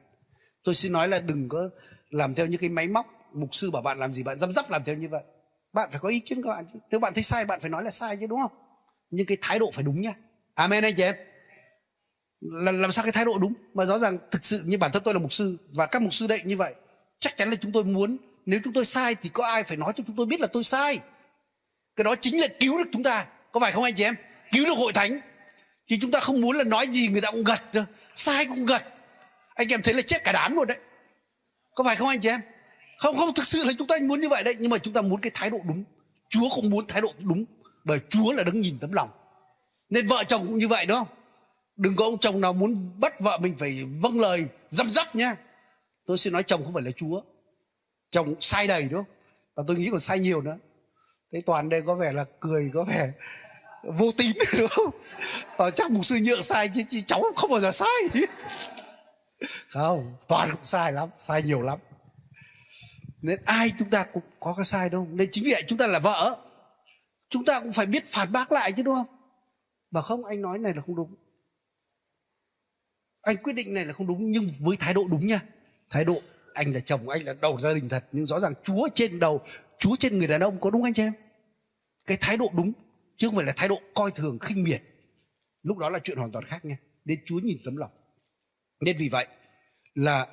tôi 0.63 0.75
xin 0.75 0.91
nói 0.91 1.07
là 1.07 1.19
đừng 1.19 1.49
có 1.49 1.69
làm 2.09 2.35
theo 2.35 2.45
những 2.45 2.61
cái 2.61 2.69
máy 2.69 2.87
móc 2.87 3.05
mục 3.33 3.55
sư 3.55 3.71
bảo 3.71 3.81
bạn 3.81 3.99
làm 3.99 4.13
gì 4.13 4.23
bạn 4.23 4.39
dám 4.39 4.51
dắp 4.51 4.69
làm 4.69 4.83
theo 4.83 4.95
như 4.95 5.09
vậy. 5.09 5.23
Bạn 5.73 5.89
phải 5.91 5.99
có 5.99 6.09
ý 6.09 6.19
kiến 6.19 6.41
của 6.41 6.49
bạn 6.49 6.65
chứ. 6.73 6.79
Nếu 6.91 6.99
bạn 6.99 7.13
thấy 7.13 7.23
sai 7.23 7.45
bạn 7.45 7.59
phải 7.59 7.69
nói 7.69 7.83
là 7.83 7.91
sai 7.91 8.17
chứ 8.17 8.27
đúng 8.27 8.39
không? 8.41 8.51
Nhưng 9.09 9.25
cái 9.25 9.37
thái 9.41 9.59
độ 9.59 9.71
phải 9.73 9.83
đúng 9.83 10.01
nha. 10.01 10.13
Amen 10.53 10.83
anh 10.83 10.93
chị 10.95 11.03
em. 11.03 11.15
Là 12.41 12.71
làm 12.71 12.91
sao 12.91 13.03
cái 13.03 13.11
thái 13.11 13.25
độ 13.25 13.37
đúng? 13.39 13.53
Mà 13.73 13.85
rõ 13.85 13.99
ràng 13.99 14.17
thực 14.31 14.45
sự 14.45 14.63
như 14.65 14.77
bản 14.77 14.91
thân 14.91 15.03
tôi 15.05 15.13
là 15.13 15.19
mục 15.19 15.33
sư 15.33 15.57
và 15.75 15.85
các 15.85 16.01
mục 16.01 16.13
sư 16.13 16.27
đệ 16.27 16.39
như 16.43 16.57
vậy 16.57 16.73
chắc 17.19 17.37
chắn 17.37 17.49
là 17.49 17.55
chúng 17.55 17.71
tôi 17.71 17.83
muốn 17.83 18.17
nếu 18.45 18.59
chúng 18.63 18.73
tôi 18.73 18.85
sai 18.85 19.15
thì 19.15 19.29
có 19.33 19.45
ai 19.45 19.63
phải 19.63 19.77
nói 19.77 19.93
cho 19.95 20.03
chúng 20.07 20.15
tôi 20.15 20.25
biết 20.25 20.41
là 20.41 20.47
tôi 20.47 20.63
sai? 20.63 20.99
Cái 21.95 22.03
đó 22.03 22.15
chính 22.15 22.41
là 22.41 22.47
cứu 22.59 22.77
được 22.77 22.89
chúng 22.91 23.03
ta. 23.03 23.25
Có 23.51 23.59
phải 23.59 23.71
không 23.71 23.83
anh 23.83 23.95
chị 23.95 24.03
em? 24.03 24.15
Cứu 24.51 24.65
được 24.65 24.77
hội 24.77 24.93
thánh. 24.93 25.19
Thì 25.89 25.97
chúng 26.01 26.11
ta 26.11 26.19
không 26.19 26.41
muốn 26.41 26.55
là 26.55 26.63
nói 26.63 26.87
gì 26.87 27.07
người 27.07 27.21
ta 27.21 27.31
cũng 27.31 27.43
gật 27.43 27.61
sai 28.15 28.45
cũng 28.45 28.65
gật. 28.65 28.83
Anh 29.55 29.67
em 29.67 29.81
thấy 29.81 29.93
là 29.93 30.01
chết 30.01 30.23
cả 30.23 30.31
đám 30.31 30.55
luôn 30.55 30.67
đấy. 30.67 30.77
Có 31.75 31.83
phải 31.83 31.95
không 31.95 32.07
anh 32.07 32.19
chị 32.19 32.29
em? 32.29 32.41
Không 32.97 33.17
không, 33.17 33.33
thực 33.33 33.45
sự 33.45 33.63
là 33.63 33.73
chúng 33.77 33.87
ta 33.87 33.95
muốn 34.01 34.21
như 34.21 34.29
vậy 34.29 34.43
đấy. 34.43 34.55
Nhưng 34.59 34.69
mà 34.69 34.77
chúng 34.77 34.93
ta 34.93 35.01
muốn 35.01 35.21
cái 35.21 35.31
thái 35.33 35.49
độ 35.49 35.57
đúng. 35.67 35.83
Chúa 36.29 36.49
cũng 36.55 36.69
muốn 36.69 36.87
thái 36.87 37.01
độ 37.01 37.13
đúng. 37.19 37.45
Bởi 37.83 37.99
chúa 38.09 38.33
là 38.33 38.43
đứng 38.43 38.61
nhìn 38.61 38.77
tấm 38.81 38.91
lòng. 38.91 39.09
Nên 39.89 40.07
vợ 40.07 40.23
chồng 40.23 40.47
cũng 40.47 40.57
như 40.57 40.67
vậy, 40.67 40.85
đúng 40.85 40.97
không? 40.97 41.07
Đừng 41.75 41.95
có 41.95 42.05
ông 42.05 42.17
chồng 42.17 42.41
nào 42.41 42.53
muốn 42.53 42.99
bắt 42.99 43.19
vợ 43.19 43.37
mình 43.37 43.55
phải 43.55 43.83
vâng 44.01 44.19
lời 44.19 44.45
dăm 44.69 44.91
dắp 44.91 45.15
nhá. 45.15 45.35
Tôi 46.05 46.17
xin 46.17 46.33
nói 46.33 46.43
chồng 46.43 46.63
không 46.63 46.73
phải 46.73 46.83
là 46.83 46.91
chúa 46.91 47.21
chồng 48.13 48.35
sai 48.39 48.67
đầy 48.67 48.83
đúng 48.83 49.03
không 49.03 49.15
và 49.55 49.63
tôi 49.67 49.77
nghĩ 49.77 49.89
còn 49.91 49.99
sai 49.99 50.19
nhiều 50.19 50.41
nữa. 50.41 50.57
Thế 51.33 51.41
toàn 51.45 51.69
đây 51.69 51.81
có 51.81 51.95
vẻ 51.95 52.11
là 52.13 52.25
cười 52.39 52.71
có 52.73 52.83
vẻ 52.83 53.11
vô 53.83 54.11
tín 54.17 54.31
đúng 54.57 54.67
không? 54.69 54.89
Và 55.57 55.71
chắc 55.71 55.91
mục 55.91 56.05
sư 56.05 56.17
nhượng 56.21 56.43
sai 56.43 56.69
chứ, 56.73 56.81
chứ 56.89 57.01
cháu 57.07 57.23
không 57.35 57.51
bao 57.51 57.59
giờ 57.59 57.71
sai. 57.71 58.01
Không 59.69 60.15
toàn 60.27 60.49
cũng 60.51 60.63
sai 60.63 60.91
lắm 60.91 61.09
sai 61.17 61.41
nhiều 61.41 61.61
lắm. 61.61 61.79
Nên 63.21 63.39
ai 63.45 63.71
chúng 63.79 63.89
ta 63.89 64.03
cũng 64.03 64.23
có 64.39 64.53
cái 64.57 64.65
sai 64.65 64.89
đâu 64.89 65.07
nên 65.11 65.29
chính 65.31 65.43
vì 65.43 65.51
vậy 65.51 65.63
chúng 65.67 65.77
ta 65.77 65.87
là 65.87 65.99
vợ. 65.99 66.37
Chúng 67.29 67.45
ta 67.45 67.59
cũng 67.59 67.71
phải 67.71 67.85
biết 67.85 68.05
phản 68.05 68.31
bác 68.31 68.51
lại 68.51 68.71
chứ 68.71 68.83
đúng 68.83 68.95
không? 68.95 69.07
Mà 69.91 70.01
không 70.01 70.25
anh 70.25 70.41
nói 70.41 70.59
này 70.59 70.73
là 70.75 70.81
không 70.81 70.95
đúng. 70.95 71.15
Anh 73.21 73.37
quyết 73.37 73.53
định 73.53 73.73
này 73.73 73.85
là 73.85 73.93
không 73.93 74.07
đúng 74.07 74.31
nhưng 74.31 74.51
với 74.59 74.77
thái 74.77 74.93
độ 74.93 75.07
đúng 75.11 75.27
nha. 75.27 75.41
Thái 75.89 76.05
độ 76.05 76.21
anh 76.53 76.71
là 76.73 76.79
chồng 76.79 77.09
anh 77.09 77.23
là 77.23 77.33
đầu 77.33 77.59
gia 77.59 77.73
đình 77.73 77.89
thật, 77.89 78.05
nhưng 78.11 78.25
rõ 78.25 78.39
ràng 78.39 78.53
chúa 78.63 78.89
trên 78.95 79.19
đầu, 79.19 79.41
chúa 79.79 79.95
trên 79.99 80.17
người 80.17 80.27
đàn 80.27 80.41
ông, 80.41 80.59
có 80.59 80.71
đúng 80.71 80.83
anh 80.83 80.93
chị 80.93 81.03
em? 81.03 81.13
Cái 82.05 82.17
thái 82.21 82.37
độ 82.37 82.45
đúng, 82.55 82.73
chứ 83.17 83.27
không 83.27 83.35
phải 83.35 83.45
là 83.45 83.53
thái 83.55 83.67
độ 83.67 83.81
coi 83.93 84.11
thường, 84.11 84.39
khinh 84.39 84.63
miệt. 84.63 84.83
Lúc 85.63 85.77
đó 85.77 85.89
là 85.89 85.99
chuyện 86.03 86.17
hoàn 86.17 86.31
toàn 86.31 86.45
khác 86.45 86.65
nha. 86.65 86.77
Nên 87.05 87.19
chúa 87.25 87.39
nhìn 87.39 87.57
tấm 87.65 87.75
lòng. 87.75 87.91
Nên 88.79 88.97
vì 88.97 89.09
vậy 89.09 89.27
là 89.93 90.27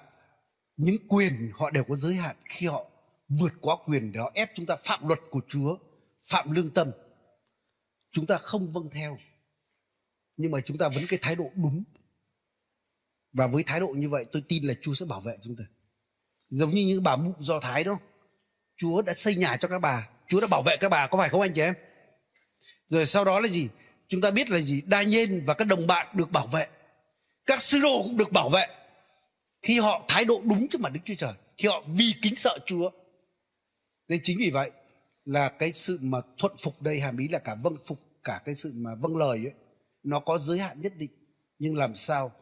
những 0.77 0.97
quyền 1.09 1.51
họ 1.55 1.71
đều 1.71 1.85
có 1.85 1.97
giới 1.97 2.15
hạn 2.15 2.37
khi 2.45 2.67
họ 2.67 2.87
vượt 3.29 3.53
quá 3.61 3.77
quyền 3.87 4.13
để 4.13 4.21
họ 4.21 4.33
ép 4.35 4.51
chúng 4.55 4.67
ta 4.67 4.77
phạm 4.85 5.09
luật 5.09 5.19
của 5.31 5.41
chúa, 5.49 5.79
phạm 6.25 6.53
lương 6.53 6.71
tâm. 6.71 6.91
Chúng 8.13 8.27
ta 8.27 8.39
không 8.39 8.73
vâng 8.73 8.91
theo, 8.91 9.19
nhưng 10.37 10.51
mà 10.51 10.61
chúng 10.61 10.79
ta 10.79 10.89
vẫn 10.89 11.05
cái 11.09 11.19
thái 11.23 11.37
độ 11.37 11.51
đúng. 11.55 11.85
Và 13.33 13.47
với 13.47 13.63
thái 13.63 13.81
độ 13.81 13.89
như 13.89 14.09
vậy, 14.09 14.25
tôi 14.33 14.43
tin 14.49 14.65
là 14.65 14.75
chúa 14.83 14.95
sẽ 14.95 15.07
bảo 15.07 15.21
vệ 15.21 15.37
chúng 15.45 15.57
ta 15.57 15.65
giống 16.51 16.71
như 16.71 16.87
những 16.87 17.03
bà 17.03 17.17
mụ 17.17 17.33
do 17.39 17.61
thái 17.61 17.85
đó. 17.85 17.99
Chúa 18.77 19.03
đã 19.03 19.15
xây 19.15 19.35
nhà 19.35 19.57
cho 19.57 19.69
các 19.69 19.79
bà. 19.79 20.09
Chúa 20.29 20.41
đã 20.41 20.47
bảo 20.47 20.63
vệ 20.63 20.77
các 20.81 20.89
bà, 20.89 21.07
có 21.07 21.19
phải 21.19 21.29
không 21.29 21.41
anh 21.41 21.53
chị 21.53 21.63
em? 21.63 21.75
Rồi 22.89 23.07
sau 23.07 23.25
đó 23.25 23.41
là 23.41 23.49
gì? 23.49 23.69
Chúng 24.09 24.21
ta 24.21 24.31
biết 24.31 24.51
là 24.51 24.59
gì? 24.59 24.83
Đa 24.87 25.03
nhiên 25.03 25.43
và 25.47 25.55
các 25.55 25.65
đồng 25.65 25.87
bạn 25.87 26.07
được 26.15 26.31
bảo 26.31 26.47
vệ. 26.47 26.67
Các 27.47 27.63
sứ 27.63 27.81
đồ 27.81 28.03
cũng 28.03 28.17
được 28.17 28.33
bảo 28.33 28.49
vệ. 28.49 28.67
Khi 29.63 29.81
họ 29.81 30.05
thái 30.09 30.25
độ 30.25 30.41
đúng 30.45 30.69
trước 30.69 30.81
mặt 30.81 30.93
đức 30.93 31.01
chúa 31.05 31.15
trời, 31.15 31.33
khi 31.59 31.69
họ 31.69 31.83
vì 31.87 32.15
kính 32.23 32.37
sợ 32.37 32.59
chúa. 32.67 32.91
Nên 34.09 34.21
chính 34.25 34.39
vì 34.39 34.51
vậy 34.51 34.71
là 35.25 35.49
cái 35.49 35.73
sự 35.73 35.99
mà 36.01 36.19
thuận 36.39 36.53
phục 36.63 36.83
đây 36.83 37.01
hàm 37.01 37.17
ý 37.17 37.29
là 37.29 37.39
cả 37.39 37.55
vâng 37.55 37.77
phục, 37.87 37.99
cả 38.25 38.41
cái 38.45 38.55
sự 38.55 38.73
mà 38.75 38.91
vâng 38.95 39.17
lời 39.17 39.39
ấy, 39.39 39.53
nó 40.03 40.21
có 40.21 40.39
giới 40.39 40.59
hạn 40.59 40.81
nhất 40.81 40.93
định. 40.97 41.11
Nhưng 41.59 41.75
làm 41.75 41.95
sao 41.95 42.33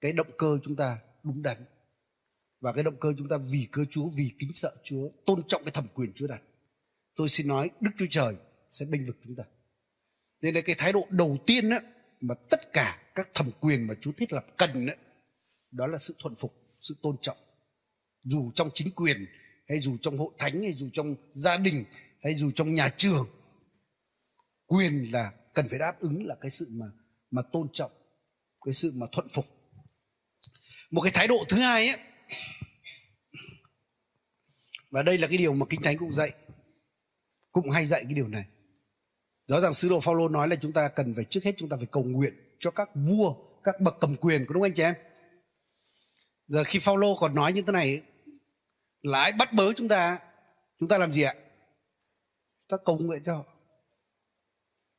cái 0.00 0.12
động 0.12 0.30
cơ 0.38 0.58
chúng 0.64 0.76
ta 0.76 0.98
đúng 1.22 1.42
đắn? 1.42 1.56
Và 2.60 2.72
cái 2.72 2.84
động 2.84 2.96
cơ 3.00 3.14
chúng 3.18 3.28
ta 3.28 3.36
vì 3.36 3.68
cơ 3.72 3.84
Chúa 3.90 4.08
vì 4.16 4.30
kính 4.38 4.50
sợ 4.54 4.76
Chúa 4.84 5.10
tôn 5.26 5.42
trọng 5.48 5.64
cái 5.64 5.72
thẩm 5.72 5.86
quyền 5.94 6.12
Chúa 6.14 6.26
đặt. 6.26 6.42
Tôi 7.16 7.28
xin 7.28 7.48
nói 7.48 7.70
Đức 7.80 7.90
Chúa 7.98 8.06
Trời 8.10 8.34
sẽ 8.70 8.86
bênh 8.86 9.06
vực 9.06 9.16
chúng 9.24 9.36
ta. 9.36 9.44
Nên 10.40 10.54
là 10.54 10.60
cái 10.60 10.74
thái 10.78 10.92
độ 10.92 11.06
đầu 11.10 11.36
tiên 11.46 11.70
á, 11.70 11.80
mà 12.20 12.34
tất 12.50 12.72
cả 12.72 13.12
các 13.14 13.30
thẩm 13.34 13.50
quyền 13.60 13.86
mà 13.86 13.94
Chúa 14.00 14.12
thiết 14.12 14.32
lập 14.32 14.46
cần 14.56 14.86
á, 14.86 14.94
đó 15.70 15.86
là 15.86 15.98
sự 15.98 16.14
thuận 16.18 16.34
phục 16.34 16.54
sự 16.78 16.96
tôn 17.02 17.16
trọng. 17.22 17.36
Dù 18.24 18.50
trong 18.54 18.70
chính 18.74 18.90
quyền 18.90 19.26
hay 19.68 19.80
dù 19.80 19.96
trong 20.02 20.18
hội 20.18 20.30
thánh 20.38 20.62
hay 20.62 20.74
dù 20.74 20.88
trong 20.92 21.14
gia 21.32 21.56
đình 21.56 21.84
hay 22.22 22.34
dù 22.36 22.50
trong 22.50 22.74
nhà 22.74 22.88
trường 22.96 23.28
quyền 24.66 25.12
là 25.12 25.32
cần 25.54 25.68
phải 25.68 25.78
đáp 25.78 26.00
ứng 26.00 26.26
là 26.26 26.36
cái 26.40 26.50
sự 26.50 26.66
mà 26.70 26.86
mà 27.30 27.42
tôn 27.52 27.68
trọng 27.72 27.92
cái 28.64 28.72
sự 28.72 28.92
mà 28.94 29.06
thuận 29.12 29.28
phục. 29.28 29.46
Một 30.90 31.00
cái 31.00 31.12
thái 31.14 31.28
độ 31.28 31.36
thứ 31.48 31.56
hai 31.56 31.88
ấy 31.88 31.98
và 34.90 35.02
đây 35.02 35.18
là 35.18 35.26
cái 35.26 35.38
điều 35.38 35.54
mà 35.54 35.66
kinh 35.68 35.82
thánh 35.82 35.98
cũng 35.98 36.14
dạy. 36.14 36.32
Cũng 37.52 37.70
hay 37.70 37.86
dạy 37.86 38.04
cái 38.04 38.14
điều 38.14 38.28
này. 38.28 38.44
Rõ 39.46 39.60
ràng 39.60 39.74
sứ 39.74 39.88
đồ 39.88 40.00
Phaolô 40.00 40.28
nói 40.28 40.48
là 40.48 40.56
chúng 40.56 40.72
ta 40.72 40.88
cần 40.88 41.14
phải, 41.14 41.24
trước 41.24 41.44
hết 41.44 41.54
chúng 41.56 41.68
ta 41.68 41.76
phải 41.76 41.86
cầu 41.86 42.02
nguyện 42.02 42.56
cho 42.60 42.70
các 42.70 42.90
vua, 42.94 43.34
các 43.64 43.80
bậc 43.80 43.96
cầm 44.00 44.16
quyền 44.16 44.46
có 44.46 44.54
đúng 44.54 44.62
anh 44.62 44.74
chị 44.74 44.82
em? 44.82 44.94
Giờ 46.46 46.64
khi 46.64 46.78
Phaolô 46.78 47.16
còn 47.20 47.34
nói 47.34 47.52
như 47.52 47.62
thế 47.62 47.72
này, 47.72 48.02
là 49.02 49.22
ai 49.22 49.32
bắt 49.32 49.52
bớ 49.52 49.72
chúng 49.72 49.88
ta? 49.88 50.18
Chúng 50.80 50.88
ta 50.88 50.98
làm 50.98 51.12
gì 51.12 51.22
ạ? 51.22 51.34
Ta 52.68 52.76
cầu 52.84 52.98
nguyện 52.98 53.22
cho 53.26 53.36
họ. 53.36 53.44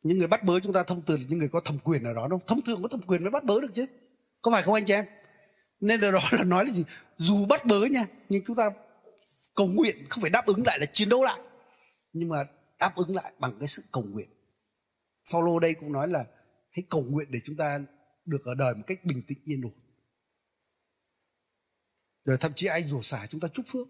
Những 0.01 0.17
người 0.17 0.27
bắt 0.27 0.43
bớ 0.43 0.59
chúng 0.59 0.73
ta 0.73 0.83
thông 0.83 1.05
thường 1.05 1.19
là 1.19 1.25
những 1.29 1.39
người 1.39 1.49
có 1.49 1.59
thẩm 1.59 1.79
quyền 1.83 2.03
ở 2.03 2.13
đó, 2.13 2.27
đúng 2.29 2.39
không? 2.39 2.47
thông 2.47 2.61
thường 2.61 2.81
có 2.81 2.87
thẩm 2.87 3.01
quyền 3.01 3.21
mới 3.21 3.31
bắt 3.31 3.43
bớ 3.43 3.61
được 3.61 3.71
chứ. 3.75 3.85
Có 4.41 4.51
phải 4.51 4.63
không 4.63 4.73
anh 4.73 4.85
chị 4.85 4.93
em? 4.93 5.05
Nên 5.79 6.01
là 6.01 6.11
đó 6.11 6.19
là 6.31 6.43
nói 6.43 6.65
là 6.65 6.71
gì? 6.71 6.83
Dù 7.17 7.45
bắt 7.45 7.65
bớ 7.65 7.85
nha, 7.85 8.05
nhưng 8.29 8.43
chúng 8.45 8.55
ta 8.55 8.69
cầu 9.55 9.67
nguyện 9.67 9.95
không 10.09 10.21
phải 10.21 10.29
đáp 10.29 10.45
ứng 10.45 10.63
lại 10.65 10.79
là 10.79 10.85
chiến 10.85 11.09
đấu 11.09 11.23
lại, 11.23 11.39
nhưng 12.13 12.29
mà 12.29 12.37
đáp 12.79 12.95
ứng 12.95 13.15
lại 13.15 13.33
bằng 13.39 13.57
cái 13.59 13.67
sự 13.67 13.83
cầu 13.91 14.03
nguyện. 14.03 14.29
Paulo 15.33 15.59
đây 15.59 15.73
cũng 15.73 15.91
nói 15.91 16.07
là 16.07 16.25
hãy 16.71 16.83
cầu 16.89 17.03
nguyện 17.03 17.31
để 17.31 17.39
chúng 17.45 17.57
ta 17.57 17.79
được 18.25 18.45
ở 18.45 18.55
đời 18.55 18.75
một 18.75 18.83
cách 18.87 19.05
bình 19.05 19.23
tĩnh, 19.27 19.37
yên 19.43 19.61
ổn. 19.61 19.73
Rồi 22.25 22.37
thậm 22.37 22.51
chí 22.55 22.67
ai 22.67 22.87
rủa 22.87 23.01
xả 23.01 23.27
chúng 23.29 23.41
ta 23.41 23.47
chúc 23.47 23.65
phước. 23.67 23.87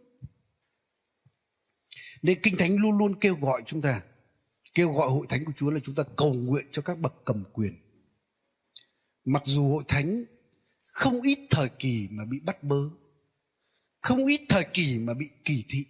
Nên 2.22 2.40
kinh 2.44 2.56
thánh 2.58 2.78
luôn 2.78 2.98
luôn 2.98 3.20
kêu 3.20 3.36
gọi 3.36 3.64
chúng 3.66 3.82
ta, 3.82 4.02
kêu 4.74 4.92
gọi 4.94 5.10
hội 5.10 5.26
thánh 5.30 5.46
của 5.46 5.52
chúa 5.56 5.70
là 5.70 5.80
chúng 5.84 5.96
ta 5.96 6.04
cầu 6.18 6.34
nguyện 6.34 6.66
cho 6.72 6.82
các 6.82 7.00
bậc 7.00 7.14
cầm 7.26 7.44
quyền. 7.54 7.74
Mặc 9.26 9.42
dù 9.46 9.70
hội 9.70 9.84
thánh 9.88 10.26
không 11.00 11.22
ít 11.22 11.40
thời 11.50 11.70
kỳ 11.80 12.08
mà 12.12 12.26
bị 12.26 12.40
bắt 12.40 12.64
bớ. 12.64 12.90
Không 14.02 14.26
ít 14.26 14.42
thời 14.50 14.66
kỳ 14.74 14.98
mà 15.00 15.14
bị 15.14 15.30
kỳ 15.46 15.64
thị. 15.70 15.86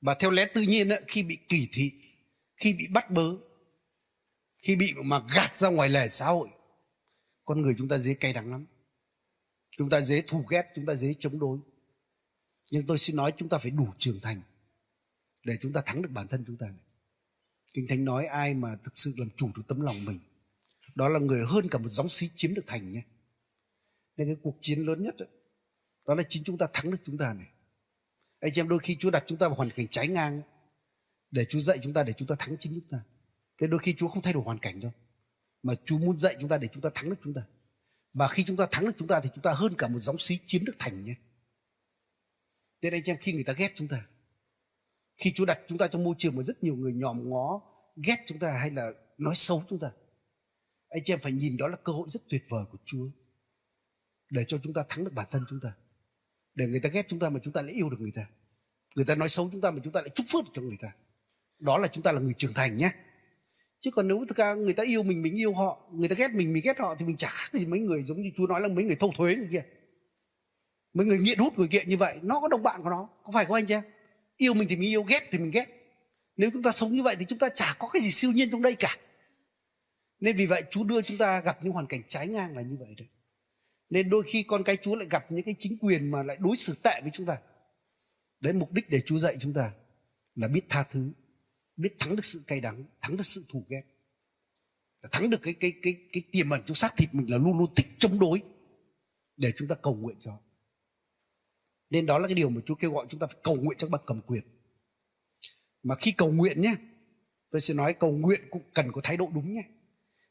Và 0.00 0.14
theo 0.14 0.30
lẽ 0.30 0.46
tự 0.54 0.62
nhiên 0.62 0.88
ấy, 0.88 1.02
khi 1.08 1.22
bị 1.22 1.38
kỳ 1.48 1.68
thị 1.72 1.92
khi 2.56 2.72
bị 2.72 2.86
bắt 2.86 3.10
bớ 3.10 3.36
khi 4.58 4.76
bị 4.76 4.94
mà 5.04 5.22
gạt 5.34 5.58
ra 5.58 5.68
ngoài 5.68 5.88
lề 5.88 6.08
xã 6.08 6.26
hội 6.26 6.48
con 7.44 7.62
người 7.62 7.74
chúng 7.78 7.88
ta 7.88 7.98
dễ 7.98 8.14
cay 8.14 8.32
đắng 8.32 8.50
lắm. 8.50 8.66
Chúng 9.76 9.90
ta 9.90 10.00
dễ 10.00 10.22
thù 10.22 10.44
ghét 10.50 10.62
chúng 10.74 10.86
ta 10.86 10.94
dễ 10.94 11.14
chống 11.20 11.38
đối. 11.38 11.58
Nhưng 12.70 12.86
tôi 12.86 12.98
xin 12.98 13.16
nói 13.16 13.32
chúng 13.36 13.48
ta 13.48 13.58
phải 13.58 13.70
đủ 13.70 13.88
trưởng 13.98 14.20
thành 14.20 14.42
để 15.44 15.56
chúng 15.60 15.72
ta 15.72 15.82
thắng 15.86 16.02
được 16.02 16.10
bản 16.12 16.28
thân 16.28 16.44
chúng 16.46 16.56
ta 16.56 16.66
này. 16.66 16.84
kinh 17.74 17.86
thánh 17.88 18.04
nói 18.04 18.26
ai 18.26 18.54
mà 18.54 18.76
thực 18.84 18.98
sự 18.98 19.14
làm 19.16 19.30
chủ 19.36 19.50
được 19.56 19.62
tấm 19.68 19.80
lòng 19.80 20.04
mình 20.04 20.18
đó 20.94 21.08
là 21.08 21.18
người 21.18 21.44
hơn 21.46 21.68
cả 21.70 21.78
một 21.78 21.88
gióng 21.88 22.08
xí 22.08 22.30
chiếm 22.36 22.54
được 22.54 22.64
thành 22.66 22.92
nhé 22.92 23.02
nên 24.20 24.28
cái 24.28 24.36
cuộc 24.42 24.58
chiến 24.62 24.78
lớn 24.78 25.02
nhất 25.02 25.16
đó, 25.18 25.26
đó 26.06 26.14
là 26.14 26.22
chính 26.28 26.44
chúng 26.44 26.58
ta 26.58 26.66
thắng 26.72 26.90
được 26.90 26.98
chúng 27.04 27.18
ta 27.18 27.34
này 27.34 27.46
anh 28.40 28.52
chị 28.52 28.60
em 28.60 28.68
đôi 28.68 28.78
khi 28.78 28.96
Chúa 29.00 29.10
đặt 29.10 29.24
chúng 29.26 29.38
ta 29.38 29.48
vào 29.48 29.56
hoàn 29.56 29.70
cảnh 29.70 29.86
trái 29.90 30.08
ngang 30.08 30.42
để 31.30 31.44
Chúa 31.44 31.60
dạy 31.60 31.78
chúng 31.82 31.92
ta 31.92 32.02
để 32.02 32.12
chúng 32.12 32.28
ta 32.28 32.34
thắng 32.38 32.56
chính 32.60 32.72
chúng 32.74 32.88
ta 32.90 33.04
thế 33.60 33.66
đôi 33.66 33.78
khi 33.78 33.94
Chúa 33.94 34.08
không 34.08 34.22
thay 34.22 34.32
đổi 34.32 34.42
hoàn 34.42 34.58
cảnh 34.58 34.80
đâu 34.80 34.92
mà 35.62 35.74
Chúa 35.84 35.98
muốn 35.98 36.16
dạy 36.18 36.36
chúng 36.40 36.48
ta 36.48 36.58
để 36.58 36.68
chúng 36.72 36.82
ta 36.82 36.90
thắng 36.94 37.10
được 37.10 37.16
chúng 37.22 37.34
ta 37.34 37.42
và 38.12 38.28
khi 38.28 38.44
chúng 38.44 38.56
ta 38.56 38.66
thắng 38.70 38.84
được 38.84 38.92
chúng 38.98 39.08
ta 39.08 39.20
thì 39.20 39.30
chúng 39.34 39.42
ta 39.42 39.52
hơn 39.52 39.72
cả 39.78 39.88
một 39.88 40.00
gióng 40.00 40.18
xí 40.18 40.38
chiếm 40.46 40.64
được 40.64 40.76
thành 40.78 41.02
nhé 41.02 41.14
nên 42.82 42.92
anh 42.92 43.02
chị 43.04 43.12
em 43.12 43.18
khi 43.20 43.32
người 43.32 43.44
ta 43.44 43.52
ghét 43.52 43.72
chúng 43.74 43.88
ta 43.88 44.06
khi 45.16 45.32
Chúa 45.34 45.44
đặt 45.44 45.60
chúng 45.68 45.78
ta 45.78 45.88
trong 45.88 46.04
môi 46.04 46.14
trường 46.18 46.36
mà 46.36 46.42
rất 46.42 46.62
nhiều 46.64 46.76
người 46.76 46.92
nhòm 46.92 47.30
ngó 47.30 47.60
ghét 48.06 48.16
chúng 48.26 48.38
ta 48.38 48.52
hay 48.52 48.70
là 48.70 48.90
nói 49.18 49.34
xấu 49.34 49.64
chúng 49.68 49.78
ta 49.78 49.92
anh 50.88 51.02
chị 51.04 51.12
em 51.12 51.20
phải 51.22 51.32
nhìn 51.32 51.56
đó 51.56 51.68
là 51.68 51.76
cơ 51.84 51.92
hội 51.92 52.08
rất 52.10 52.20
tuyệt 52.28 52.42
vời 52.48 52.64
của 52.72 52.78
Chúa 52.84 53.06
để 54.30 54.44
cho 54.48 54.58
chúng 54.62 54.72
ta 54.72 54.84
thắng 54.88 55.04
được 55.04 55.12
bản 55.14 55.26
thân 55.30 55.44
chúng 55.48 55.60
ta. 55.62 55.72
Để 56.54 56.66
người 56.66 56.80
ta 56.80 56.88
ghét 56.88 57.06
chúng 57.08 57.18
ta 57.18 57.30
mà 57.30 57.40
chúng 57.42 57.52
ta 57.52 57.62
lại 57.62 57.72
yêu 57.72 57.90
được 57.90 58.00
người 58.00 58.12
ta. 58.14 58.26
Người 58.94 59.04
ta 59.04 59.14
nói 59.14 59.28
xấu 59.28 59.48
chúng 59.52 59.60
ta 59.60 59.70
mà 59.70 59.80
chúng 59.84 59.92
ta 59.92 60.00
lại 60.00 60.10
chúc 60.14 60.26
phước 60.32 60.44
cho 60.52 60.62
người 60.62 60.76
ta. 60.80 60.88
Đó 61.58 61.78
là 61.78 61.88
chúng 61.88 62.02
ta 62.02 62.12
là 62.12 62.20
người 62.20 62.34
trưởng 62.38 62.54
thành 62.54 62.76
nhé. 62.76 62.90
Chứ 63.80 63.90
còn 63.90 64.08
nếu 64.08 64.24
ra 64.36 64.54
người 64.54 64.72
ta 64.72 64.82
yêu 64.82 65.02
mình 65.02 65.22
mình 65.22 65.38
yêu 65.38 65.54
họ, 65.54 65.88
người 65.92 66.08
ta 66.08 66.14
ghét 66.14 66.30
mình 66.30 66.52
mình 66.52 66.62
ghét 66.64 66.78
họ 66.78 66.94
thì 66.98 67.06
mình 67.06 67.16
chả 67.16 67.28
khác 67.28 67.52
gì 67.52 67.66
mấy 67.66 67.80
người 67.80 68.02
giống 68.02 68.22
như 68.22 68.30
chúa 68.36 68.46
nói 68.46 68.60
là 68.60 68.68
mấy 68.68 68.84
người 68.84 68.96
thâu 68.96 69.12
thuế 69.16 69.34
như 69.34 69.48
kia. 69.52 69.62
Mấy 70.92 71.06
người 71.06 71.18
nghiện 71.18 71.38
hút 71.38 71.58
người 71.58 71.68
nghiện 71.70 71.88
như 71.88 71.96
vậy, 71.96 72.18
nó 72.22 72.40
có 72.40 72.48
đồng 72.48 72.62
bạn 72.62 72.82
của 72.82 72.90
nó, 72.90 73.08
có 73.22 73.32
phải 73.32 73.44
không 73.44 73.54
anh 73.54 73.66
chị 73.66 73.74
em? 73.74 73.82
Yêu 74.36 74.54
mình 74.54 74.68
thì 74.68 74.76
mình 74.76 74.90
yêu, 74.90 75.02
ghét 75.02 75.28
thì 75.30 75.38
mình 75.38 75.50
ghét. 75.50 75.66
Nếu 76.36 76.50
chúng 76.52 76.62
ta 76.62 76.72
sống 76.72 76.96
như 76.96 77.02
vậy 77.02 77.16
thì 77.18 77.24
chúng 77.28 77.38
ta 77.38 77.48
chả 77.48 77.74
có 77.78 77.88
cái 77.88 78.02
gì 78.02 78.10
siêu 78.10 78.32
nhiên 78.32 78.50
trong 78.50 78.62
đây 78.62 78.74
cả. 78.74 78.96
Nên 80.20 80.36
vì 80.36 80.46
vậy 80.46 80.62
Chúa 80.70 80.84
đưa 80.84 81.02
chúng 81.02 81.18
ta 81.18 81.40
gặp 81.40 81.58
những 81.62 81.72
hoàn 81.72 81.86
cảnh 81.86 82.00
trái 82.08 82.28
ngang 82.28 82.56
là 82.56 82.62
như 82.62 82.76
vậy 82.80 82.94
đấy 82.98 83.08
nên 83.90 84.10
đôi 84.10 84.22
khi 84.26 84.42
con 84.42 84.64
cái 84.64 84.76
Chúa 84.76 84.94
lại 84.94 85.08
gặp 85.10 85.32
những 85.32 85.42
cái 85.42 85.54
chính 85.58 85.78
quyền 85.78 86.10
mà 86.10 86.22
lại 86.22 86.36
đối 86.40 86.56
xử 86.56 86.74
tệ 86.82 87.00
với 87.02 87.10
chúng 87.12 87.26
ta. 87.26 87.38
Đấy 88.40 88.52
mục 88.52 88.72
đích 88.72 88.90
để 88.90 89.00
Chúa 89.06 89.18
dạy 89.18 89.36
chúng 89.40 89.52
ta 89.52 89.72
là 90.34 90.48
biết 90.48 90.64
tha 90.68 90.82
thứ 90.82 91.12
biết 91.76 91.96
thắng 91.98 92.16
được 92.16 92.24
sự 92.24 92.42
cay 92.46 92.60
đắng 92.60 92.84
thắng 93.00 93.16
được 93.16 93.26
sự 93.26 93.44
thù 93.48 93.64
ghét. 93.68 93.82
Thắng 95.12 95.30
được 95.30 95.38
cái 95.42 95.54
cái 95.54 95.72
cái 95.82 95.94
cái 96.12 96.22
tiềm 96.32 96.50
ẩn 96.50 96.62
trong 96.66 96.74
xác 96.74 96.96
thịt 96.96 97.14
mình 97.14 97.30
là 97.30 97.38
luôn 97.38 97.58
luôn 97.58 97.74
thích 97.76 97.86
chống 97.98 98.18
đối 98.18 98.42
để 99.36 99.52
chúng 99.56 99.68
ta 99.68 99.74
cầu 99.74 99.94
nguyện 99.94 100.16
cho. 100.24 100.38
Nên 101.90 102.06
đó 102.06 102.18
là 102.18 102.28
cái 102.28 102.34
điều 102.34 102.50
mà 102.50 102.60
Chúa 102.66 102.74
kêu 102.74 102.92
gọi 102.92 103.06
chúng 103.10 103.20
ta 103.20 103.26
phải 103.26 103.40
cầu 103.42 103.56
nguyện 103.56 103.78
cho 103.78 103.88
bậc 103.88 104.02
cầm 104.06 104.20
quyền. 104.20 104.42
Mà 105.82 105.94
khi 105.94 106.12
cầu 106.12 106.32
nguyện 106.32 106.60
nhé 106.60 106.74
tôi 107.50 107.60
sẽ 107.60 107.74
nói 107.74 107.94
cầu 107.94 108.12
nguyện 108.12 108.40
cũng 108.50 108.62
cần 108.74 108.92
có 108.92 109.00
thái 109.04 109.16
độ 109.16 109.30
đúng 109.34 109.54
nhé. 109.54 109.62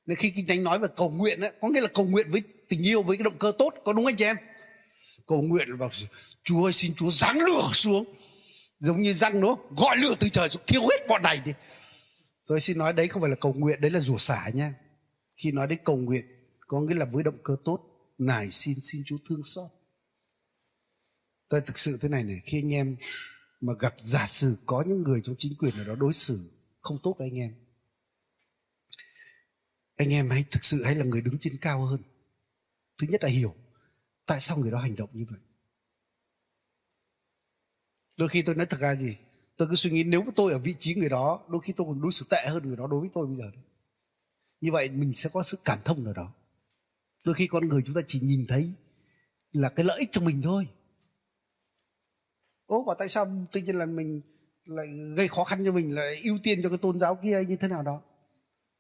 Nên 0.06 0.18
khi 0.18 0.32
kinh 0.36 0.48
thánh 0.48 0.64
nói 0.64 0.80
về 0.80 0.88
cầu 0.98 1.10
nguyện 1.10 1.40
ấy, 1.42 1.52
có 1.62 1.70
nghĩa 1.70 1.82
là 1.82 1.88
cầu 1.94 2.06
nguyện 2.06 2.28
với 2.32 2.42
tình 2.70 2.88
yêu 2.88 3.04
với 3.04 3.18
cái 3.18 3.24
động 3.24 3.38
cơ 3.40 3.52
tốt, 3.58 3.74
có 3.86 3.94
đúng 3.94 4.06
anh 4.06 4.16
chị 4.16 4.26
em? 4.26 4.38
Cầu 5.28 5.42
nguyện 5.42 5.78
vào 5.78 5.90
chúa 6.44 6.64
ơi, 6.64 6.74
xin 6.74 6.96
chúa 6.96 7.10
giáng 7.10 7.38
lửa 7.38 7.70
xuống. 7.74 8.16
Giống 8.80 9.02
như 9.02 9.14
răng 9.14 9.40
nó 9.40 9.58
gọi 9.78 9.98
lửa 9.98 10.16
từ 10.20 10.30
trời 10.30 10.50
xuống, 10.50 10.64
thiêu 10.68 10.82
hết 10.82 11.08
bọn 11.08 11.22
này 11.22 11.42
thì 11.46 11.54
tôi 12.46 12.62
xin 12.62 12.78
nói 12.78 12.94
đấy 12.94 13.08
không 13.08 13.22
phải 13.22 13.30
là 13.30 13.36
cầu 13.42 13.54
nguyện, 13.54 13.82
đấy 13.82 13.92
là 13.92 14.00
rủa 14.00 14.18
xả 14.18 14.50
nha. 14.54 14.74
Khi 15.36 15.52
nói 15.52 15.68
đến 15.68 15.80
cầu 15.84 15.98
nguyện, 15.98 16.26
có 16.68 16.82
nghĩa 16.82 16.96
là 16.96 17.06
với 17.06 17.24
động 17.24 17.38
cơ 17.44 17.56
tốt 17.66 17.80
nài 18.18 18.52
xin 18.52 18.80
xin 18.82 19.04
chúa 19.06 19.18
thương 19.30 19.44
xót. 19.44 19.72
Tôi 21.50 21.62
thực 21.62 21.80
sự 21.80 21.98
thế 22.02 22.10
này 22.10 22.24
này, 22.24 22.42
khi 22.46 22.60
anh 22.60 22.74
em 22.74 22.98
mà 23.62 23.74
gặp 23.80 23.96
giả 24.02 24.26
sử 24.26 24.56
có 24.66 24.84
những 24.88 25.04
người 25.04 25.22
trong 25.24 25.36
chính 25.38 25.56
quyền 25.56 25.78
ở 25.78 25.84
đó 25.84 25.96
đối 25.96 26.14
xử 26.14 26.40
không 26.82 26.98
tốt 27.04 27.16
với 27.20 27.28
anh 27.28 27.40
em 27.40 27.54
anh 30.00 30.14
em 30.14 30.30
hãy 30.30 30.44
thực 30.52 30.66
sự 30.66 30.84
hãy 30.84 30.96
là 30.96 31.06
người 31.06 31.22
đứng 31.22 31.38
trên 31.40 31.58
cao 31.62 31.86
hơn 31.86 32.02
thứ 33.00 33.08
nhất 33.10 33.24
là 33.24 33.30
hiểu 33.30 33.56
tại 34.26 34.40
sao 34.40 34.58
người 34.58 34.72
đó 34.72 34.80
hành 34.80 34.96
động 34.96 35.10
như 35.14 35.26
vậy. 35.30 35.40
Đôi 38.18 38.30
khi 38.30 38.42
tôi 38.42 38.56
nói 38.56 38.66
thật 38.66 38.80
ra 38.80 38.96
gì, 38.96 39.18
tôi 39.58 39.68
cứ 39.68 39.76
suy 39.76 39.92
nghĩ 39.92 40.04
nếu 40.04 40.26
tôi 40.36 40.52
ở 40.52 40.60
vị 40.60 40.76
trí 40.80 40.96
người 40.96 41.10
đó, 41.10 41.46
đôi 41.50 41.62
khi 41.64 41.74
tôi 41.74 41.88
còn 41.88 42.02
đối 42.02 42.12
xử 42.12 42.26
tệ 42.30 42.48
hơn 42.48 42.68
người 42.68 42.78
đó 42.78 42.88
đối 42.88 43.00
với 43.00 43.10
tôi 43.14 43.28
bây 43.28 43.38
giờ 43.38 43.52
đấy. 43.54 43.64
Như 44.62 44.72
vậy 44.72 44.90
mình 44.90 45.14
sẽ 45.14 45.30
có 45.34 45.44
sự 45.44 45.58
cảm 45.66 45.80
thông 45.86 46.04
nào 46.04 46.14
đó. 46.14 46.34
Đôi 47.26 47.36
khi 47.36 47.48
con 47.48 47.68
người 47.68 47.82
chúng 47.86 47.96
ta 47.96 48.02
chỉ 48.08 48.20
nhìn 48.20 48.46
thấy 48.48 48.74
là 49.52 49.70
cái 49.70 49.86
lợi 49.86 50.00
ích 50.00 50.10
cho 50.12 50.22
mình 50.22 50.42
thôi. 50.42 50.68
Ố 52.66 52.84
và 52.84 52.96
tại 53.00 53.10
sao 53.10 53.48
tự 53.52 53.62
nhiên 53.62 53.76
là 53.76 53.86
mình 53.86 54.22
lại 54.66 54.88
gây 55.16 55.28
khó 55.28 55.44
khăn 55.44 55.66
cho 55.66 55.72
mình, 55.72 55.96
lại 55.96 56.22
ưu 56.24 56.38
tiên 56.44 56.60
cho 56.64 56.70
cái 56.70 56.78
tôn 56.78 57.00
giáo 57.00 57.16
kia 57.24 57.44
như 57.48 57.56
thế 57.56 57.68
nào 57.68 57.84
đó? 57.84 58.02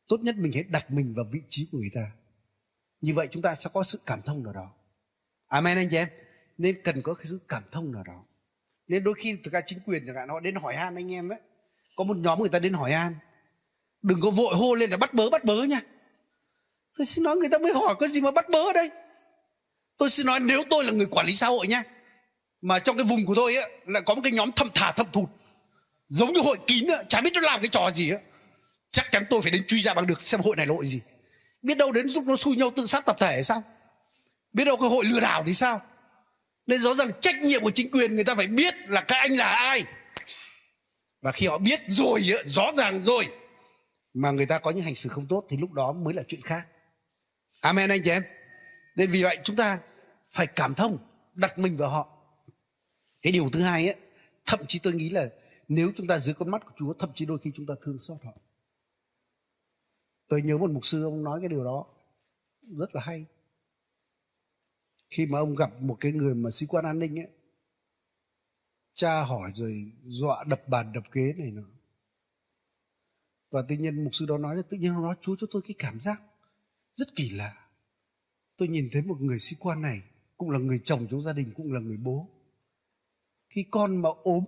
Tốt 0.08 0.20
nhất 0.22 0.36
mình 0.38 0.52
hãy 0.54 0.64
đặt 0.64 0.92
mình 0.92 1.14
vào 1.14 1.26
vị 1.32 1.42
trí 1.50 1.68
của 1.72 1.78
người 1.78 1.92
ta 1.94 2.12
như 3.02 3.14
vậy 3.14 3.28
chúng 3.32 3.42
ta 3.42 3.56
sẽ 3.56 3.70
có 3.74 3.84
sự 3.84 4.00
cảm 4.06 4.22
thông 4.22 4.44
nào 4.44 4.54
đó. 4.54 4.74
Amen 5.48 5.78
anh 5.78 5.90
chị 5.90 5.98
em. 5.98 6.08
Nên 6.58 6.82
cần 6.84 7.02
có 7.02 7.14
cái 7.14 7.26
sự 7.26 7.40
cảm 7.48 7.64
thông 7.72 7.92
nào 7.92 8.04
đó. 8.04 8.24
Nên 8.88 9.04
đôi 9.04 9.14
khi 9.18 9.38
thực 9.44 9.54
ra 9.54 9.62
chính 9.66 9.80
quyền 9.86 10.04
chẳng 10.08 10.16
hạn, 10.16 10.30
họ 10.30 10.40
đến 10.40 10.56
hỏi 10.56 10.76
han 10.76 10.96
anh 10.96 11.14
em 11.14 11.30
ấy. 11.30 11.40
Có 11.96 12.04
một 12.04 12.18
nhóm 12.18 12.40
người 12.40 12.50
ta 12.50 12.60
đến 12.60 12.74
hỏi 12.74 12.92
han. 12.92 13.16
Đừng 14.02 14.20
có 14.22 14.32
vội 14.32 14.56
hô 14.56 14.76
lên 14.76 14.90
là 14.90 14.98
bắt 14.98 15.14
bớ 15.14 15.30
bắt 15.30 15.44
bớ 15.44 15.64
nha. 15.64 15.82
Tôi 16.98 17.06
xin 17.06 17.24
nói 17.24 17.36
người 17.36 17.50
ta 17.50 17.58
mới 17.58 17.74
hỏi 17.74 17.96
có 18.00 18.08
gì 18.08 18.22
mà 18.22 18.32
bắt 18.32 18.50
bớ 18.50 18.60
ở 18.60 18.74
đây. 18.74 18.90
Tôi 19.98 20.10
xin 20.10 20.26
nói 20.26 20.40
nếu 20.40 20.64
tôi 20.70 20.84
là 20.84 20.92
người 20.92 21.06
quản 21.06 21.26
lý 21.26 21.36
xã 21.36 21.48
hội 21.48 21.68
nha, 21.68 21.84
mà 22.62 22.80
trong 22.80 22.98
cái 22.98 23.06
vùng 23.06 23.26
của 23.26 23.36
tôi 23.36 23.56
ấy 23.56 23.72
lại 23.86 24.04
có 24.06 24.16
một 24.16 24.22
cái 24.24 24.32
nhóm 24.32 24.52
thâm 24.52 24.68
thả 24.74 24.92
thâm 24.92 25.08
thụt. 25.12 25.30
Giống 26.10 26.34
như 26.34 26.42
hội 26.42 26.58
kín 26.68 26.88
á, 26.88 27.04
chả 27.08 27.22
biết 27.22 27.34
nó 27.34 27.42
làm 27.42 27.62
cái 27.62 27.70
trò 27.70 27.92
gì 27.92 28.12
á. 28.12 28.18
Chắc 28.92 29.06
chắn 29.12 29.24
tôi 29.30 29.42
phải 29.42 29.52
đến 29.52 29.64
truy 29.68 29.82
ra 29.82 29.94
bằng 29.94 30.08
được 30.08 30.22
xem 30.22 30.42
hội 30.42 30.56
này 30.56 30.66
lội 30.66 30.86
gì 30.86 31.02
biết 31.62 31.78
đâu 31.78 31.92
đến 31.92 32.08
lúc 32.16 32.24
nó 32.26 32.36
xui 32.36 32.56
nhau 32.56 32.72
tự 32.76 32.86
sát 32.86 33.06
tập 33.06 33.16
thể 33.20 33.28
hay 33.28 33.44
sao? 33.44 33.64
Biết 34.54 34.64
đâu 34.64 34.78
cơ 34.78 34.88
hội 34.88 35.06
lừa 35.06 35.20
đảo 35.20 35.44
thì 35.48 35.54
sao? 35.54 35.82
Nên 36.66 36.82
rõ 36.82 36.94
ràng 36.94 37.12
trách 37.22 37.36
nhiệm 37.36 37.62
của 37.64 37.72
chính 37.72 37.92
quyền 37.92 38.16
người 38.16 38.24
ta 38.24 38.36
phải 38.36 38.48
biết 38.48 38.76
là 38.88 39.02
các 39.02 39.16
anh 39.16 39.38
là 39.38 39.46
ai. 39.46 39.84
Và 41.22 41.32
khi 41.32 41.48
họ 41.48 41.58
biết 41.58 41.80
rồi 41.88 42.22
rõ 42.46 42.72
ràng 42.78 43.02
rồi, 43.02 43.28
mà 44.14 44.32
người 44.32 44.46
ta 44.46 44.60
có 44.60 44.72
những 44.72 44.84
hành 44.84 44.96
xử 44.96 45.10
không 45.10 45.28
tốt 45.28 45.46
thì 45.50 45.58
lúc 45.58 45.72
đó 45.72 45.92
mới 45.92 46.14
là 46.14 46.24
chuyện 46.28 46.42
khác. 46.42 46.68
Amen 47.62 47.90
anh 47.90 48.02
chị 48.04 48.10
em. 48.10 48.24
Nên 48.96 49.12
vì 49.12 49.24
vậy 49.24 49.40
chúng 49.44 49.56
ta 49.56 49.80
phải 50.32 50.48
cảm 50.48 50.74
thông, 50.74 50.98
đặt 51.34 51.58
mình 51.58 51.78
vào 51.78 51.90
họ. 51.90 52.08
Cái 53.22 53.34
điều 53.34 53.50
thứ 53.50 53.62
hai 53.62 53.88
ấy 53.88 53.96
thậm 54.46 54.60
chí 54.68 54.80
tôi 54.80 54.94
nghĩ 54.94 55.10
là 55.10 55.30
nếu 55.68 55.92
chúng 55.96 56.08
ta 56.08 56.20
dưới 56.20 56.36
con 56.36 56.52
mắt 56.52 56.66
của 56.66 56.72
chúa, 56.78 56.94
thậm 56.94 57.10
chí 57.16 57.26
đôi 57.26 57.38
khi 57.44 57.52
chúng 57.56 57.66
ta 57.66 57.74
thương 57.82 58.00
xót 58.00 58.18
họ 58.24 58.32
tôi 60.30 60.42
nhớ 60.42 60.58
một 60.58 60.72
mục 60.72 60.86
sư 60.86 61.04
ông 61.04 61.24
nói 61.24 61.40
cái 61.40 61.50
điều 61.50 61.64
đó 61.64 61.86
rất 62.62 62.96
là 62.96 63.02
hay. 63.02 63.26
Khi 65.10 65.26
mà 65.26 65.40
ông 65.40 65.56
gặp 65.56 65.82
một 65.82 65.98
cái 66.00 66.12
người 66.12 66.36
mà 66.36 66.50
sĩ 66.50 66.66
quan 66.66 66.86
an 66.86 67.00
ninh 67.00 67.20
ấy 67.20 67.28
cha 68.94 69.24
hỏi 69.24 69.52
rồi 69.56 69.92
dọa 70.06 70.44
đập 70.44 70.68
bàn 70.68 70.94
đập 70.94 71.04
ghế 71.12 71.34
này 71.38 71.52
nọ. 71.52 71.64
Và 73.52 73.62
tự 73.62 73.76
nhiên 73.76 74.04
mục 74.04 74.16
sư 74.16 74.26
đó 74.26 74.38
nói 74.38 74.56
là 74.56 74.62
tự 74.70 74.78
nhiên 74.78 74.94
ông 74.94 75.04
nói 75.04 75.16
chúa 75.22 75.36
cho 75.36 75.48
tôi 75.52 75.62
cái 75.62 75.76
cảm 75.78 76.00
giác 76.00 76.22
rất 76.96 77.16
kỳ 77.16 77.30
lạ. 77.30 77.68
Tôi 78.58 78.68
nhìn 78.68 78.90
thấy 78.92 79.02
một 79.02 79.22
người 79.22 79.40
sĩ 79.40 79.56
quan 79.60 79.82
này, 79.82 80.02
cũng 80.38 80.50
là 80.50 80.60
người 80.60 80.82
chồng 80.84 81.08
trong 81.10 81.22
gia 81.22 81.34
đình, 81.34 81.52
cũng 81.56 81.74
là 81.74 81.80
người 81.80 81.98
bố. 81.98 82.28
Khi 83.50 83.66
con 83.72 84.02
mà 84.02 84.10
ốm, 84.24 84.44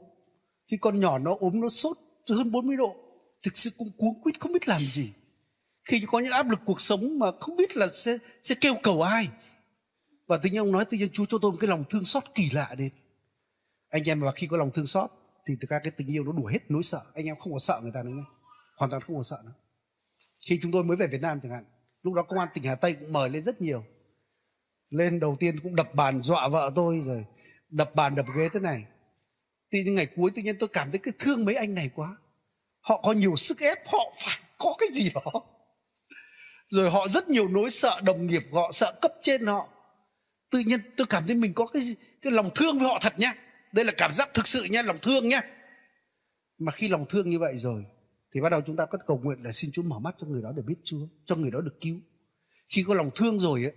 khi 0.67 0.77
con 0.77 0.99
nhỏ 0.99 1.19
nó 1.19 1.36
ốm 1.39 1.61
nó 1.61 1.69
sốt 1.69 1.97
hơn 2.29 2.51
40 2.51 2.77
độ, 2.77 2.95
thực 3.43 3.57
sự 3.57 3.69
cũng 3.77 3.91
cuống 3.97 4.21
quýt 4.21 4.39
không 4.39 4.53
biết 4.53 4.67
làm 4.67 4.82
gì 4.82 5.13
khi 5.84 6.03
có 6.07 6.19
những 6.19 6.32
áp 6.32 6.49
lực 6.49 6.59
cuộc 6.65 6.82
sống 6.82 7.19
mà 7.19 7.27
không 7.39 7.55
biết 7.55 7.77
là 7.77 7.88
sẽ 7.93 8.17
sẽ 8.41 8.55
kêu 8.61 8.75
cầu 8.84 9.01
ai. 9.01 9.27
Và 10.27 10.38
tự 10.38 10.49
nhiên 10.49 10.59
ông 10.59 10.71
nói 10.71 10.86
tự 10.86 10.97
nhiên 10.97 11.09
Chúa 11.13 11.25
cho 11.25 11.38
tôi 11.41 11.51
một 11.51 11.57
cái 11.61 11.67
lòng 11.67 11.84
thương 11.89 12.05
xót 12.05 12.23
kỳ 12.36 12.49
lạ 12.53 12.75
đến. 12.77 12.89
Anh 13.89 14.03
em 14.09 14.19
mà 14.19 14.32
khi 14.36 14.47
có 14.47 14.57
lòng 14.57 14.71
thương 14.71 14.86
xót 14.86 15.09
thì 15.45 15.55
thực 15.61 15.69
ra 15.69 15.79
cái 15.84 15.91
tình 15.91 16.07
yêu 16.07 16.23
nó 16.23 16.32
đuổi 16.32 16.53
hết 16.53 16.59
nỗi 16.69 16.84
sợ. 16.84 17.01
Anh 17.13 17.25
em 17.25 17.36
không 17.39 17.53
có 17.53 17.59
sợ 17.59 17.79
người 17.84 17.91
ta 17.93 18.03
nữa 18.03 18.11
nhé. 18.11 18.23
Hoàn 18.77 18.91
toàn 18.91 19.01
không 19.01 19.15
có 19.15 19.23
sợ 19.23 19.41
nữa. 19.45 19.53
Khi 20.47 20.59
chúng 20.61 20.71
tôi 20.71 20.84
mới 20.84 20.97
về 20.97 21.07
Việt 21.07 21.21
Nam 21.21 21.39
chẳng 21.43 21.51
hạn, 21.51 21.65
lúc 22.03 22.13
đó 22.13 22.23
công 22.23 22.39
an 22.39 22.47
tỉnh 22.53 22.63
Hà 22.63 22.75
Tây 22.75 22.93
cũng 22.93 23.13
mời 23.13 23.29
lên 23.29 23.43
rất 23.43 23.61
nhiều. 23.61 23.86
Lên 24.89 25.19
đầu 25.19 25.36
tiên 25.39 25.59
cũng 25.63 25.75
đập 25.75 25.95
bàn 25.95 26.23
dọa 26.23 26.47
vợ 26.47 26.71
tôi 26.75 27.03
rồi, 27.05 27.25
đập 27.69 27.95
bàn 27.95 28.15
đập 28.15 28.25
ghế 28.36 28.49
thế 28.53 28.59
này. 28.59 28.84
Thì 29.73 29.84
những 29.84 29.95
ngày 29.95 30.07
cuối 30.15 30.32
tự 30.36 30.41
nhiên 30.41 30.55
tôi 30.59 30.69
cảm 30.73 30.91
thấy 30.91 30.99
cái 30.99 31.13
thương 31.19 31.45
mấy 31.45 31.55
anh 31.55 31.75
này 31.75 31.89
quá. 31.95 32.17
Họ 32.79 33.01
có 33.03 33.11
nhiều 33.11 33.36
sức 33.36 33.59
ép, 33.59 33.88
họ 33.88 34.13
phải 34.25 34.39
có 34.57 34.75
cái 34.77 34.89
gì 34.93 35.11
đó 35.15 35.32
rồi 36.72 36.89
họ 36.89 37.07
rất 37.07 37.30
nhiều 37.30 37.47
nỗi 37.47 37.72
sợ, 37.72 38.01
đồng 38.03 38.28
nghiệp 38.28 38.43
họ 38.51 38.72
sợ 38.74 38.99
cấp 39.01 39.11
trên 39.22 39.45
họ. 39.45 39.69
Tự 40.51 40.59
nhiên 40.59 40.80
tôi 40.97 41.07
cảm 41.09 41.24
thấy 41.28 41.36
mình 41.36 41.53
có 41.53 41.67
cái 41.67 41.95
cái 42.22 42.34
lòng 42.34 42.49
thương 42.55 42.80
với 42.80 42.88
họ 42.88 42.97
thật 43.01 43.19
nhá. 43.19 43.34
Đây 43.72 43.86
là 43.86 43.93
cảm 43.97 44.13
giác 44.13 44.30
thực 44.34 44.47
sự 44.47 44.63
nhá, 44.63 44.82
lòng 44.82 44.97
thương 45.01 45.28
nhá. 45.28 45.41
Mà 46.57 46.72
khi 46.72 46.88
lòng 46.88 47.05
thương 47.09 47.30
như 47.30 47.39
vậy 47.39 47.53
rồi, 47.57 47.86
thì 48.34 48.41
bắt 48.41 48.49
đầu 48.49 48.61
chúng 48.65 48.76
ta 48.76 48.86
có 48.86 48.97
cầu 49.07 49.19
nguyện 49.24 49.39
là 49.43 49.51
xin 49.51 49.72
Chúa 49.72 49.82
mở 49.82 49.99
mắt 49.99 50.15
cho 50.19 50.28
người 50.28 50.41
đó 50.41 50.51
để 50.55 50.63
biết 50.67 50.76
Chúa, 50.84 51.07
cho 51.26 51.36
người 51.36 51.51
đó 51.51 51.61
được 51.61 51.78
cứu. 51.82 51.99
Khi 52.69 52.84
có 52.88 52.93
lòng 52.93 53.09
thương 53.15 53.39
rồi 53.39 53.63
ấy 53.63 53.74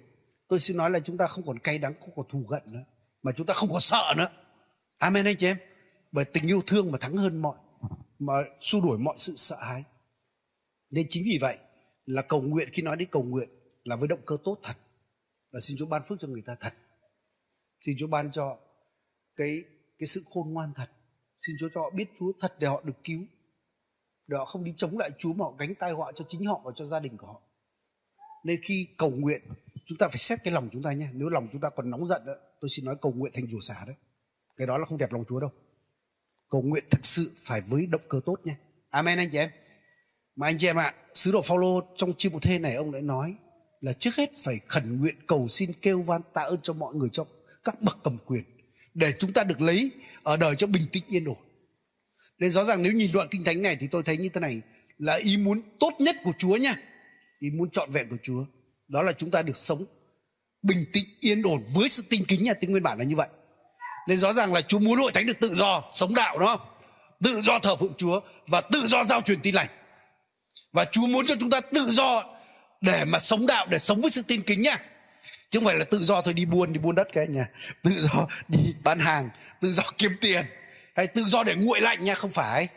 tôi 0.48 0.60
xin 0.60 0.76
nói 0.76 0.90
là 0.90 1.00
chúng 1.00 1.16
ta 1.16 1.26
không 1.26 1.46
còn 1.46 1.58
cay 1.58 1.78
đắng, 1.78 1.94
không 2.00 2.14
còn 2.16 2.26
thù 2.30 2.46
gận 2.48 2.62
nữa, 2.66 2.84
mà 3.22 3.32
chúng 3.32 3.46
ta 3.46 3.54
không 3.54 3.68
còn 3.70 3.80
sợ 3.80 4.14
nữa. 4.16 4.28
Amen 4.98 5.24
anh 5.24 5.36
chị 5.36 5.46
em. 5.46 5.56
Bởi 6.12 6.24
tình 6.24 6.46
yêu 6.46 6.62
thương 6.66 6.92
mà 6.92 6.98
thắng 6.98 7.16
hơn 7.16 7.42
mọi, 7.42 7.56
mà 8.18 8.34
xua 8.60 8.80
đuổi 8.80 8.98
mọi 8.98 9.14
sự 9.18 9.32
sợ 9.36 9.56
hãi. 9.60 9.84
Nên 10.90 11.06
chính 11.10 11.24
vì 11.24 11.38
vậy 11.40 11.56
là 12.06 12.22
cầu 12.22 12.42
nguyện 12.42 12.68
khi 12.72 12.82
nói 12.82 12.96
đến 12.96 13.08
cầu 13.12 13.22
nguyện 13.22 13.48
là 13.84 13.96
với 13.96 14.08
động 14.08 14.20
cơ 14.26 14.36
tốt 14.44 14.58
thật 14.62 14.76
là 15.50 15.60
xin 15.60 15.76
Chúa 15.78 15.86
ban 15.86 16.02
phước 16.08 16.20
cho 16.20 16.28
người 16.28 16.42
ta 16.46 16.56
thật 16.60 16.74
xin 17.80 17.96
Chúa 17.98 18.06
ban 18.06 18.32
cho 18.32 18.58
cái 19.36 19.64
cái 19.98 20.06
sự 20.06 20.24
khôn 20.34 20.52
ngoan 20.52 20.72
thật 20.74 20.90
xin 21.40 21.56
Chúa 21.60 21.68
cho 21.74 21.80
họ 21.80 21.90
biết 21.90 22.08
Chúa 22.18 22.32
thật 22.40 22.54
để 22.58 22.66
họ 22.66 22.82
được 22.82 22.96
cứu 23.04 23.20
để 24.26 24.36
họ 24.36 24.44
không 24.44 24.64
đi 24.64 24.74
chống 24.76 24.98
lại 24.98 25.10
Chúa 25.18 25.32
mà 25.32 25.44
họ 25.44 25.54
gánh 25.58 25.74
tai 25.74 25.92
họa 25.92 26.12
cho 26.14 26.24
chính 26.28 26.44
họ 26.44 26.60
và 26.64 26.72
cho 26.76 26.84
gia 26.84 27.00
đình 27.00 27.16
của 27.16 27.26
họ. 27.26 27.42
Nên 28.44 28.60
khi 28.62 28.88
cầu 28.98 29.10
nguyện 29.10 29.42
chúng 29.86 29.98
ta 29.98 30.08
phải 30.08 30.18
xét 30.18 30.38
cái 30.44 30.54
lòng 30.54 30.68
chúng 30.72 30.82
ta 30.82 30.92
nhé. 30.92 31.08
Nếu 31.12 31.28
lòng 31.28 31.48
chúng 31.52 31.60
ta 31.60 31.70
còn 31.70 31.90
nóng 31.90 32.06
giận 32.06 32.22
đó, 32.26 32.34
tôi 32.60 32.68
xin 32.70 32.84
nói 32.84 32.96
cầu 33.02 33.12
nguyện 33.12 33.32
thành 33.34 33.46
rủa 33.46 33.60
xả 33.60 33.84
đấy. 33.86 33.96
Cái 34.56 34.66
đó 34.66 34.78
là 34.78 34.86
không 34.86 34.98
đẹp 34.98 35.12
lòng 35.12 35.24
Chúa 35.28 35.40
đâu. 35.40 35.50
Cầu 36.50 36.62
nguyện 36.62 36.84
thực 36.90 37.06
sự 37.06 37.32
phải 37.38 37.60
với 37.60 37.86
động 37.86 38.02
cơ 38.08 38.20
tốt 38.26 38.36
nhé. 38.44 38.56
Amen 38.90 39.18
anh 39.18 39.30
chị 39.32 39.38
em 39.38 39.50
mà 40.36 40.46
anh 40.46 40.58
chị 40.58 40.66
em 40.66 40.78
ạ 40.78 40.84
à, 40.84 40.94
sứ 41.14 41.32
đồ 41.32 41.42
Phaolô 41.42 41.80
trong 41.96 42.12
chương 42.12 42.32
một 42.32 42.42
thê 42.42 42.58
này 42.58 42.74
ông 42.74 42.92
đã 42.92 43.00
nói 43.00 43.34
là 43.80 43.92
trước 43.92 44.16
hết 44.16 44.30
phải 44.44 44.60
khẩn 44.66 45.00
nguyện 45.00 45.14
cầu 45.26 45.48
xin 45.48 45.72
kêu 45.82 46.02
van 46.02 46.20
tạ 46.34 46.42
ơn 46.42 46.60
cho 46.62 46.72
mọi 46.72 46.94
người 46.94 47.08
trong 47.12 47.26
các 47.64 47.82
bậc 47.82 47.98
cầm 48.04 48.18
quyền 48.26 48.44
để 48.94 49.12
chúng 49.18 49.32
ta 49.32 49.44
được 49.44 49.60
lấy 49.60 49.90
ở 50.22 50.36
đời 50.36 50.54
cho 50.56 50.66
bình 50.66 50.86
tĩnh 50.92 51.04
yên 51.08 51.24
ổn. 51.24 51.36
Nên 52.38 52.50
rõ 52.50 52.64
ràng 52.64 52.82
nếu 52.82 52.92
nhìn 52.92 53.12
đoạn 53.12 53.28
kinh 53.30 53.44
thánh 53.44 53.62
này 53.62 53.76
thì 53.80 53.86
tôi 53.86 54.02
thấy 54.02 54.16
như 54.16 54.28
thế 54.28 54.40
này 54.40 54.60
là 54.98 55.14
ý 55.14 55.36
muốn 55.36 55.62
tốt 55.80 55.92
nhất 55.98 56.16
của 56.24 56.32
Chúa 56.38 56.56
nha. 56.56 56.76
Ý 57.40 57.50
muốn 57.50 57.70
trọn 57.70 57.90
vẹn 57.90 58.08
của 58.10 58.16
Chúa 58.22 58.44
đó 58.88 59.02
là 59.02 59.12
chúng 59.12 59.30
ta 59.30 59.42
được 59.42 59.56
sống 59.56 59.84
bình 60.62 60.84
tĩnh 60.92 61.04
yên 61.20 61.42
ổn 61.42 61.60
với 61.74 61.88
sự 61.88 62.02
tinh 62.08 62.24
kính 62.28 62.44
nhà 62.44 62.54
tiếng 62.54 62.70
nguyên 62.70 62.82
bản 62.82 62.98
là 62.98 63.04
như 63.04 63.16
vậy. 63.16 63.28
Nên 64.08 64.18
rõ 64.18 64.32
ràng 64.32 64.52
là 64.52 64.60
Chúa 64.60 64.78
muốn 64.78 64.98
hội 64.98 65.12
thánh 65.14 65.26
được 65.26 65.40
tự 65.40 65.54
do 65.54 65.82
sống 65.92 66.14
đạo 66.14 66.38
đó, 66.38 66.58
tự 67.24 67.40
do 67.40 67.58
thờ 67.58 67.76
phượng 67.76 67.94
Chúa 67.96 68.20
và 68.46 68.60
tự 68.60 68.86
do 68.86 69.04
giao 69.04 69.20
truyền 69.20 69.40
tin 69.40 69.54
lành 69.54 69.68
và 70.74 70.84
Chúa 70.84 71.06
muốn 71.06 71.26
cho 71.26 71.34
chúng 71.40 71.50
ta 71.50 71.60
tự 71.60 71.90
do 71.90 72.24
để 72.80 73.04
mà 73.04 73.18
sống 73.18 73.46
đạo, 73.46 73.66
để 73.70 73.78
sống 73.78 74.00
với 74.00 74.10
sự 74.10 74.22
tin 74.22 74.42
kính 74.42 74.62
nha. 74.62 74.78
Chứ 75.50 75.58
không 75.58 75.66
phải 75.66 75.78
là 75.78 75.84
tự 75.84 75.98
do 75.98 76.22
thôi, 76.22 76.34
đi 76.34 76.44
buôn 76.44 76.72
đi 76.72 76.78
buôn 76.78 76.94
đất 76.94 77.08
cái 77.12 77.26
nhà. 77.26 77.46
Tự 77.82 77.90
do 77.90 78.26
đi 78.48 78.74
bán 78.84 78.98
hàng, 78.98 79.30
tự 79.60 79.72
do 79.72 79.82
kiếm 79.98 80.12
tiền, 80.20 80.46
hay 80.94 81.06
tự 81.06 81.24
do 81.24 81.44
để 81.44 81.54
nguội 81.54 81.80
lạnh 81.80 82.04
nha, 82.04 82.14
không 82.14 82.30
phải. 82.30 82.68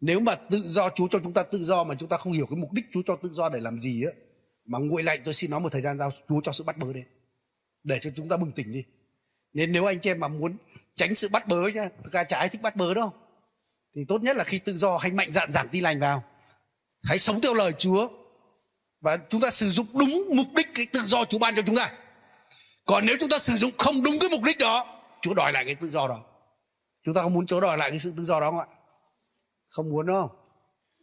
Nếu 0.00 0.20
mà 0.20 0.34
tự 0.34 0.58
do 0.64 0.88
Chúa 0.88 1.08
cho 1.08 1.18
chúng 1.24 1.32
ta 1.32 1.42
tự 1.42 1.58
do 1.58 1.84
mà 1.84 1.94
chúng 1.94 2.08
ta 2.08 2.16
không 2.16 2.32
hiểu 2.32 2.46
cái 2.46 2.56
mục 2.56 2.72
đích 2.72 2.84
Chúa 2.92 3.02
cho 3.06 3.16
tự 3.16 3.28
do 3.32 3.48
để 3.48 3.60
làm 3.60 3.78
gì 3.78 4.04
á, 4.04 4.12
mà 4.66 4.78
nguội 4.78 5.02
lạnh, 5.02 5.20
tôi 5.24 5.34
xin 5.34 5.50
nói 5.50 5.60
một 5.60 5.72
thời 5.72 5.82
gian 5.82 5.98
giao 5.98 6.10
Chúa 6.28 6.40
cho 6.42 6.52
sự 6.52 6.64
bắt 6.64 6.76
bớ 6.76 6.92
đi 6.92 7.00
để 7.84 7.98
cho 8.02 8.10
chúng 8.14 8.28
ta 8.28 8.36
bừng 8.36 8.52
tỉnh 8.52 8.72
đi. 8.72 8.84
Nên 9.52 9.72
nếu 9.72 9.84
anh 9.84 10.00
chị 10.00 10.10
em 10.10 10.20
mà 10.20 10.28
muốn 10.28 10.56
tránh 10.96 11.14
sự 11.14 11.28
bắt 11.28 11.48
bớ 11.48 11.68
nha 11.74 11.88
thực 12.04 12.12
ra 12.12 12.24
chả 12.24 12.38
ai 12.38 12.48
thích 12.48 12.62
bắt 12.62 12.76
bớ 12.76 12.94
đâu. 12.94 13.12
Thì 13.96 14.04
tốt 14.08 14.22
nhất 14.22 14.36
là 14.36 14.44
khi 14.44 14.58
tự 14.58 14.72
do 14.72 14.96
hãy 14.96 15.10
mạnh 15.10 15.32
dạn 15.32 15.52
giảng 15.52 15.68
tin 15.68 15.82
lành 15.82 16.00
vào 16.00 16.24
hãy 17.02 17.18
sống 17.18 17.40
theo 17.40 17.54
lời 17.54 17.72
Chúa. 17.78 18.08
Và 19.00 19.18
chúng 19.28 19.40
ta 19.40 19.50
sử 19.50 19.70
dụng 19.70 19.86
đúng 19.92 20.24
mục 20.36 20.46
đích 20.56 20.68
cái 20.74 20.86
tự 20.92 21.00
do 21.00 21.24
Chúa 21.24 21.38
ban 21.38 21.54
cho 21.54 21.62
chúng 21.62 21.76
ta. 21.76 21.92
Còn 22.86 23.06
nếu 23.06 23.16
chúng 23.20 23.28
ta 23.28 23.38
sử 23.38 23.56
dụng 23.56 23.70
không 23.78 24.02
đúng 24.02 24.18
cái 24.20 24.30
mục 24.30 24.42
đích 24.42 24.58
đó 24.58 25.02
chúa 25.22 25.34
đòi 25.34 25.52
lại 25.52 25.64
cái 25.64 25.74
tự 25.74 25.90
do 25.90 26.08
đó. 26.08 26.24
Chúng 27.04 27.14
ta 27.14 27.22
không 27.22 27.34
muốn 27.34 27.46
chúa 27.46 27.60
đòi 27.60 27.78
lại 27.78 27.90
cái 27.90 27.98
sự 27.98 28.12
tự 28.16 28.24
do 28.24 28.40
đó 28.40 28.50
không 28.50 28.58
ạ? 28.58 28.66
Không 29.68 29.90
muốn 29.90 30.06
đâu 30.06 30.30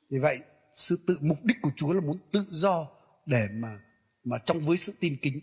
vì 0.09 0.19
vậy 0.19 0.39
sự 0.73 0.99
tự 1.07 1.17
mục 1.21 1.37
đích 1.43 1.57
của 1.61 1.71
chúa 1.75 1.93
là 1.93 2.01
muốn 2.01 2.19
tự 2.31 2.45
do 2.49 2.87
để 3.25 3.47
mà 3.51 3.79
mà 4.23 4.37
trong 4.45 4.65
với 4.65 4.77
sự 4.77 4.93
tin 4.99 5.17
kính. 5.21 5.39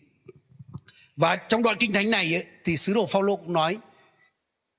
Và 1.16 1.36
trong 1.36 1.62
đoạn 1.62 1.76
kinh 1.80 1.92
thánh 1.92 2.10
này 2.10 2.34
ấy, 2.34 2.44
thì 2.64 2.76
sứ 2.76 2.94
đồ 2.94 3.06
Phaolô 3.06 3.36
cũng 3.36 3.52
nói 3.52 3.78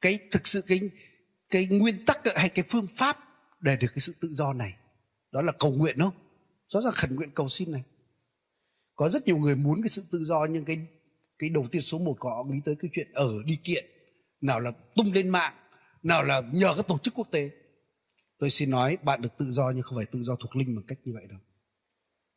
cái 0.01 0.19
thực 0.31 0.47
sự 0.47 0.61
cái 0.61 0.79
cái 1.49 1.65
nguyên 1.65 2.05
tắc 2.05 2.19
hay 2.35 2.49
cái 2.49 2.65
phương 2.69 2.87
pháp 2.95 3.17
để 3.59 3.75
được 3.75 3.87
cái 3.87 3.99
sự 3.99 4.15
tự 4.21 4.27
do 4.31 4.53
này 4.53 4.73
đó 5.37 5.43
là 5.43 5.51
cầu 5.59 5.71
nguyện 5.71 5.99
không 5.99 6.13
rõ 6.69 6.81
ràng 6.81 6.93
khẩn 6.95 7.15
nguyện 7.15 7.31
cầu 7.31 7.49
xin 7.49 7.71
này. 7.71 7.83
Có 8.95 9.09
rất 9.09 9.27
nhiều 9.27 9.37
người 9.37 9.55
muốn 9.55 9.81
cái 9.81 9.89
sự 9.89 10.03
tự 10.11 10.23
do, 10.23 10.47
nhưng 10.49 10.65
cái 10.65 10.87
cái 11.39 11.49
đầu 11.49 11.67
tiên 11.71 11.81
số 11.81 11.99
một 11.99 12.15
của 12.19 12.29
họ 12.29 12.43
nghĩ 12.43 12.59
tới 12.65 12.75
cái 12.79 12.91
chuyện 12.93 13.11
ở 13.13 13.33
đi 13.45 13.55
kiện. 13.63 13.85
Nào 14.41 14.59
là 14.59 14.71
tung 14.95 15.13
lên 15.13 15.29
mạng, 15.29 15.53
nào 16.03 16.23
là 16.23 16.41
nhờ 16.53 16.73
các 16.77 16.87
tổ 16.87 16.97
chức 16.97 17.13
quốc 17.13 17.27
tế. 17.31 17.49
Tôi 18.39 18.49
xin 18.49 18.69
nói, 18.69 18.97
bạn 19.03 19.21
được 19.21 19.37
tự 19.37 19.45
do 19.51 19.71
nhưng 19.75 19.83
không 19.83 19.97
phải 19.97 20.05
tự 20.05 20.23
do 20.23 20.35
thuộc 20.35 20.55
linh 20.55 20.75
bằng 20.75 20.85
cách 20.87 20.99
như 21.03 21.13
vậy 21.13 21.25
đâu. 21.29 21.39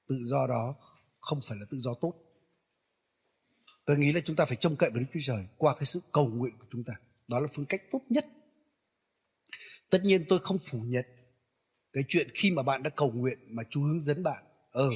Tự 0.09 0.17
do 0.23 0.47
đó 0.47 0.75
không 1.21 1.41
phải 1.45 1.59
là 1.61 1.67
tự 1.71 1.79
do 1.81 1.95
tốt. 2.01 2.15
Tôi 3.87 3.99
nghĩ 3.99 4.13
là 4.13 4.21
chúng 4.25 4.37
ta 4.37 4.45
phải 4.45 4.57
trông 4.57 4.77
cậy 4.77 4.91
vào 4.91 4.99
đức 4.99 5.07
chúa 5.13 5.21
trời 5.23 5.47
qua 5.57 5.75
cái 5.75 5.85
sự 5.85 6.01
cầu 6.13 6.29
nguyện 6.29 6.59
của 6.59 6.67
chúng 6.73 6.85
ta. 6.85 6.95
Đó 7.29 7.41
là 7.41 7.49
phương 7.53 7.67
cách 7.67 7.83
tốt 7.91 8.03
nhất. 8.09 8.27
Tất 9.91 10.01
nhiên 10.03 10.25
tôi 10.29 10.39
không 10.39 10.59
phủ 10.59 10.79
nhận 10.87 11.05
cái 11.93 12.05
chuyện 12.09 12.29
khi 12.35 12.51
mà 12.51 12.63
bạn 12.63 12.83
đã 12.83 12.91
cầu 12.91 13.13
nguyện 13.13 13.39
mà 13.49 13.63
chúa 13.71 13.81
hướng 13.81 14.03
dẫn 14.03 14.23
bạn 14.23 14.45
ờ 14.71 14.91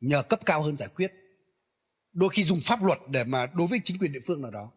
nhờ 0.00 0.22
cấp 0.22 0.40
cao 0.46 0.62
hơn 0.62 0.76
giải 0.76 0.88
quyết. 0.88 1.12
Đôi 2.12 2.28
khi 2.32 2.44
dùng 2.44 2.60
pháp 2.64 2.82
luật 2.82 2.98
để 3.08 3.24
mà 3.24 3.46
đối 3.46 3.66
với 3.66 3.80
chính 3.84 3.98
quyền 3.98 4.12
địa 4.12 4.20
phương 4.26 4.42
nào 4.42 4.50
đó. 4.50 4.72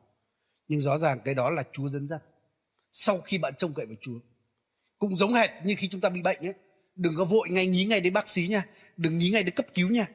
Nhưng 0.68 0.82
rõ 0.82 0.98
ràng 0.98 1.20
cái 1.26 1.34
đó 1.34 1.50
là 1.50 1.64
chúa 1.72 1.90
dẫn 1.90 2.08
dắt. 2.08 2.22
Sau 2.92 3.22
khi 3.22 3.38
bạn 3.38 3.54
trông 3.58 3.74
cậy 3.74 3.86
vào 3.86 3.96
chúa 4.02 4.20
cũng 4.98 5.16
giống 5.16 5.34
hệt 5.34 5.50
như 5.64 5.76
khi 5.78 5.88
chúng 5.90 6.02
ta 6.02 6.10
bị 6.10 6.22
bệnh 6.22 6.40
ấy 6.46 6.54
đừng 6.96 7.14
có 7.18 7.26
vội 7.26 7.50
ngay 7.50 7.68
nhí 7.68 7.86
ngay 7.86 8.02
đến 8.02 8.14
bác 8.14 8.30
sĩ 8.30 8.48
nha 8.48 8.64
đừng 8.98 9.18
nhí 9.18 9.30
ngay 9.30 9.44
đến 9.44 9.56
cấp 9.56 9.66
cứu 9.74 9.90
nha. 9.90 10.08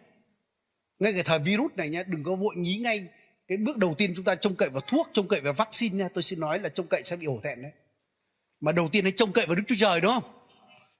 Ngay 0.98 1.12
cái 1.12 1.22
thời 1.22 1.38
virus 1.38 1.72
này 1.76 1.88
nha, 1.88 2.02
đừng 2.02 2.24
có 2.24 2.36
vội 2.36 2.54
nhí 2.56 2.76
ngay 2.76 3.08
cái 3.48 3.58
bước 3.58 3.76
đầu 3.76 3.94
tiên 3.98 4.12
chúng 4.16 4.24
ta 4.24 4.34
trông 4.34 4.54
cậy 4.54 4.68
vào 4.68 4.80
thuốc 4.80 5.08
trông 5.12 5.28
cậy 5.28 5.40
vào 5.40 5.52
vaccine 5.52 5.96
nha. 5.96 6.08
Tôi 6.14 6.22
xin 6.22 6.40
nói 6.40 6.58
là 6.58 6.68
trông 6.68 6.86
cậy 6.86 7.02
sẽ 7.04 7.16
bị 7.16 7.26
hổ 7.26 7.40
thẹn 7.42 7.62
đấy. 7.62 7.72
Mà 8.60 8.72
đầu 8.72 8.88
tiên 8.88 9.04
hãy 9.04 9.12
trông 9.16 9.32
cậy 9.32 9.46
vào 9.46 9.54
đức 9.54 9.62
chúa 9.66 9.74
trời 9.78 10.00
đúng 10.00 10.12
không? 10.12 10.35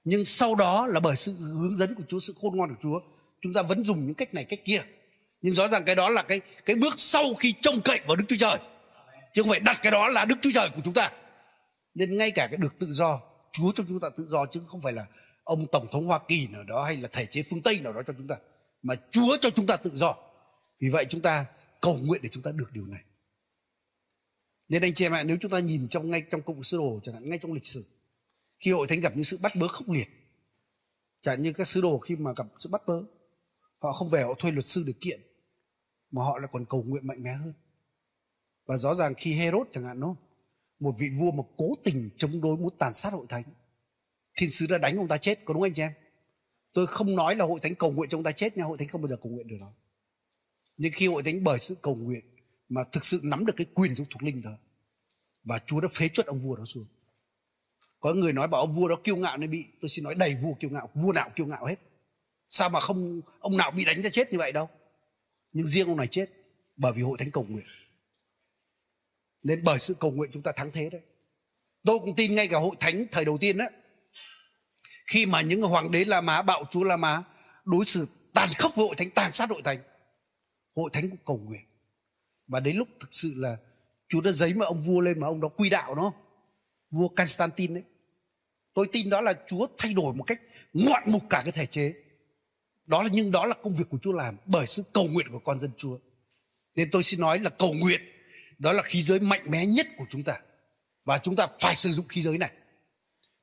Nhưng 0.09 0.25
sau 0.25 0.55
đó 0.55 0.87
là 0.87 0.99
bởi 0.99 1.15
sự 1.15 1.33
hướng 1.33 1.77
dẫn 1.77 1.95
của 1.95 2.03
chúa, 2.07 2.19
sự 2.19 2.33
khôn 2.41 2.57
ngoan 2.57 2.69
của 2.69 2.79
chúa, 2.83 2.99
chúng 3.41 3.53
ta 3.53 3.61
vẫn 3.61 3.85
dùng 3.85 4.05
những 4.05 4.13
cách 4.13 4.33
này, 4.33 4.43
cách 4.43 4.59
kia. 4.65 4.81
Nhưng 5.41 5.53
rõ 5.53 5.67
ràng 5.67 5.85
cái 5.85 5.95
đó 5.95 6.09
là 6.09 6.21
cái 6.21 6.41
cái 6.65 6.75
bước 6.75 6.93
sau 6.97 7.33
khi 7.33 7.53
trông 7.61 7.81
cậy 7.81 7.99
vào 8.07 8.15
đức 8.15 8.23
chúa 8.27 8.35
trời. 8.39 8.57
Chứ 9.33 9.41
không 9.41 9.49
phải 9.49 9.59
đặt 9.59 9.79
cái 9.81 9.91
đó 9.91 10.07
là 10.07 10.25
đức 10.25 10.35
chúa 10.41 10.49
trời 10.53 10.69
của 10.75 10.81
chúng 10.83 10.93
ta. 10.93 11.11
Nên 11.93 12.17
ngay 12.17 12.31
cả 12.31 12.47
cái 12.47 12.57
được 12.57 12.79
tự 12.79 12.87
do, 12.91 13.21
chúa 13.51 13.71
cho 13.75 13.83
chúng 13.87 13.99
ta 13.99 14.09
tự 14.17 14.27
do 14.29 14.45
chứ 14.45 14.61
không 14.67 14.81
phải 14.81 14.93
là 14.93 15.05
ông 15.43 15.67
tổng 15.71 15.87
thống 15.91 16.05
hoa 16.05 16.19
kỳ 16.27 16.47
nào 16.47 16.63
đó 16.63 16.83
hay 16.83 16.97
là 16.97 17.09
thể 17.11 17.25
chế 17.25 17.43
phương 17.49 17.61
tây 17.61 17.79
nào 17.79 17.93
đó 17.93 18.01
cho 18.07 18.13
chúng 18.17 18.27
ta. 18.27 18.35
Mà 18.81 18.95
chúa 19.11 19.37
cho 19.41 19.49
chúng 19.49 19.67
ta 19.67 19.77
tự 19.77 19.91
do. 19.93 20.15
Vì 20.79 20.89
vậy 20.89 21.05
chúng 21.09 21.21
ta 21.21 21.45
cầu 21.81 21.97
nguyện 22.03 22.21
để 22.23 22.29
chúng 22.31 22.43
ta 22.43 22.51
được 22.51 22.71
điều 22.73 22.85
này. 22.85 23.01
Nên 24.69 24.81
anh 24.81 24.93
chị 24.93 25.05
em 25.05 25.11
ạ, 25.11 25.23
nếu 25.23 25.37
chúng 25.41 25.51
ta 25.51 25.59
nhìn 25.59 25.87
trong 25.87 26.09
ngay 26.09 26.23
trong 26.31 26.41
công 26.41 26.55
vụ 26.55 26.63
sứ 26.63 26.77
đồ 26.77 26.99
chẳng 27.03 27.15
hạn, 27.15 27.29
ngay 27.29 27.39
trong 27.41 27.53
lịch 27.53 27.65
sử 27.65 27.83
khi 28.59 28.71
hội 28.71 28.87
thánh 28.87 28.99
gặp 28.99 29.15
những 29.15 29.23
sự 29.23 29.37
bắt 29.37 29.55
bớ 29.55 29.67
khốc 29.67 29.89
liệt, 29.89 30.09
chẳng 31.21 31.41
như 31.41 31.53
các 31.53 31.67
sứ 31.67 31.81
đồ 31.81 31.99
khi 31.99 32.15
mà 32.15 32.33
gặp 32.35 32.47
sự 32.59 32.69
bắt 32.69 32.81
bớ, 32.87 33.03
họ 33.79 33.93
không 33.93 34.09
về 34.09 34.23
họ 34.23 34.33
thuê 34.33 34.51
luật 34.51 34.65
sư 34.65 34.83
để 34.87 34.93
kiện, 35.01 35.21
mà 36.11 36.23
họ 36.23 36.37
lại 36.37 36.49
còn 36.51 36.65
cầu 36.65 36.83
nguyện 36.83 37.07
mạnh 37.07 37.23
mẽ 37.23 37.33
hơn. 37.33 37.53
Và 38.65 38.77
rõ 38.77 38.95
ràng 38.95 39.13
khi 39.17 39.33
Herod 39.33 39.67
chẳng 39.71 39.83
hạn, 39.83 39.99
đúng 39.99 40.15
không? 40.15 40.23
Một 40.79 40.95
vị 40.99 41.09
vua 41.09 41.31
mà 41.31 41.43
cố 41.57 41.65
tình 41.83 42.09
chống 42.17 42.41
đối 42.41 42.57
muốn 42.57 42.77
tàn 42.77 42.93
sát 42.93 43.13
hội 43.13 43.25
thánh 43.29 43.43
thiên 44.37 44.51
sứ 44.51 44.67
đã 44.67 44.77
đánh 44.77 44.97
ông 44.97 45.07
ta 45.07 45.17
chết, 45.17 45.45
có 45.45 45.53
đúng 45.53 45.63
anh 45.63 45.73
chị 45.73 45.81
em? 45.81 45.91
Tôi 46.73 46.87
không 46.87 47.15
nói 47.15 47.35
là 47.35 47.45
hội 47.45 47.59
thánh 47.63 47.75
cầu 47.75 47.91
nguyện 47.91 48.09
cho 48.09 48.17
ông 48.17 48.23
ta 48.23 48.31
chết 48.31 48.57
nha, 48.57 48.63
hội 48.63 48.77
thánh 48.77 48.87
không 48.87 49.01
bao 49.01 49.07
giờ 49.07 49.17
cầu 49.21 49.31
nguyện 49.31 49.47
được 49.47 49.57
đó 49.59 49.73
nhưng 50.77 50.91
khi 50.95 51.07
hội 51.07 51.23
thánh 51.23 51.43
bởi 51.43 51.59
sự 51.59 51.75
cầu 51.81 51.95
nguyện 51.95 52.25
mà 52.69 52.83
thực 52.83 53.05
sự 53.05 53.19
nắm 53.23 53.45
được 53.45 53.53
cái 53.55 53.67
quyền 53.73 53.95
trong 53.95 54.07
thuộc 54.09 54.23
linh 54.23 54.41
đó, 54.41 54.57
và 55.43 55.59
Chúa 55.65 55.81
đã 55.81 55.87
phế 55.91 56.09
chuất 56.09 56.25
ông 56.25 56.41
vua 56.41 56.55
đó 56.55 56.65
xuống 56.65 56.85
có 57.99 58.13
người 58.13 58.33
nói 58.33 58.47
bảo 58.47 58.61
ông 58.61 58.73
vua 58.73 58.87
đó 58.87 58.95
kiêu 59.03 59.15
ngạo 59.15 59.37
nên 59.37 59.51
bị, 59.51 59.65
tôi 59.81 59.89
xin 59.89 60.03
nói 60.03 60.15
đầy 60.15 60.35
vua 60.35 60.53
kiêu 60.53 60.69
ngạo, 60.69 60.89
vua 60.93 61.11
nào 61.11 61.29
kiêu 61.35 61.45
ngạo 61.45 61.65
hết. 61.65 61.75
Sao 62.49 62.69
mà 62.69 62.79
không, 62.79 63.21
ông 63.39 63.57
nào 63.57 63.71
bị 63.71 63.85
đánh 63.85 64.01
ra 64.01 64.09
chết 64.09 64.31
như 64.31 64.37
vậy 64.37 64.51
đâu. 64.51 64.69
Nhưng 65.51 65.67
riêng 65.67 65.87
ông 65.87 65.97
này 65.97 66.07
chết, 66.07 66.29
bởi 66.75 66.93
vì 66.93 67.01
hội 67.01 67.17
thánh 67.17 67.31
cầu 67.31 67.45
nguyện. 67.49 67.65
Nên 69.43 69.63
bởi 69.63 69.79
sự 69.79 69.93
cầu 69.93 70.11
nguyện 70.11 70.29
chúng 70.33 70.43
ta 70.43 70.51
thắng 70.51 70.71
thế 70.71 70.89
đấy. 70.89 71.01
Tôi 71.85 71.99
cũng 71.99 72.15
tin 72.15 72.35
ngay 72.35 72.47
cả 72.47 72.59
hội 72.59 72.75
thánh 72.79 73.05
thời 73.11 73.25
đầu 73.25 73.37
tiên 73.37 73.57
đó 73.57 73.65
khi 75.07 75.25
mà 75.25 75.41
những 75.41 75.61
hoàng 75.61 75.91
đế 75.91 76.05
La 76.05 76.21
Mã, 76.21 76.41
bạo 76.41 76.63
chúa 76.71 76.83
La 76.83 76.97
Mã 76.97 77.23
đối 77.65 77.85
xử 77.85 78.07
tàn 78.33 78.49
khốc 78.57 78.75
với 78.75 78.87
hội 78.87 78.95
thánh, 78.95 79.09
tàn 79.09 79.31
sát 79.31 79.49
hội 79.49 79.61
thánh 79.61 79.79
hội 80.75 80.89
thánh 80.93 81.09
cũng 81.09 81.19
cầu 81.25 81.37
nguyện. 81.37 81.61
Và 82.47 82.59
đến 82.59 82.77
lúc 82.77 82.87
thực 82.99 83.09
sự 83.11 83.33
là 83.35 83.57
Chúa 84.09 84.21
đã 84.21 84.31
giấy 84.31 84.53
mà 84.53 84.65
ông 84.65 84.81
vua 84.81 85.01
lên 85.01 85.19
mà 85.19 85.27
ông 85.27 85.41
đó 85.41 85.47
quy 85.47 85.69
đạo 85.69 85.95
nó 85.95 86.13
vua 86.91 87.07
Constantine 87.07 87.73
đấy 87.73 87.83
tôi 88.77 88.87
tin 88.91 89.09
đó 89.09 89.21
là 89.21 89.33
Chúa 89.47 89.67
thay 89.77 89.93
đổi 89.93 90.13
một 90.13 90.23
cách 90.23 90.41
ngoạn 90.73 91.03
mục 91.07 91.23
cả 91.29 91.41
cái 91.45 91.51
thể 91.51 91.65
chế. 91.65 91.93
Đó 92.85 93.03
là, 93.03 93.09
nhưng 93.11 93.31
đó 93.31 93.45
là 93.45 93.55
công 93.63 93.75
việc 93.75 93.89
của 93.89 93.97
Chúa 94.01 94.11
làm 94.11 94.37
bởi 94.45 94.67
sự 94.67 94.83
cầu 94.93 95.07
nguyện 95.07 95.27
của 95.31 95.39
con 95.39 95.59
dân 95.59 95.71
Chúa. 95.77 95.97
Nên 96.75 96.91
tôi 96.91 97.03
xin 97.03 97.19
nói 97.19 97.39
là 97.39 97.49
cầu 97.49 97.73
nguyện, 97.73 98.01
đó 98.57 98.71
là 98.71 98.81
khí 98.81 99.01
giới 99.03 99.19
mạnh 99.19 99.41
mẽ 99.49 99.65
nhất 99.65 99.87
của 99.97 100.05
chúng 100.09 100.23
ta. 100.23 100.39
Và 101.05 101.17
chúng 101.17 101.35
ta 101.35 101.47
phải 101.59 101.75
sử 101.75 101.89
dụng 101.89 102.07
khí 102.07 102.21
giới 102.21 102.37
này. 102.37 102.51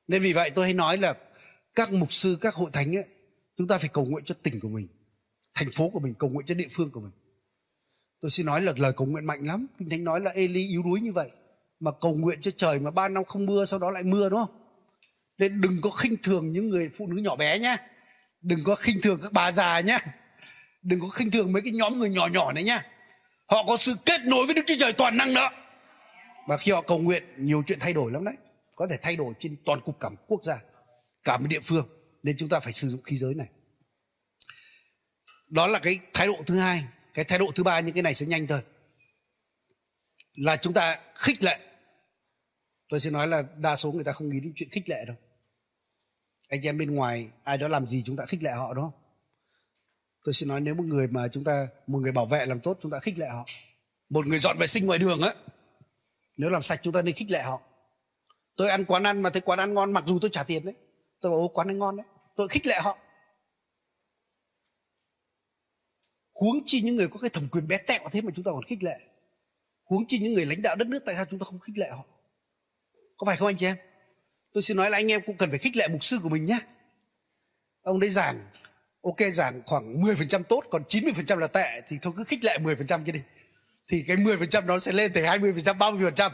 Nên 0.07 0.21
vì 0.21 0.33
vậy 0.33 0.49
tôi 0.49 0.65
hay 0.65 0.73
nói 0.73 0.97
là 0.97 1.15
các 1.75 1.93
mục 1.93 2.13
sư, 2.13 2.37
các 2.41 2.55
hội 2.55 2.69
thánh 2.73 2.95
ấy, 2.95 3.05
chúng 3.57 3.67
ta 3.67 3.77
phải 3.77 3.89
cầu 3.93 4.05
nguyện 4.05 4.25
cho 4.25 4.35
tỉnh 4.43 4.59
của 4.59 4.69
mình, 4.69 4.87
thành 5.53 5.71
phố 5.71 5.89
của 5.89 5.99
mình, 5.99 6.13
cầu 6.13 6.29
nguyện 6.29 6.47
cho 6.47 6.55
địa 6.55 6.67
phương 6.71 6.91
của 6.91 6.99
mình. 6.99 7.11
Tôi 8.19 8.31
xin 8.31 8.45
nói 8.45 8.61
là 8.61 8.73
lời 8.77 8.93
cầu 8.93 9.07
nguyện 9.07 9.25
mạnh 9.25 9.45
lắm. 9.45 9.67
Kinh 9.77 9.89
thánh 9.89 10.03
nói 10.03 10.21
là 10.21 10.31
Eli 10.31 10.67
yếu 10.67 10.83
đuối 10.83 11.01
như 11.01 11.13
vậy 11.13 11.29
mà 11.85 11.91
cầu 12.01 12.15
nguyện 12.15 12.41
cho 12.41 12.51
trời 12.57 12.79
mà 12.79 12.91
ba 12.91 13.09
năm 13.09 13.23
không 13.23 13.45
mưa 13.45 13.65
sau 13.65 13.79
đó 13.79 13.91
lại 13.91 14.03
mưa 14.03 14.29
đúng 14.29 14.39
không? 14.39 14.55
Nên 15.37 15.61
đừng 15.61 15.81
có 15.81 15.89
khinh 15.89 16.15
thường 16.23 16.53
những 16.53 16.69
người 16.69 16.89
phụ 16.97 17.07
nữ 17.07 17.21
nhỏ 17.21 17.35
bé 17.35 17.59
nhé, 17.59 17.75
đừng 18.41 18.59
có 18.63 18.75
khinh 18.75 19.01
thường 19.03 19.19
các 19.21 19.31
bà 19.31 19.51
già 19.51 19.79
nhé, 19.79 19.99
đừng 20.81 20.99
có 20.99 21.09
khinh 21.09 21.31
thường 21.31 21.53
mấy 21.53 21.61
cái 21.61 21.71
nhóm 21.71 21.99
người 21.99 22.09
nhỏ 22.09 22.27
nhỏ 22.27 22.51
này 22.51 22.63
nhé, 22.63 22.81
họ 23.47 23.63
có 23.67 23.77
sự 23.77 23.95
kết 24.05 24.21
nối 24.25 24.45
với 24.45 24.55
đức 24.55 24.61
chúa 24.67 24.75
trời 24.79 24.93
toàn 24.93 25.17
năng 25.17 25.33
đó. 25.33 25.51
Và 26.47 26.57
khi 26.57 26.71
họ 26.71 26.81
cầu 26.81 26.99
nguyện 26.99 27.23
nhiều 27.37 27.63
chuyện 27.67 27.79
thay 27.79 27.93
đổi 27.93 28.11
lắm 28.11 28.25
đấy. 28.25 28.35
Có 28.75 28.87
thể 28.89 28.97
thay 29.01 29.15
đổi 29.15 29.33
trên 29.39 29.57
toàn 29.65 29.81
cục 29.81 29.99
cả 29.99 30.09
một 30.09 30.17
quốc 30.27 30.43
gia 30.43 30.59
cả 31.23 31.37
một 31.37 31.47
địa 31.49 31.59
phương. 31.59 31.87
Nên 32.23 32.37
chúng 32.37 32.49
ta 32.49 32.59
phải 32.59 32.73
sử 32.73 32.89
dụng 32.89 33.03
khí 33.03 33.17
giới 33.17 33.33
này. 33.33 33.47
Đó 35.47 35.67
là 35.67 35.79
cái 35.79 35.99
thái 36.13 36.27
độ 36.27 36.35
thứ 36.45 36.57
hai. 36.57 36.83
Cái 37.13 37.25
thái 37.25 37.39
độ 37.39 37.51
thứ 37.55 37.63
ba 37.63 37.79
những 37.79 37.95
cái 37.95 38.03
này 38.03 38.13
sẽ 38.13 38.25
nhanh 38.25 38.47
thôi. 38.47 38.61
Là 40.35 40.57
chúng 40.57 40.73
ta 40.73 40.99
khích 41.15 41.43
lệ 41.43 41.59
tôi 42.89 42.99
sẽ 42.99 43.09
nói 43.09 43.27
là 43.27 43.43
đa 43.57 43.75
số 43.75 43.91
người 43.91 44.03
ta 44.03 44.11
không 44.11 44.29
nghĩ 44.29 44.39
đến 44.39 44.53
chuyện 44.55 44.69
khích 44.69 44.89
lệ 44.89 45.03
đâu. 45.07 45.15
Anh 46.49 46.61
em 46.61 46.77
bên 46.77 46.95
ngoài, 46.95 47.29
ai 47.43 47.57
đó 47.57 47.67
làm 47.67 47.87
gì 47.87 48.03
chúng 48.05 48.15
ta 48.15 48.25
khích 48.25 48.43
lệ 48.43 48.51
họ, 48.51 48.73
đúng 48.73 48.83
không? 48.83 49.01
Tôi 50.23 50.33
sẽ 50.33 50.45
nói 50.45 50.61
nếu 50.61 50.75
một 50.75 50.83
người 50.83 51.07
mà 51.07 51.27
chúng 51.27 51.43
ta, 51.43 51.67
một 51.87 51.99
người 51.99 52.11
bảo 52.11 52.25
vệ 52.25 52.45
làm 52.45 52.59
tốt, 52.59 52.77
chúng 52.81 52.91
ta 52.91 52.99
khích 52.99 53.19
lệ 53.19 53.27
họ. 53.27 53.45
Một 54.09 54.27
người 54.27 54.39
dọn 54.39 54.57
vệ 54.57 54.67
sinh 54.67 54.85
ngoài 54.85 54.99
đường 54.99 55.21
á, 55.21 55.33
nếu 56.37 56.49
làm 56.49 56.61
sạch 56.61 56.79
chúng 56.83 56.93
ta 56.93 57.01
nên 57.01 57.15
khích 57.15 57.31
lệ 57.31 57.41
họ. 57.41 57.61
Tôi 58.57 58.69
ăn 58.69 58.85
quán 58.85 59.03
ăn 59.03 59.21
mà 59.21 59.29
thấy 59.29 59.41
quán 59.41 59.59
ăn 59.59 59.73
ngon, 59.73 59.93
mặc 59.93 60.03
dù 60.07 60.19
tôi 60.19 60.29
trả 60.33 60.43
tiền 60.43 60.65
đấy. 60.65 60.75
Tôi 61.21 61.31
bảo 61.31 61.39
ô 61.39 61.47
quán 61.47 61.67
ăn 61.67 61.79
ngon 61.79 61.97
đấy. 61.97 62.05
Tôi 62.35 62.47
khích 62.47 62.65
lệ 62.65 62.79
họ. 62.81 62.97
Huống 66.33 66.55
chi 66.65 66.81
những 66.81 66.95
người 66.95 67.07
có 67.07 67.19
cái 67.19 67.29
thẩm 67.29 67.47
quyền 67.51 67.67
bé 67.67 67.77
tẹo 67.77 68.09
thế 68.11 68.21
mà 68.21 68.31
chúng 68.35 68.45
ta 68.45 68.51
còn 68.51 68.63
khích 68.63 68.83
lệ. 68.83 68.99
Huống 69.83 70.07
chi 70.07 70.19
những 70.19 70.33
người 70.33 70.45
lãnh 70.45 70.61
đạo 70.61 70.75
đất 70.75 70.87
nước, 70.87 71.03
tại 71.05 71.15
sao 71.15 71.25
chúng 71.25 71.39
ta 71.39 71.43
không 71.43 71.59
khích 71.59 71.77
lệ 71.77 71.89
họ? 71.89 72.05
Có 73.17 73.25
phải 73.25 73.37
không 73.37 73.47
anh 73.47 73.57
chị 73.57 73.65
em? 73.65 73.75
Tôi 74.53 74.63
xin 74.63 74.77
nói 74.77 74.89
là 74.89 74.97
anh 74.97 75.11
em 75.11 75.21
cũng 75.25 75.37
cần 75.37 75.49
phải 75.49 75.59
khích 75.59 75.75
lệ 75.75 75.87
mục 75.87 76.03
sư 76.03 76.19
của 76.23 76.29
mình 76.29 76.45
nhé. 76.45 76.59
Ông 77.81 77.99
đấy 77.99 78.09
giảng 78.09 78.49
ok 79.01 79.17
giảng 79.33 79.61
khoảng 79.65 80.01
10% 80.01 80.43
tốt 80.43 80.63
còn 80.69 80.83
90% 80.83 81.37
là 81.37 81.47
tệ 81.47 81.81
thì 81.87 81.97
thôi 82.01 82.13
cứ 82.17 82.23
khích 82.23 82.43
lệ 82.43 82.57
10% 82.57 83.03
kia 83.05 83.11
đi. 83.11 83.21
Thì 83.87 84.03
cái 84.07 84.17
10% 84.17 84.65
nó 84.65 84.79
sẽ 84.79 84.91
lên 84.91 85.11
từ 85.13 85.21
20% 85.21 85.77
30% 85.77 86.31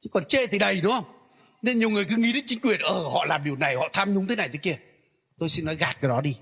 chứ 0.00 0.10
còn 0.12 0.24
chê 0.24 0.46
thì 0.46 0.58
đầy 0.58 0.80
đúng 0.82 0.92
không? 0.92 1.04
Nên 1.62 1.78
nhiều 1.78 1.90
người 1.90 2.04
cứ 2.04 2.16
nghĩ 2.16 2.32
đến 2.32 2.44
chính 2.46 2.60
quyền 2.60 2.80
ở 2.80 2.94
ờ, 2.94 3.02
họ 3.02 3.24
làm 3.24 3.44
điều 3.44 3.56
này 3.56 3.76
họ 3.76 3.88
tham 3.92 4.14
nhũng 4.14 4.26
thế 4.26 4.36
này 4.36 4.48
thế 4.48 4.58
kia. 4.58 4.76
Tôi 5.38 5.48
xin 5.48 5.64
nói 5.64 5.76
gạt 5.76 5.96
cái 6.00 6.08
đó 6.08 6.20
đi. 6.20 6.36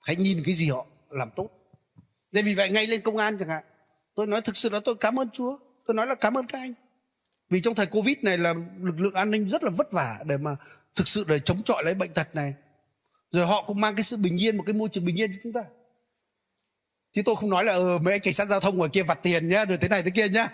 Hãy 0.00 0.16
nhìn 0.16 0.42
cái 0.46 0.54
gì 0.54 0.68
họ 0.68 0.86
làm 1.10 1.30
tốt. 1.36 1.50
Nên 2.32 2.44
vì 2.44 2.54
vậy 2.54 2.70
ngay 2.70 2.86
lên 2.86 3.00
công 3.00 3.16
an 3.16 3.36
chẳng 3.38 3.48
hạn. 3.48 3.64
Tôi 4.14 4.26
nói 4.26 4.40
thực 4.40 4.56
sự 4.56 4.68
là 4.68 4.80
tôi 4.84 4.94
cảm 5.00 5.20
ơn 5.20 5.30
chúa. 5.30 5.58
Tôi 5.86 5.94
nói 5.94 6.06
là 6.06 6.14
cảm 6.14 6.38
ơn 6.38 6.46
các 6.46 6.58
anh 6.58 6.74
vì 7.52 7.60
trong 7.60 7.74
thời 7.74 7.86
covid 7.86 8.16
này 8.22 8.38
là 8.38 8.54
lực 8.82 9.00
lượng 9.00 9.14
an 9.14 9.30
ninh 9.30 9.48
rất 9.48 9.64
là 9.64 9.70
vất 9.70 9.92
vả 9.92 10.18
để 10.26 10.38
mà 10.38 10.50
thực 10.96 11.08
sự 11.08 11.24
để 11.28 11.38
chống 11.38 11.62
chọi 11.62 11.84
lấy 11.84 11.94
bệnh 11.94 12.10
tật 12.10 12.34
này. 12.34 12.54
Rồi 13.32 13.46
họ 13.46 13.64
cũng 13.66 13.80
mang 13.80 13.94
cái 13.96 14.02
sự 14.02 14.16
bình 14.16 14.42
yên, 14.42 14.56
một 14.56 14.62
cái 14.66 14.74
môi 14.74 14.88
trường 14.88 15.04
bình 15.04 15.20
yên 15.20 15.32
cho 15.32 15.38
chúng 15.42 15.52
ta. 15.52 15.60
Chứ 17.12 17.22
tôi 17.24 17.36
không 17.36 17.50
nói 17.50 17.64
là 17.64 17.72
ờ 17.72 17.98
mấy 17.98 18.14
anh 18.14 18.20
cảnh 18.20 18.34
sát 18.34 18.48
giao 18.48 18.60
thông 18.60 18.76
ngoài 18.76 18.90
kia 18.92 19.02
vặt 19.02 19.18
tiền 19.22 19.48
nhá, 19.48 19.64
rồi 19.64 19.78
thế 19.78 19.88
này 19.88 20.02
thế 20.02 20.10
kia 20.10 20.28
nhá. 20.28 20.48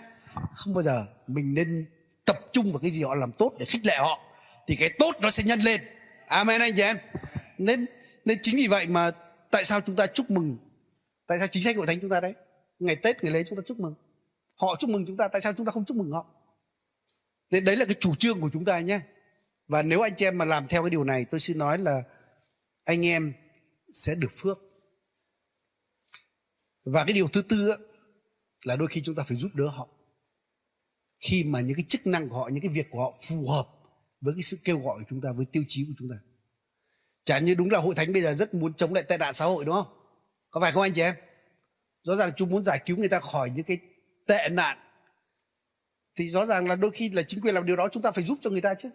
Không 0.53 0.73
bao 0.73 0.83
giờ. 0.83 1.05
Mình 1.27 1.53
nên 1.53 1.85
tập 2.25 2.39
trung 2.51 2.71
vào 2.71 2.79
cái 2.79 2.91
gì 2.91 3.03
họ 3.03 3.15
làm 3.15 3.31
tốt 3.31 3.53
để 3.59 3.65
khích 3.65 3.85
lệ 3.85 3.97
họ, 3.97 4.19
thì 4.67 4.75
cái 4.75 4.89
tốt 4.99 5.15
nó 5.21 5.29
sẽ 5.29 5.43
nhân 5.43 5.61
lên. 5.61 5.81
Amen 6.27 6.61
anh 6.61 6.73
chị 6.75 6.81
em. 6.81 6.97
Nên 7.57 7.85
nên 8.25 8.37
chính 8.41 8.55
vì 8.55 8.67
vậy 8.67 8.87
mà 8.87 9.11
tại 9.51 9.63
sao 9.63 9.81
chúng 9.81 9.95
ta 9.95 10.07
chúc 10.07 10.31
mừng? 10.31 10.57
Tại 11.27 11.39
sao 11.39 11.47
chính 11.47 11.63
sách 11.63 11.77
hội 11.77 11.87
thánh 11.87 11.99
chúng 11.99 12.09
ta 12.09 12.19
đấy? 12.19 12.33
Ngày 12.79 12.95
tết, 12.95 13.23
ngày 13.23 13.33
lễ 13.33 13.43
chúng 13.49 13.57
ta 13.57 13.63
chúc 13.67 13.79
mừng. 13.79 13.93
Họ 14.55 14.75
chúc 14.79 14.89
mừng 14.89 15.05
chúng 15.05 15.17
ta, 15.17 15.27
tại 15.27 15.41
sao 15.41 15.53
chúng 15.53 15.65
ta 15.65 15.71
không 15.71 15.85
chúc 15.85 15.97
mừng 15.97 16.11
họ? 16.11 16.25
Nên 17.51 17.65
đấy 17.65 17.75
là 17.75 17.85
cái 17.85 17.95
chủ 17.99 18.15
trương 18.15 18.41
của 18.41 18.49
chúng 18.53 18.65
ta 18.65 18.79
nhé. 18.79 18.99
Và 19.67 19.83
nếu 19.83 20.01
anh 20.01 20.15
chị 20.15 20.25
em 20.25 20.37
mà 20.37 20.45
làm 20.45 20.67
theo 20.67 20.83
cái 20.83 20.89
điều 20.89 21.03
này, 21.03 21.25
tôi 21.25 21.39
xin 21.39 21.57
nói 21.57 21.77
là 21.77 22.03
anh 22.83 23.05
em 23.05 23.33
sẽ 23.93 24.15
được 24.15 24.31
phước. 24.31 24.57
Và 26.85 27.03
cái 27.03 27.13
điều 27.13 27.27
thứ 27.27 27.41
tư 27.41 27.75
là 28.65 28.75
đôi 28.75 28.87
khi 28.87 29.01
chúng 29.01 29.15
ta 29.15 29.23
phải 29.23 29.37
giúp 29.37 29.51
đỡ 29.53 29.67
họ. 29.67 29.87
Khi 31.19 31.43
mà 31.43 31.61
những 31.61 31.75
cái 31.75 31.85
chức 31.89 32.07
năng 32.07 32.29
của 32.29 32.37
họ, 32.37 32.49
những 32.53 32.61
cái 32.61 32.71
việc 32.73 32.87
của 32.91 32.99
họ 32.99 33.13
phù 33.27 33.47
hợp 33.49 33.67
với 34.21 34.33
cái 34.33 34.41
sự 34.41 34.57
kêu 34.63 34.79
gọi 34.79 34.99
của 34.99 35.05
chúng 35.09 35.21
ta, 35.21 35.29
với 35.35 35.45
tiêu 35.51 35.63
chí 35.67 35.85
của 35.87 35.93
chúng 35.97 36.09
ta. 36.09 36.15
Chả 37.25 37.39
như 37.39 37.55
đúng 37.55 37.69
là 37.69 37.79
hội 37.79 37.95
thánh 37.95 38.13
bây 38.13 38.21
giờ 38.21 38.35
rất 38.35 38.53
muốn 38.53 38.73
chống 38.73 38.93
lại 38.93 39.03
tệ 39.03 39.17
nạn 39.17 39.33
xã 39.33 39.45
hội, 39.45 39.65
đúng 39.65 39.75
không? 39.75 39.87
Có 40.49 40.61
phải 40.61 40.71
không 40.71 40.81
anh 40.81 40.93
chị 40.93 41.01
em? 41.01 41.15
Rõ 42.03 42.15
ràng 42.15 42.31
chúng 42.37 42.49
muốn 42.49 42.63
giải 42.63 42.81
cứu 42.85 42.97
người 42.97 43.09
ta 43.09 43.19
khỏi 43.19 43.49
những 43.49 43.65
cái 43.65 43.77
tệ 44.27 44.49
nạn 44.49 44.77
thì 46.19 46.29
rõ 46.29 46.45
ràng 46.45 46.67
là 46.67 46.75
đôi 46.75 46.91
khi 46.91 47.09
là 47.09 47.23
chính 47.23 47.41
quyền 47.41 47.55
làm 47.55 47.65
điều 47.65 47.75
đó 47.75 47.87
chúng 47.91 48.03
ta 48.03 48.11
phải 48.11 48.23
giúp 48.23 48.37
cho 48.41 48.49
người 48.49 48.61
ta 48.61 48.73
chứ. 48.73 48.89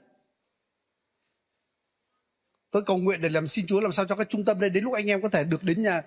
Tôi 2.70 2.82
cầu 2.82 2.98
nguyện 2.98 3.20
để 3.20 3.28
làm 3.28 3.46
xin 3.46 3.66
Chúa 3.66 3.80
làm 3.80 3.92
sao 3.92 4.04
cho 4.04 4.16
các 4.16 4.28
trung 4.30 4.44
tâm 4.44 4.60
đây, 4.60 4.70
đến 4.70 4.84
lúc 4.84 4.94
anh 4.94 5.06
em 5.06 5.22
có 5.22 5.28
thể 5.28 5.44
được 5.44 5.62
đến 5.62 5.82
nhà 5.82 6.02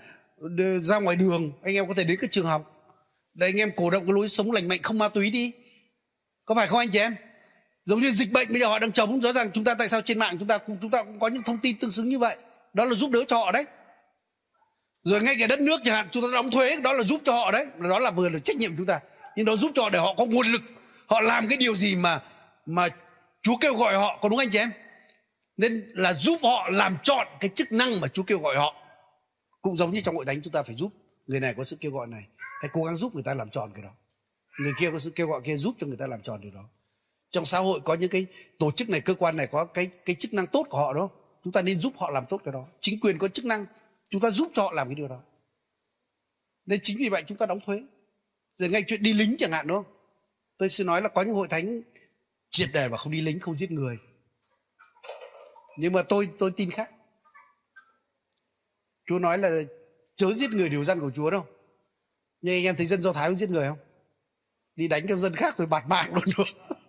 ra 0.81 0.99
ngoài 0.99 1.15
đường, 1.15 1.51
anh 1.63 1.75
em 1.75 1.87
có 1.87 1.93
thể 1.93 2.03
đến 2.03 2.17
các 2.21 2.31
trường 2.31 2.45
học. 2.45 2.93
Để 3.33 3.47
anh 3.47 3.57
em 3.57 3.71
cổ 3.75 3.89
động 3.89 4.05
cái 4.05 4.13
lối 4.13 4.29
sống 4.29 4.51
lành 4.51 4.67
mạnh 4.67 4.79
không 4.83 4.97
ma 4.97 5.09
túy 5.09 5.31
đi. 5.31 5.51
Có 6.45 6.55
phải 6.55 6.67
không 6.67 6.79
anh 6.79 6.89
chị 6.89 6.99
em? 6.99 7.15
Giống 7.85 8.01
như 8.01 8.11
dịch 8.11 8.31
bệnh 8.31 8.51
bây 8.51 8.59
giờ 8.59 8.67
họ 8.67 8.79
đang 8.79 8.91
chống, 8.91 9.21
rõ 9.21 9.33
ràng 9.33 9.51
chúng 9.53 9.63
ta 9.63 9.75
tại 9.75 9.89
sao 9.89 10.01
trên 10.01 10.19
mạng 10.19 10.35
chúng 10.39 10.47
ta 10.47 10.57
cũng, 10.57 10.77
chúng 10.81 10.91
ta 10.91 11.03
cũng 11.03 11.19
có 11.19 11.27
những 11.27 11.43
thông 11.43 11.57
tin 11.57 11.79
tương 11.79 11.91
xứng 11.91 12.09
như 12.09 12.19
vậy. 12.19 12.37
Đó 12.73 12.85
là 12.85 12.95
giúp 12.95 13.11
đỡ 13.11 13.19
cho 13.27 13.37
họ 13.37 13.51
đấy. 13.51 13.65
Rồi 15.03 15.21
ngay 15.21 15.35
cả 15.39 15.47
đất 15.47 15.59
nước 15.59 15.81
chẳng 15.83 15.95
hạn, 15.95 16.07
chúng 16.11 16.23
ta 16.23 16.27
đóng 16.33 16.51
thuế, 16.51 16.79
đó 16.79 16.93
là 16.93 17.03
giúp 17.03 17.21
cho 17.23 17.33
họ 17.33 17.51
đấy. 17.51 17.65
Đó 17.89 17.99
là 17.99 18.11
vừa 18.11 18.29
là 18.29 18.39
trách 18.39 18.57
nhiệm 18.57 18.77
chúng 18.77 18.85
ta. 18.85 18.99
Nhưng 19.35 19.45
đó 19.45 19.55
giúp 19.55 19.71
cho 19.75 19.83
họ 19.83 19.89
để 19.89 19.99
họ 19.99 20.13
có 20.17 20.25
nguồn 20.25 20.47
lực 20.47 20.61
họ 21.07 21.21
làm 21.21 21.47
cái 21.47 21.57
điều 21.57 21.75
gì 21.75 21.95
mà 21.95 22.23
mà 22.65 22.87
Chúa 23.41 23.57
kêu 23.61 23.75
gọi 23.75 23.95
họ, 23.95 24.17
có 24.21 24.29
đúng 24.29 24.39
anh 24.39 24.49
chị 24.49 24.57
em? 24.57 24.71
Nên 25.57 25.91
là 25.95 26.13
giúp 26.13 26.39
họ 26.43 26.69
làm 26.69 26.97
chọn 27.03 27.27
cái 27.39 27.49
chức 27.55 27.71
năng 27.71 28.01
mà 28.01 28.07
Chúa 28.07 28.23
kêu 28.23 28.39
gọi 28.39 28.55
họ. 28.55 28.75
Cũng 29.61 29.77
giống 29.77 29.91
như 29.91 30.01
trong 30.01 30.15
hội 30.15 30.25
thánh 30.25 30.41
chúng 30.41 30.53
ta 30.53 30.63
phải 30.63 30.75
giúp. 30.75 30.91
Người 31.27 31.39
này 31.39 31.53
có 31.57 31.63
sự 31.63 31.77
kêu 31.79 31.91
gọi 31.91 32.07
này. 32.07 32.23
Hãy 32.37 32.69
cố 32.73 32.83
gắng 32.83 32.97
giúp 32.97 33.13
người 33.13 33.23
ta 33.23 33.33
làm 33.33 33.49
tròn 33.49 33.71
cái 33.73 33.83
đó. 33.83 33.89
Người 34.59 34.73
kia 34.79 34.91
có 34.91 34.99
sự 34.99 35.11
kêu 35.15 35.27
gọi 35.27 35.41
kia 35.43 35.57
giúp 35.57 35.75
cho 35.79 35.87
người 35.87 35.97
ta 35.97 36.07
làm 36.07 36.21
tròn 36.21 36.41
điều 36.41 36.51
đó. 36.51 36.63
Trong 37.31 37.45
xã 37.45 37.59
hội 37.59 37.79
có 37.83 37.93
những 37.93 38.09
cái 38.09 38.25
tổ 38.59 38.71
chức 38.71 38.89
này, 38.89 39.01
cơ 39.01 39.13
quan 39.13 39.37
này 39.37 39.47
có 39.47 39.65
cái 39.65 39.89
cái 40.05 40.15
chức 40.19 40.33
năng 40.33 40.47
tốt 40.47 40.67
của 40.69 40.77
họ 40.77 40.93
đó. 40.93 41.09
Chúng 41.43 41.53
ta 41.53 41.61
nên 41.61 41.79
giúp 41.79 41.93
họ 41.97 42.09
làm 42.09 42.25
tốt 42.25 42.41
cái 42.45 42.51
đó. 42.51 42.65
Chính 42.81 42.99
quyền 42.99 43.17
có 43.17 43.27
chức 43.27 43.45
năng. 43.45 43.65
Chúng 44.09 44.21
ta 44.21 44.29
giúp 44.29 44.51
cho 44.53 44.63
họ 44.63 44.71
làm 44.71 44.87
cái 44.87 44.95
điều 44.95 45.07
đó. 45.07 45.19
Nên 46.65 46.79
chính 46.83 46.97
vì 46.97 47.09
vậy 47.09 47.23
chúng 47.27 47.37
ta 47.37 47.45
đóng 47.45 47.59
thuế. 47.59 47.83
Rồi 48.57 48.69
ngay 48.69 48.83
chuyện 48.87 49.03
đi 49.03 49.13
lính 49.13 49.35
chẳng 49.37 49.51
hạn, 49.51 49.67
đúng 49.67 49.83
không? 49.83 49.96
Tôi 50.57 50.69
xin 50.69 50.87
nói 50.87 51.01
là 51.01 51.09
có 51.09 51.21
những 51.21 51.35
hội 51.35 51.47
thánh 51.47 51.81
triệt 52.49 52.69
đề 52.73 52.87
và 52.87 52.97
không 52.97 53.11
đi 53.11 53.21
lính, 53.21 53.39
không 53.39 53.55
giết 53.55 53.71
người. 53.71 53.97
Nhưng 55.77 55.93
mà 55.93 56.03
tôi 56.03 56.29
tôi 56.37 56.51
tin 56.51 56.71
khác. 56.71 56.91
Chúa 59.05 59.19
nói 59.19 59.37
là 59.37 59.49
chớ 60.15 60.33
giết 60.33 60.49
người 60.49 60.69
điều 60.69 60.83
dân 60.83 60.99
của 60.99 61.11
chúa 61.11 61.29
đâu. 61.29 61.45
Nhưng 62.41 62.55
anh 62.55 62.63
em 62.63 62.75
thấy 62.75 62.85
dân 62.85 63.01
do 63.01 63.13
thái 63.13 63.29
có 63.29 63.35
giết 63.35 63.49
người 63.49 63.67
không? 63.67 63.79
Đi 64.75 64.87
đánh 64.87 65.07
các 65.07 65.15
dân 65.15 65.35
khác 65.35 65.57
rồi 65.57 65.67
bạt 65.67 65.83
mạng 65.87 66.13
luôn 66.13 66.23
rồi 66.25 66.45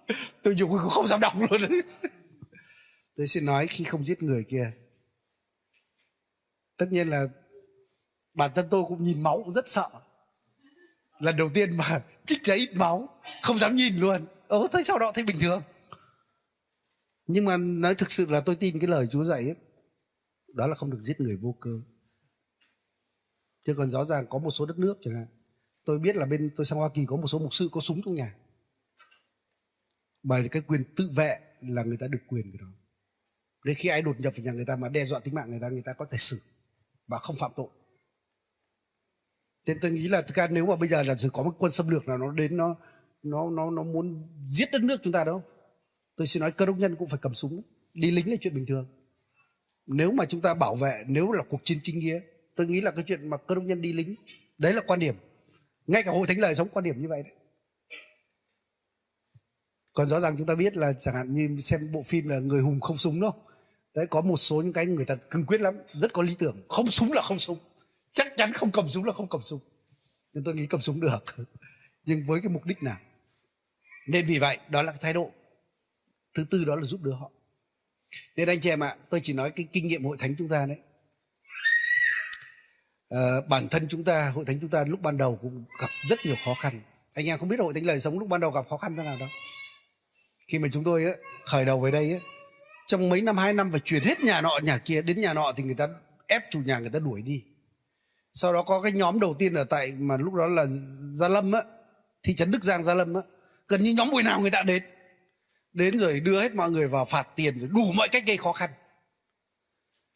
tôi 0.43 0.55
nhiều 0.55 0.69
cũng 0.69 0.79
không 0.79 1.07
dám 1.07 1.21
đọc 1.21 1.33
luôn. 1.41 1.61
Đấy 1.69 1.83
tôi 3.17 3.27
xin 3.27 3.45
nói 3.47 3.67
khi 3.67 3.85
không 3.85 4.05
giết 4.05 4.23
người 4.23 4.45
kia, 4.49 4.73
tất 6.77 6.87
nhiên 6.91 7.09
là 7.09 7.27
bản 8.35 8.51
thân 8.55 8.67
tôi 8.71 8.85
cũng 8.89 9.05
nhìn 9.05 9.23
máu 9.23 9.43
cũng 9.45 9.53
rất 9.53 9.69
sợ. 9.69 9.89
Lần 11.19 11.37
đầu 11.37 11.49
tiên 11.55 11.77
mà 11.77 12.03
trích 12.29 12.45
ra 12.45 12.55
ít 12.55 12.71
máu, 12.75 13.21
không 13.43 13.59
dám 13.59 13.77
nhìn 13.77 13.97
luôn. 13.97 14.27
Ồ 14.49 14.69
thấy 14.69 14.85
sau 14.85 14.99
đó 14.99 15.13
thấy 15.15 15.25
bình 15.25 15.37
thường? 15.41 15.63
Nhưng 17.27 17.45
mà 17.45 17.57
nói 17.57 17.95
thực 17.95 18.11
sự 18.11 18.27
là 18.27 18.41
tôi 18.41 18.57
tin 18.57 18.79
cái 18.79 18.89
lời 18.89 19.07
chúa 19.11 19.25
dạy 19.25 19.43
ấy, 19.43 19.57
đó 20.55 20.67
là 20.67 20.75
không 20.75 20.91
được 20.91 21.01
giết 21.01 21.21
người 21.21 21.37
vô 21.37 21.57
cơ 21.61 21.71
chứ 23.67 23.75
còn 23.77 23.91
rõ 23.91 24.05
ràng 24.05 24.27
có 24.31 24.39
một 24.39 24.51
số 24.51 24.67
đất 24.67 24.79
nước 24.79 24.95
chẳng 25.05 25.15
hạn, 25.15 25.27
tôi 25.85 25.99
biết 25.99 26.17
là 26.17 26.27
bên 26.27 26.51
tôi 26.57 26.67
sang 26.67 26.79
hoa 26.79 26.91
kỳ 26.95 27.05
có 27.07 27.17
một 27.17 27.27
số 27.27 27.39
mục 27.39 27.55
sư 27.55 27.69
có 27.73 27.81
súng 27.81 28.01
trong 28.05 28.15
nhà. 28.15 28.35
Bởi 30.23 30.49
cái 30.49 30.63
quyền 30.63 30.95
tự 30.97 31.11
vệ 31.17 31.39
là 31.61 31.83
người 31.83 31.97
ta 31.97 32.07
được 32.09 32.19
quyền 32.29 32.45
cái 32.53 32.59
đó 32.61 32.67
đến 33.65 33.77
khi 33.79 33.89
ai 33.89 34.03
đột 34.03 34.21
nhập 34.21 34.33
vào 34.37 34.45
nhà 34.45 34.53
người 34.53 34.65
ta 34.65 34.77
mà 34.77 34.89
đe 34.89 35.05
dọa 35.05 35.21
tính 35.21 35.35
mạng 35.35 35.51
người 35.51 35.61
ta 35.63 35.69
người 35.69 35.83
ta 35.85 35.93
có 35.93 36.07
thể 36.11 36.19
xử 36.19 36.41
và 37.07 37.19
không 37.19 37.37
phạm 37.41 37.53
tội 37.57 37.69
nên 39.69 39.79
tôi 39.81 39.91
nghĩ 39.91 40.09
là 40.09 40.23
thực 40.23 40.37
ra 40.37 40.49
nếu 40.51 40.67
mà 40.67 40.77
bây 40.77 40.89
giờ 40.89 41.03
là 41.03 41.15
có 41.33 41.43
một 41.43 41.55
quân 41.59 41.73
xâm 41.73 41.89
lược 41.89 42.09
nào 42.09 42.19
nó 42.19 42.31
đến 42.33 42.57
nó 42.57 42.77
nó 43.23 43.51
nó 43.51 43.71
nó 43.71 43.83
muốn 43.83 44.29
giết 44.49 44.69
đất 44.73 44.83
nước 44.83 45.01
chúng 45.03 45.13
ta 45.13 45.25
đâu. 45.25 45.43
Tôi 46.17 46.27
xin 46.27 46.41
nói 46.41 46.53
cơ 46.53 46.67
đốc 46.67 46.79
nhân 46.79 46.97
cũng 46.97 47.09
phải 47.09 47.19
cầm 47.23 47.35
súng, 47.35 47.63
đi 47.95 48.11
lính 48.11 48.31
là 48.31 48.37
chuyện 48.41 48.55
bình 48.55 48.67
thường. 48.67 48.87
Nếu 49.87 50.13
mà 50.13 50.25
chúng 50.25 50.41
ta 50.41 50.55
bảo 50.55 50.75
vệ, 50.75 50.93
nếu 51.07 51.33
là 51.33 51.43
cuộc 51.49 51.61
chiến 51.65 51.79
chính 51.83 51.99
nghĩa, 51.99 52.21
tôi 52.57 52.67
nghĩ 52.67 52.81
là 52.81 52.91
cái 52.91 53.05
chuyện 53.09 53.31
mà 53.31 53.37
cơ 53.37 53.55
đốc 53.55 53.65
nhân 53.65 53.83
đi 53.83 53.93
lính, 53.93 54.15
đấy 54.59 54.73
là 54.73 54.81
quan 54.87 55.01
điểm. 55.01 55.15
Ngay 55.87 56.03
cả 56.03 56.13
hội 56.13 56.27
thánh 56.27 56.39
lời 56.39 56.55
sống 56.55 56.69
quan 56.73 56.85
điểm 56.85 57.03
như 57.03 57.09
vậy 57.09 57.23
đấy. 57.23 57.33
Còn 59.93 60.07
rõ 60.07 60.21
ràng 60.21 60.35
chúng 60.39 60.47
ta 60.47 60.55
biết 60.55 60.77
là 60.77 60.93
chẳng 60.93 61.15
hạn 61.15 61.35
như 61.35 61.61
xem 61.61 61.93
bộ 61.93 62.03
phim 62.03 62.29
là 62.29 62.39
người 62.39 62.63
hùng 62.63 62.81
không 62.81 62.97
súng 62.97 63.21
đâu 63.21 63.33
đấy, 63.95 64.07
có 64.11 64.21
một 64.21 64.37
số 64.37 64.63
những 64.63 64.73
cái 64.73 64.87
người 64.87 65.05
ta 65.05 65.15
cương 65.15 65.47
quyết 65.47 65.61
lắm, 65.61 65.75
rất 66.01 66.13
có 66.13 66.23
lý 66.23 66.35
tưởng. 66.39 66.57
Không 66.69 66.91
súng 66.91 67.13
là 67.13 67.23
không 67.23 67.39
súng 67.39 67.59
chắc 68.19 68.33
chắn 68.37 68.53
không 68.53 68.73
cầm 68.73 68.89
súng 68.89 69.05
là 69.05 69.13
không 69.13 69.29
cầm 69.29 69.43
súng. 69.43 69.61
Nhưng 70.33 70.45
tôi 70.45 70.55
nghĩ 70.55 70.67
cầm 70.67 70.81
súng 70.81 71.01
được. 71.01 71.25
Nhưng 72.05 72.25
với 72.27 72.41
cái 72.41 72.49
mục 72.49 72.65
đích 72.65 72.83
nào? 72.83 72.97
Nên 74.09 74.27
vì 74.27 74.39
vậy 74.39 74.59
đó 74.69 74.83
là 74.83 74.93
cái 74.93 74.99
thái 75.03 75.13
độ. 75.13 75.33
Thứ 76.35 76.47
tư 76.51 76.65
đó 76.65 76.77
là 76.77 76.83
giúp 76.83 77.03
đỡ 77.03 77.13
họ. 77.13 77.31
Nên 78.37 78.49
anh 78.49 78.61
chị 78.61 78.71
em 78.71 78.83
ạ 78.83 78.97
tôi 79.11 79.21
chỉ 79.25 79.33
nói 79.33 79.51
cái 79.51 79.69
kinh 79.73 79.89
nghiệm 79.89 80.05
hội 80.05 80.17
thánh 80.21 80.35
chúng 80.39 80.49
ta 80.49 80.67
đấy. 80.67 80.77
À, 83.09 83.41
bản 83.49 83.69
thân 83.69 83.89
chúng 83.89 84.05
ta 84.05 84.31
hội 84.31 84.45
thánh 84.45 84.61
chúng 84.61 84.71
ta 84.71 84.85
lúc 84.85 85.01
ban 85.01 85.19
đầu 85.19 85.39
cũng 85.43 85.65
gặp 85.81 85.91
rất 86.09 86.19
nhiều 86.25 86.37
khó 86.45 86.55
khăn. 86.55 86.81
Anh 87.15 87.27
em 87.27 87.39
không 87.39 87.49
biết 87.49 87.61
hội 87.61 87.75
thánh 87.75 87.87
lời 87.87 88.01
sống 88.01 88.19
lúc 88.19 88.29
ban 88.29 88.41
đầu 88.41 88.51
gặp 88.51 88.69
khó 88.71 88.77
khăn 88.77 88.97
thế 88.97 89.03
nào 89.03 89.17
đâu. 89.21 89.29
Khi 90.49 90.59
mà 90.59 90.69
chúng 90.73 90.85
tôi 90.85 91.05
ấy, 91.05 91.17
khởi 91.45 91.65
đầu 91.65 91.81
về 91.81 91.91
đây 91.91 92.11
ấy, 92.11 92.21
trong 92.87 93.09
mấy 93.09 93.23
năm 93.23 93.39
hai 93.39 93.53
năm 93.53 93.71
phải 93.71 93.81
chuyển 93.85 94.03
hết 94.03 94.21
nhà 94.21 94.41
nọ 94.41 94.59
nhà 94.63 94.79
kia 94.79 95.03
đến 95.03 95.21
nhà 95.21 95.35
nọ 95.35 95.53
thì 95.57 95.63
người 95.63 95.75
ta 95.75 95.89
ép 96.27 96.43
chủ 96.51 96.61
nhà 96.61 96.79
người 96.79 96.91
ta 96.91 96.99
đuổi 96.99 97.23
đi 97.23 97.45
sau 98.39 98.53
đó 98.53 98.63
có 98.63 98.81
cái 98.81 98.93
nhóm 98.93 99.21
đầu 99.21 99.35
tiên 99.39 99.55
ở 99.55 99.65
tại 99.65 99.93
mà 99.93 100.17
lúc 100.17 100.35
đó 100.35 100.47
là 100.47 100.67
gia 101.13 101.29
lâm 101.29 101.53
á 101.53 101.63
thị 102.23 102.35
trấn 102.35 102.51
đức 102.51 102.65
giang 102.65 102.85
gia 102.85 102.95
lâm 102.95 103.15
á. 103.15 103.21
Gần 103.69 103.83
như 103.83 103.95
nhóm 103.95 104.11
buổi 104.11 104.23
nào 104.23 104.41
người 104.41 104.51
ta 104.51 104.63
đến. 104.63 104.83
Đến 105.73 105.99
rồi 105.99 106.21
đưa 106.21 106.41
hết 106.41 106.55
mọi 106.55 106.71
người 106.71 106.89
vào 106.89 107.05
phạt 107.05 107.29
tiền 107.37 107.59
rồi 107.59 107.69
đủ 107.69 107.93
mọi 107.97 108.09
cách 108.13 108.23
gây 108.27 108.37
khó 108.37 108.53
khăn. 108.53 108.71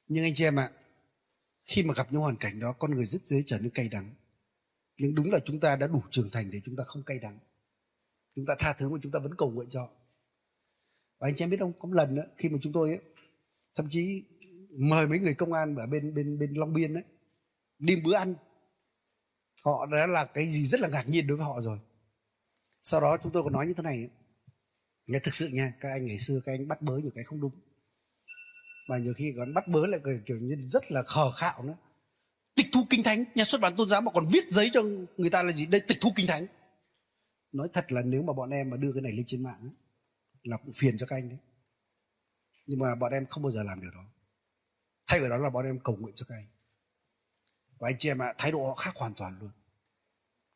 Nhưng 0.08 0.24
anh 0.24 0.34
chị 0.34 0.44
em 0.44 0.58
ạ 0.58 0.70
khi 1.62 1.82
mà 1.82 1.94
gặp 1.94 2.06
những 2.10 2.20
hoàn 2.20 2.36
cảnh 2.36 2.60
đó 2.60 2.72
con 2.72 2.94
người 2.94 3.06
rất 3.06 3.26
dễ 3.26 3.42
trở 3.46 3.58
nên 3.58 3.70
cay 3.70 3.88
đắng. 3.88 4.14
Nhưng 4.98 5.14
đúng 5.14 5.30
là 5.30 5.38
chúng 5.44 5.60
ta 5.60 5.76
đã 5.76 5.86
đủ 5.86 6.02
trưởng 6.10 6.30
thành 6.30 6.50
để 6.50 6.60
chúng 6.64 6.76
ta 6.76 6.84
không 6.84 7.02
cay 7.02 7.18
đắng. 7.18 7.38
Chúng 8.36 8.46
ta 8.46 8.54
tha 8.58 8.72
thứ 8.72 8.88
mà 8.88 8.98
chúng 9.02 9.12
ta 9.12 9.18
vẫn 9.18 9.34
cầu 9.38 9.50
nguyện 9.50 9.68
cho. 9.70 9.88
Và 11.18 11.28
anh 11.28 11.36
chị 11.36 11.44
em 11.44 11.50
biết 11.50 11.60
không 11.60 11.72
có 11.78 11.88
một 11.88 11.94
lần 11.94 12.14
đó 12.14 12.22
khi 12.38 12.48
mà 12.48 12.58
chúng 12.62 12.72
tôi 12.72 12.88
ấy, 12.88 13.00
thậm 13.74 13.88
chí 13.90 14.24
mời 14.70 15.06
mấy 15.06 15.18
người 15.18 15.34
công 15.34 15.52
an 15.52 15.76
ở 15.76 15.86
bên 15.86 16.14
bên 16.14 16.38
bên 16.38 16.54
long 16.54 16.72
biên 16.72 16.94
ấy 16.94 17.04
đi 17.82 17.96
bữa 17.96 18.14
ăn. 18.14 18.34
Họ 19.64 19.86
đã 19.86 20.06
là 20.06 20.24
cái 20.24 20.50
gì 20.50 20.66
rất 20.66 20.80
là 20.80 20.88
ngạc 20.88 21.08
nhiên 21.08 21.26
đối 21.26 21.36
với 21.36 21.46
họ 21.46 21.60
rồi. 21.60 21.78
Sau 22.82 23.00
đó 23.00 23.16
chúng 23.22 23.32
tôi 23.32 23.42
có 23.42 23.50
nói 23.50 23.66
như 23.66 23.74
thế 23.74 23.82
này. 23.82 24.10
Nghe 25.06 25.18
thực 25.18 25.36
sự 25.36 25.48
nha 25.48 25.72
các 25.80 25.88
anh 25.88 26.04
ngày 26.04 26.18
xưa 26.18 26.40
các 26.44 26.52
anh 26.52 26.68
bắt 26.68 26.82
bớ 26.82 26.96
nhiều 26.96 27.10
cái 27.14 27.24
không 27.24 27.40
đúng. 27.40 27.52
Mà 28.88 28.98
nhiều 28.98 29.12
khi 29.16 29.32
còn 29.36 29.54
bắt 29.54 29.68
bớ 29.68 29.86
lại 29.86 30.00
kiểu 30.26 30.38
như 30.38 30.56
rất 30.68 30.92
là 30.92 31.02
khờ 31.02 31.32
khạo 31.32 31.62
nữa. 31.62 31.76
Tịch 32.54 32.66
thu 32.72 32.86
kinh 32.90 33.02
thánh 33.02 33.24
nhà 33.34 33.44
xuất 33.44 33.60
bản 33.60 33.76
tôn 33.76 33.88
giáo 33.88 34.00
mà 34.00 34.12
còn 34.12 34.28
viết 34.32 34.44
giấy 34.50 34.70
cho 34.72 34.82
người 35.16 35.30
ta 35.30 35.42
là 35.42 35.52
gì? 35.52 35.66
Đây 35.66 35.80
tịch 35.80 35.98
thu 36.00 36.10
kinh 36.16 36.26
thánh. 36.26 36.46
Nói 37.52 37.68
thật 37.72 37.92
là 37.92 38.02
nếu 38.02 38.22
mà 38.22 38.32
bọn 38.32 38.50
em 38.50 38.70
mà 38.70 38.76
đưa 38.76 38.92
cái 38.92 39.02
này 39.02 39.12
lên 39.12 39.24
trên 39.26 39.42
mạng 39.42 39.60
ấy, 39.60 39.70
là 40.42 40.56
cũng 40.56 40.72
phiền 40.74 40.98
cho 40.98 41.06
các 41.06 41.16
anh 41.16 41.28
đấy. 41.28 41.38
Nhưng 42.66 42.78
mà 42.78 42.94
bọn 43.00 43.12
em 43.12 43.26
không 43.26 43.42
bao 43.42 43.52
giờ 43.52 43.62
làm 43.62 43.80
điều 43.80 43.90
đó. 43.90 44.04
Thay 45.06 45.20
vào 45.20 45.30
đó 45.30 45.38
là 45.38 45.50
bọn 45.50 45.64
em 45.64 45.78
cầu 45.84 45.96
nguyện 45.96 46.14
cho 46.16 46.26
các 46.28 46.34
anh 46.34 46.46
và 47.82 47.88
anh 47.88 47.98
chị 47.98 48.10
em 48.10 48.22
ạ, 48.22 48.34
thái 48.38 48.52
độ 48.52 48.66
họ 48.66 48.74
khác 48.74 48.96
hoàn 48.96 49.14
toàn 49.14 49.38
luôn. 49.40 49.50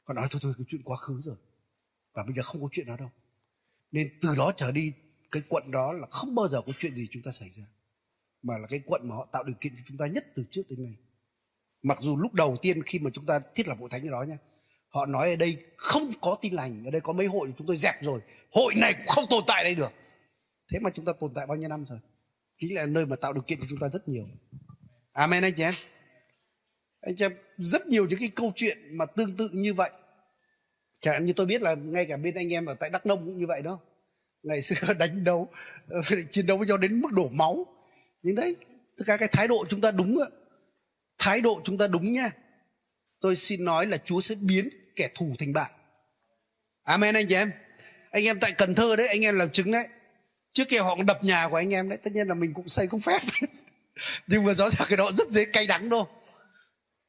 Họ 0.04 0.14
nói, 0.14 0.26
thôi 0.30 0.40
thôi, 0.42 0.54
cái 0.58 0.64
chuyện 0.68 0.82
quá 0.84 0.96
khứ 0.96 1.20
rồi. 1.20 1.36
Và 2.14 2.24
bây 2.24 2.34
giờ 2.34 2.42
không 2.42 2.62
có 2.62 2.68
chuyện 2.72 2.86
đó 2.86 2.96
đâu. 2.96 3.10
Nên 3.92 4.18
từ 4.20 4.34
đó 4.36 4.52
trở 4.56 4.72
đi, 4.72 4.92
cái 5.30 5.42
quận 5.48 5.70
đó 5.70 5.92
là 5.92 6.06
không 6.10 6.34
bao 6.34 6.48
giờ 6.48 6.60
có 6.66 6.72
chuyện 6.78 6.94
gì 6.94 7.08
chúng 7.10 7.22
ta 7.22 7.30
xảy 7.30 7.50
ra. 7.50 7.64
Mà 8.42 8.58
là 8.58 8.66
cái 8.66 8.80
quận 8.86 9.08
mà 9.08 9.14
họ 9.14 9.28
tạo 9.32 9.44
điều 9.44 9.56
kiện 9.60 9.76
cho 9.76 9.82
chúng 9.86 9.98
ta 9.98 10.06
nhất 10.06 10.26
từ 10.34 10.44
trước 10.50 10.62
đến 10.68 10.82
nay. 10.82 10.96
Mặc 11.82 11.98
dù 12.00 12.16
lúc 12.16 12.32
đầu 12.32 12.56
tiên 12.62 12.82
khi 12.82 12.98
mà 12.98 13.10
chúng 13.10 13.26
ta 13.26 13.40
thiết 13.54 13.68
lập 13.68 13.78
hội 13.80 13.90
thánh 13.90 14.08
ở 14.08 14.10
đó 14.10 14.22
nha 14.22 14.38
họ 14.88 15.06
nói 15.06 15.30
ở 15.30 15.36
đây 15.36 15.64
không 15.76 16.12
có 16.20 16.38
tin 16.40 16.54
lành, 16.54 16.84
ở 16.84 16.90
đây 16.90 17.00
có 17.00 17.12
mấy 17.12 17.26
hội 17.26 17.52
chúng 17.56 17.66
tôi 17.66 17.76
dẹp 17.76 18.02
rồi. 18.02 18.20
Hội 18.52 18.74
này 18.76 18.94
cũng 18.94 19.06
không 19.06 19.24
tồn 19.30 19.44
tại 19.46 19.64
đây 19.64 19.74
được. 19.74 19.92
Thế 20.72 20.78
mà 20.78 20.90
chúng 20.90 21.04
ta 21.04 21.12
tồn 21.20 21.34
tại 21.34 21.46
bao 21.46 21.56
nhiêu 21.56 21.68
năm 21.68 21.84
rồi? 21.84 21.98
Chính 22.60 22.74
là 22.74 22.86
nơi 22.86 23.06
mà 23.06 23.16
tạo 23.16 23.32
điều 23.32 23.42
kiện 23.42 23.60
cho 23.60 23.66
chúng 23.68 23.78
ta 23.78 23.88
rất 23.88 24.08
nhiều. 24.08 24.28
Amen 25.12 25.44
anh 25.44 25.54
chị 25.56 25.62
em 25.62 25.74
anh 27.00 27.14
em, 27.18 27.32
rất 27.56 27.86
nhiều 27.86 28.06
những 28.06 28.18
cái 28.18 28.30
câu 28.34 28.52
chuyện 28.56 28.78
mà 28.90 29.06
tương 29.06 29.36
tự 29.36 29.48
như 29.52 29.74
vậy. 29.74 29.90
Chẳng 31.00 31.14
hạn 31.14 31.24
như 31.24 31.32
tôi 31.32 31.46
biết 31.46 31.62
là 31.62 31.74
ngay 31.74 32.06
cả 32.08 32.16
bên 32.16 32.34
anh 32.34 32.52
em 32.52 32.66
ở 32.66 32.74
tại 32.74 32.90
đắk 32.90 33.06
nông 33.06 33.24
cũng 33.24 33.38
như 33.38 33.46
vậy 33.46 33.62
đó. 33.62 33.78
Ngày 34.42 34.62
xưa 34.62 34.94
đánh 34.98 35.24
đấu, 35.24 35.48
chiến 36.30 36.46
đấu 36.46 36.58
với 36.58 36.66
nhau 36.66 36.76
đến 36.76 37.00
mức 37.00 37.12
đổ 37.12 37.28
máu. 37.32 37.66
Nhưng 38.22 38.34
đấy, 38.34 38.56
tất 38.98 39.04
cả 39.06 39.16
cái 39.16 39.28
thái 39.32 39.48
độ 39.48 39.64
chúng 39.68 39.80
ta 39.80 39.90
đúng 39.90 40.18
ạ. 40.20 40.28
Thái 41.18 41.40
độ 41.40 41.60
chúng 41.64 41.78
ta 41.78 41.86
đúng 41.86 42.12
nha. 42.12 42.30
Tôi 43.20 43.36
xin 43.36 43.64
nói 43.64 43.86
là 43.86 43.96
chúa 43.96 44.20
sẽ 44.20 44.34
biến 44.34 44.68
kẻ 44.96 45.08
thù 45.14 45.34
thành 45.38 45.52
bạn. 45.52 45.70
Amen 46.84 47.14
anh 47.14 47.26
chị 47.28 47.34
em. 47.34 47.50
Anh 48.10 48.24
em 48.24 48.38
tại 48.40 48.52
cần 48.52 48.74
thơ 48.74 48.96
đấy, 48.96 49.08
anh 49.08 49.24
em 49.24 49.38
làm 49.38 49.50
chứng 49.50 49.70
đấy. 49.70 49.88
Trước 50.52 50.68
kia 50.68 50.78
họ 50.78 50.96
đập 51.06 51.24
nhà 51.24 51.48
của 51.48 51.56
anh 51.56 51.74
em 51.74 51.88
đấy. 51.88 51.98
Tất 52.02 52.12
nhiên 52.12 52.28
là 52.28 52.34
mình 52.34 52.54
cũng 52.54 52.68
xây 52.68 52.86
không 52.86 53.00
phép. 53.00 53.20
Nhưng 54.26 54.44
mà 54.44 54.54
rõ 54.54 54.70
ràng 54.70 54.86
cái 54.88 54.96
đó 54.96 55.10
rất 55.12 55.30
dễ 55.30 55.44
cay 55.44 55.66
đắng 55.66 55.88
đâu 55.88 56.08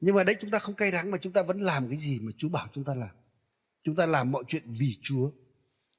nhưng 0.00 0.14
mà 0.14 0.24
đấy 0.24 0.36
chúng 0.40 0.50
ta 0.50 0.58
không 0.58 0.74
cay 0.74 0.90
đắng 0.90 1.10
mà 1.10 1.18
chúng 1.18 1.32
ta 1.32 1.42
vẫn 1.42 1.60
làm 1.60 1.88
cái 1.88 1.98
gì 1.98 2.18
mà 2.22 2.32
chúa 2.38 2.48
bảo 2.48 2.68
chúng 2.74 2.84
ta 2.84 2.94
làm. 2.94 3.10
Chúng 3.84 3.96
ta 3.96 4.06
làm 4.06 4.32
mọi 4.32 4.44
chuyện 4.48 4.62
vì 4.66 4.98
chúa. 5.02 5.30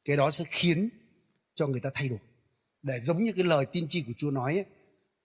Cái 0.06 0.18
đó 0.18 0.32
sẽ 0.32 0.45
khiến 0.50 0.89
cho 1.56 1.68
người 1.68 1.80
ta 1.80 1.89
thay 1.93 2.10
đổi. 2.10 2.20
Để 2.82 3.00
giống 3.00 3.24
như 3.24 3.32
cái 3.36 3.43
lời 3.43 3.66
tiên 3.66 3.86
tri 3.89 4.04
của 4.04 4.14
chúa 4.18 4.32
nói 4.32 4.54
ấy, 4.54 4.66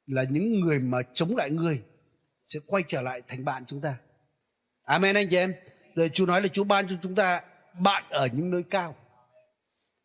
là 0.07 0.25
những 0.31 0.61
người 0.61 0.79
mà 0.79 0.99
chống 1.15 1.37
lại 1.37 1.51
người 1.51 1.83
sẽ 2.47 2.61
quay 2.67 2.83
trở 2.89 3.03
lại 3.03 3.23
thành 3.29 3.45
bạn 3.45 3.65
chúng 3.67 3.81
ta. 3.81 3.99
Amen 4.83 5.17
anh 5.17 5.29
chị 5.31 5.37
em. 5.37 5.55
Rồi 5.95 6.11
chúa 6.15 6.27
nói 6.27 6.43
là 6.43 6.49
chúa 6.49 6.65
ban 6.65 6.87
cho 6.89 6.97
chúng 7.03 7.15
ta 7.15 7.43
bạn 7.81 8.05
ở 8.11 8.29
những 8.33 8.51
nơi 8.51 8.63
cao. 8.71 8.97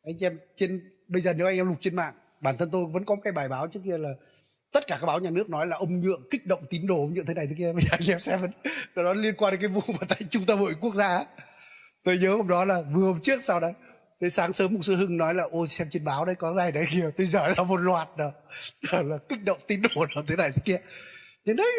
Anh 0.03 0.17
chị 0.19 0.25
em 0.25 0.39
trên 0.55 0.91
bây 1.07 1.21
giờ 1.21 1.33
nếu 1.33 1.47
anh 1.47 1.57
em 1.57 1.67
lục 1.67 1.77
trên 1.81 1.95
mạng 1.95 2.13
bản 2.41 2.57
thân 2.57 2.69
tôi 2.71 2.85
vẫn 2.85 3.05
có 3.05 3.15
cái 3.23 3.33
bài 3.33 3.49
báo 3.49 3.67
trước 3.67 3.79
kia 3.85 3.97
là 3.97 4.09
tất 4.71 4.87
cả 4.87 4.97
các 5.01 5.05
báo 5.05 5.19
nhà 5.19 5.29
nước 5.29 5.49
nói 5.49 5.67
là 5.67 5.77
ông 5.77 6.01
nhượng 6.01 6.21
kích 6.31 6.45
động 6.45 6.63
tín 6.69 6.87
đồ, 6.87 6.95
ông 6.95 7.13
nhượng 7.13 7.25
thế 7.25 7.33
này 7.33 7.47
thế 7.49 7.55
kia. 7.57 7.73
Bây 7.73 7.81
giờ 7.81 7.89
anh 7.91 8.09
em 8.09 8.19
xem 8.19 8.39
nó 8.95 9.13
liên 9.13 9.35
quan 9.37 9.51
đến 9.51 9.61
cái 9.61 9.69
vụ 9.69 9.81
mà 9.87 10.05
tại 10.09 10.19
trung 10.29 10.45
tâm 10.45 10.59
hội 10.59 10.73
quốc 10.81 10.93
gia 10.93 11.25
tôi 12.03 12.17
nhớ 12.17 12.35
hôm 12.35 12.47
đó 12.47 12.65
là 12.65 12.81
vừa 12.81 13.05
hôm 13.05 13.19
trước 13.19 13.43
sau 13.43 13.59
đấy 13.59 13.73
Thế 14.21 14.29
sáng 14.29 14.53
sớm 14.53 14.73
mục 14.73 14.83
sư 14.83 14.95
Hưng 14.95 15.17
nói 15.17 15.33
là, 15.33 15.43
ôi, 15.51 15.67
xem 15.67 15.89
trên 15.89 16.03
báo 16.03 16.25
đấy, 16.25 16.35
có 16.35 16.53
này 16.53 16.71
đấy 16.71 16.85
kia. 16.91 17.09
Tôi 17.17 17.27
giờ 17.27 17.47
là 17.47 17.63
một 17.63 17.77
loạt 17.77 18.17
đó 18.17 18.31
là 19.03 19.17
kích 19.29 19.43
động 19.43 19.57
tín 19.67 19.81
đồ 19.81 20.05
đó 20.15 20.21
thế 20.27 20.35
này 20.35 20.51
thế 20.55 20.61
kia. 20.65 20.77
Thế 21.45 21.53
đấy, 21.53 21.71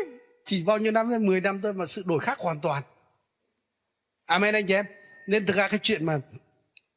chỉ 0.45 0.63
bao 0.63 0.79
nhiêu 0.79 0.93
năm 0.93 1.11
10 1.27 1.41
năm 1.41 1.61
thôi 1.63 1.73
mà 1.75 1.87
sự 1.87 2.03
đổi 2.07 2.21
khác 2.21 2.39
hoàn 2.39 2.61
toàn. 2.61 2.83
Amen 4.27 4.55
anh 4.55 4.67
chị 4.67 4.75
em. 4.75 4.87
Nên 5.27 5.47
thực 5.47 5.57
ra 5.57 5.69
cái 5.69 5.81
chuyện 5.83 6.07
mà 6.07 6.19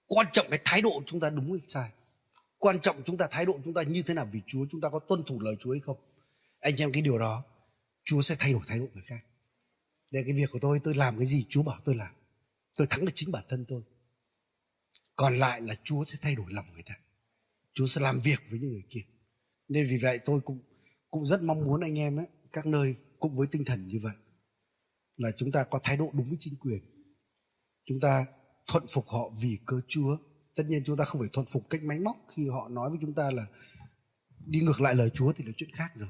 quan 0.08 0.28
trọng 0.34 0.50
cái 0.50 0.60
thái 0.66 0.82
độ 0.82 1.02
chúng 1.06 1.20
ta 1.20 1.30
đúng 1.30 1.52
hay 1.52 1.62
sai? 1.68 1.90
Quan 2.64 2.80
trọng 2.80 3.04
chúng 3.06 3.18
ta 3.18 3.28
thái 3.32 3.46
độ 3.46 3.60
chúng 3.66 3.74
ta 3.74 3.82
như 3.84 4.04
thế 4.04 4.14
nào 4.14 4.30
vì 4.32 4.42
Chúa 4.48 4.66
chúng 4.72 4.82
ta 4.82 4.90
có 4.90 5.00
tuân 5.00 5.24
thủ 5.24 5.40
lời 5.40 5.56
Chúa 5.60 5.72
hay 5.72 5.80
không? 5.80 5.98
Anh 6.60 6.76
em 6.78 6.92
cái 6.92 7.02
điều 7.02 7.20
đó 7.20 7.44
Chúa 8.06 8.22
sẽ 8.22 8.36
thay 8.40 8.54
đổi 8.54 8.62
thái 8.68 8.80
độ 8.80 8.86
người 8.94 9.04
khác. 9.06 9.20
Để 10.12 10.24
cái 10.26 10.34
việc 10.34 10.50
của 10.52 10.60
tôi 10.60 10.80
tôi 10.84 10.96
làm 10.96 11.18
cái 11.18 11.26
gì 11.26 11.46
Chúa 11.50 11.64
bảo 11.64 11.80
tôi 11.86 11.96
làm. 11.96 12.14
Tôi 12.76 12.88
thắng 12.90 13.06
được 13.06 13.12
chính 13.16 13.32
bản 13.32 13.44
thân 13.50 13.66
tôi. 13.68 13.82
Còn 15.16 15.38
lại 15.38 15.62
là 15.62 15.76
Chúa 15.84 16.04
sẽ 16.04 16.18
thay 16.22 16.36
đổi 16.36 16.46
lòng 16.50 16.66
người 16.74 16.84
ta. 16.86 16.94
Chúa 17.74 17.88
sẽ 17.88 18.02
làm 18.02 18.20
việc 18.20 18.40
với 18.50 18.60
những 18.60 18.72
người 18.72 18.84
kia. 18.90 19.04
Nên 19.68 19.88
vì 19.88 19.98
vậy 19.98 20.20
tôi 20.26 20.40
cũng 20.42 20.60
cũng 21.12 21.26
rất 21.26 21.42
mong 21.42 21.66
muốn 21.66 21.82
anh 21.82 22.00
em 22.00 22.20
ấy, 22.20 22.28
các 22.54 22.66
nơi 22.66 22.96
cũng 23.20 23.36
với 23.36 23.48
tinh 23.52 23.66
thần 23.66 23.88
như 23.88 24.00
vậy 24.04 24.16
là 25.18 25.32
chúng 25.38 25.52
ta 25.52 25.64
có 25.64 25.80
thái 25.84 25.98
độ 25.98 26.10
đúng 26.14 26.28
với 26.28 26.38
chính 26.40 26.56
quyền. 26.56 26.80
Chúng 27.86 28.00
ta 28.00 28.26
thuận 28.68 28.86
phục 28.94 29.08
họ 29.08 29.30
vì 29.42 29.58
Cơ 29.66 29.82
Chúa 29.88 30.18
tất 30.56 30.64
nhiên 30.68 30.84
chúng 30.86 30.98
ta 30.98 31.06
không 31.06 31.22
phải 31.22 31.30
thuận 31.34 31.46
phục 31.46 31.70
cách 31.70 31.84
máy 31.84 32.00
móc. 32.00 32.18
Khi 32.36 32.50
họ 32.50 32.70
nói 32.70 32.90
với 32.90 33.00
chúng 33.02 33.14
ta 33.14 33.32
là 33.32 33.46
đi 34.46 34.60
ngược 34.60 34.82
lại 34.82 34.96
lời 34.96 35.10
Chúa 35.14 35.34
thì 35.34 35.44
là 35.44 35.52
chuyện 35.58 35.72
khác 35.72 35.92
rồi. 35.96 36.10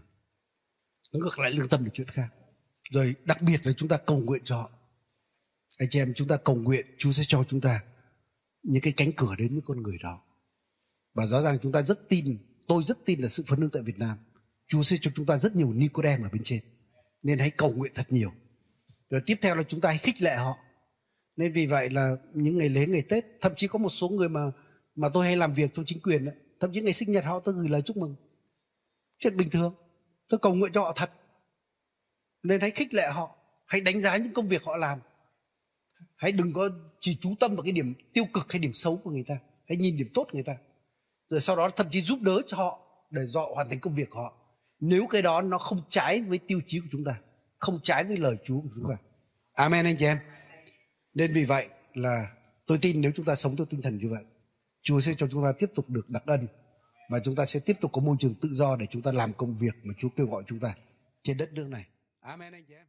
Nó 1.13 1.19
ngược 1.19 1.39
lại 1.39 1.51
lương 1.51 1.69
tâm 1.69 1.85
là 1.85 1.91
chuyện 1.93 2.07
khác. 2.07 2.27
Rồi 2.91 3.15
đặc 3.25 3.41
biệt 3.41 3.67
là 3.67 3.73
chúng 3.73 3.89
ta 3.89 3.97
cầu 3.97 4.17
nguyện 4.17 4.41
cho 4.45 4.57
họ. 4.57 4.71
Anh 5.77 5.89
chị 5.89 5.99
em, 5.99 6.13
chúng 6.13 6.27
ta 6.27 6.37
cầu 6.37 6.55
nguyện, 6.55 6.85
Chúa 6.97 7.11
sẽ 7.11 7.23
cho 7.27 7.43
chúng 7.47 7.61
ta 7.61 7.83
những 8.63 8.81
cái 8.81 8.93
cánh 8.97 9.11
cửa 9.11 9.35
đến 9.37 9.53
với 9.53 9.61
con 9.65 9.83
người 9.83 9.97
đó. 10.03 10.21
Và 11.13 11.25
rõ 11.25 11.41
ràng 11.41 11.57
chúng 11.61 11.71
ta 11.71 11.81
rất 11.81 12.09
tin, 12.09 12.37
tôi 12.67 12.83
rất 12.83 12.97
tin 13.05 13.19
là 13.19 13.27
sự 13.27 13.43
phấn 13.47 13.59
hưng 13.59 13.69
tại 13.69 13.83
Việt 13.83 13.99
Nam. 13.99 14.17
Chúa 14.67 14.83
sẽ 14.83 14.97
cho 15.01 15.11
chúng 15.15 15.25
ta 15.25 15.37
rất 15.37 15.55
nhiều 15.55 15.73
Nicodem 15.73 16.23
ở 16.23 16.29
bên 16.29 16.41
trên. 16.43 16.59
Nên 17.23 17.39
hãy 17.39 17.49
cầu 17.49 17.71
nguyện 17.71 17.91
thật 17.95 18.05
nhiều. 18.09 18.31
Rồi 19.09 19.21
tiếp 19.25 19.39
theo 19.41 19.55
là 19.55 19.63
chúng 19.69 19.81
ta 19.81 19.89
hãy 19.89 19.97
khích 19.97 20.21
lệ 20.21 20.35
họ 20.35 20.57
nên 21.35 21.53
vì 21.53 21.67
vậy 21.67 21.89
là 21.89 22.15
những 22.33 22.57
ngày 22.57 22.69
lễ 22.69 22.87
ngày 22.87 23.03
Tết 23.09 23.25
thậm 23.41 23.51
chí 23.55 23.67
có 23.67 23.79
một 23.79 23.89
số 23.89 24.09
người 24.09 24.29
mà 24.29 24.51
mà 24.95 25.09
tôi 25.13 25.25
hay 25.25 25.37
làm 25.37 25.53
việc 25.53 25.71
trong 25.73 25.85
chính 25.85 26.01
quyền 26.01 26.25
đấy, 26.25 26.35
thậm 26.59 26.71
chí 26.73 26.81
ngày 26.81 26.93
sinh 26.93 27.11
nhật 27.11 27.25
họ 27.25 27.39
tôi 27.39 27.55
gửi 27.55 27.69
lời 27.69 27.81
chúc 27.81 27.97
mừng. 27.97 28.15
Chuyện 29.19 29.37
bình 29.37 29.49
thường. 29.49 29.75
Tôi 30.29 30.39
cầu 30.39 30.53
nguyện 30.53 30.71
cho 30.73 30.81
họ 30.81 30.93
thật. 30.95 31.11
Nên 32.43 32.61
hãy 32.61 32.71
khích 32.71 32.93
lệ 32.93 33.09
họ. 33.11 33.35
Hãy 33.65 33.81
đánh 33.81 34.01
giá 34.01 34.17
những 34.17 34.33
công 34.33 34.47
việc 34.47 34.63
họ 34.63 34.77
làm. 34.77 34.99
Hãy 36.15 36.31
đừng 36.31 36.53
có 36.53 36.69
chỉ 36.99 37.17
chú 37.21 37.35
tâm 37.39 37.55
vào 37.55 37.63
cái 37.63 37.71
điểm 37.71 37.93
tiêu 38.13 38.23
cực 38.33 38.51
hay 38.51 38.59
điểm 38.59 38.73
xấu 38.73 38.97
của 38.97 39.11
người 39.11 39.23
ta. 39.27 39.37
Hãy 39.69 39.77
nhìn 39.77 39.97
điểm 39.97 40.07
tốt 40.13 40.23
của 40.23 40.33
người 40.33 40.43
ta. 40.43 40.53
Rồi 41.29 41.41
sau 41.41 41.55
đó 41.55 41.69
thậm 41.69 41.87
chí 41.91 42.01
giúp 42.01 42.21
đỡ 42.21 42.41
cho 42.47 42.57
họ 42.57 42.79
để 43.11 43.21
họ 43.35 43.51
hoàn 43.55 43.69
thành 43.69 43.79
công 43.79 43.93
việc 43.93 44.09
của 44.09 44.19
họ. 44.19 44.37
Nếu 44.79 45.07
cái 45.07 45.21
đó 45.21 45.41
nó 45.41 45.57
không 45.57 45.81
trái 45.89 46.21
với 46.21 46.37
tiêu 46.37 46.61
chí 46.67 46.79
của 46.79 46.87
chúng 46.91 47.03
ta 47.03 47.19
không 47.63 47.79
trái 47.83 48.03
với 48.03 48.17
lời 48.17 48.35
Chúa 48.43 48.61
của 48.61 48.69
chúng 48.75 48.85
ta. 48.89 48.95
Amen 49.53 49.85
anh 49.85 49.95
chị 49.97 50.05
em 50.05 50.17
nên 51.13 51.33
vì 51.33 51.45
vậy 51.45 51.69
là 51.93 52.27
tôi 52.67 52.77
tin 52.81 53.01
nếu 53.01 53.11
chúng 53.15 53.25
ta 53.25 53.35
sống 53.35 53.55
theo 53.55 53.65
tinh 53.65 53.81
thần 53.81 53.97
như 53.97 54.07
vậy, 54.09 54.23
Chúa 54.81 54.99
sẽ 54.99 55.13
cho 55.17 55.27
chúng 55.31 55.43
ta 55.43 55.51
tiếp 55.59 55.71
tục 55.75 55.89
được 55.89 56.09
đặc 56.09 56.23
ân 56.25 56.47
và 57.09 57.19
chúng 57.19 57.35
ta 57.35 57.45
sẽ 57.45 57.59
tiếp 57.59 57.77
tục 57.81 57.91
có 57.91 58.01
môi 58.01 58.15
trường 58.19 58.35
tự 58.41 58.49
do 58.51 58.75
để 58.75 58.85
chúng 58.89 59.01
ta 59.01 59.11
làm 59.11 59.33
công 59.33 59.53
việc 59.53 59.75
mà 59.83 59.93
Chúa 59.99 60.09
kêu 60.09 60.27
gọi 60.27 60.43
chúng 60.47 60.59
ta 60.59 60.75
trên 61.23 61.37
đất 61.37 61.53
nước 61.53 61.67
này. 61.67 61.85
Amen 62.19 62.53
anh 62.53 62.63
chị 62.67 62.73
em. 62.73 62.85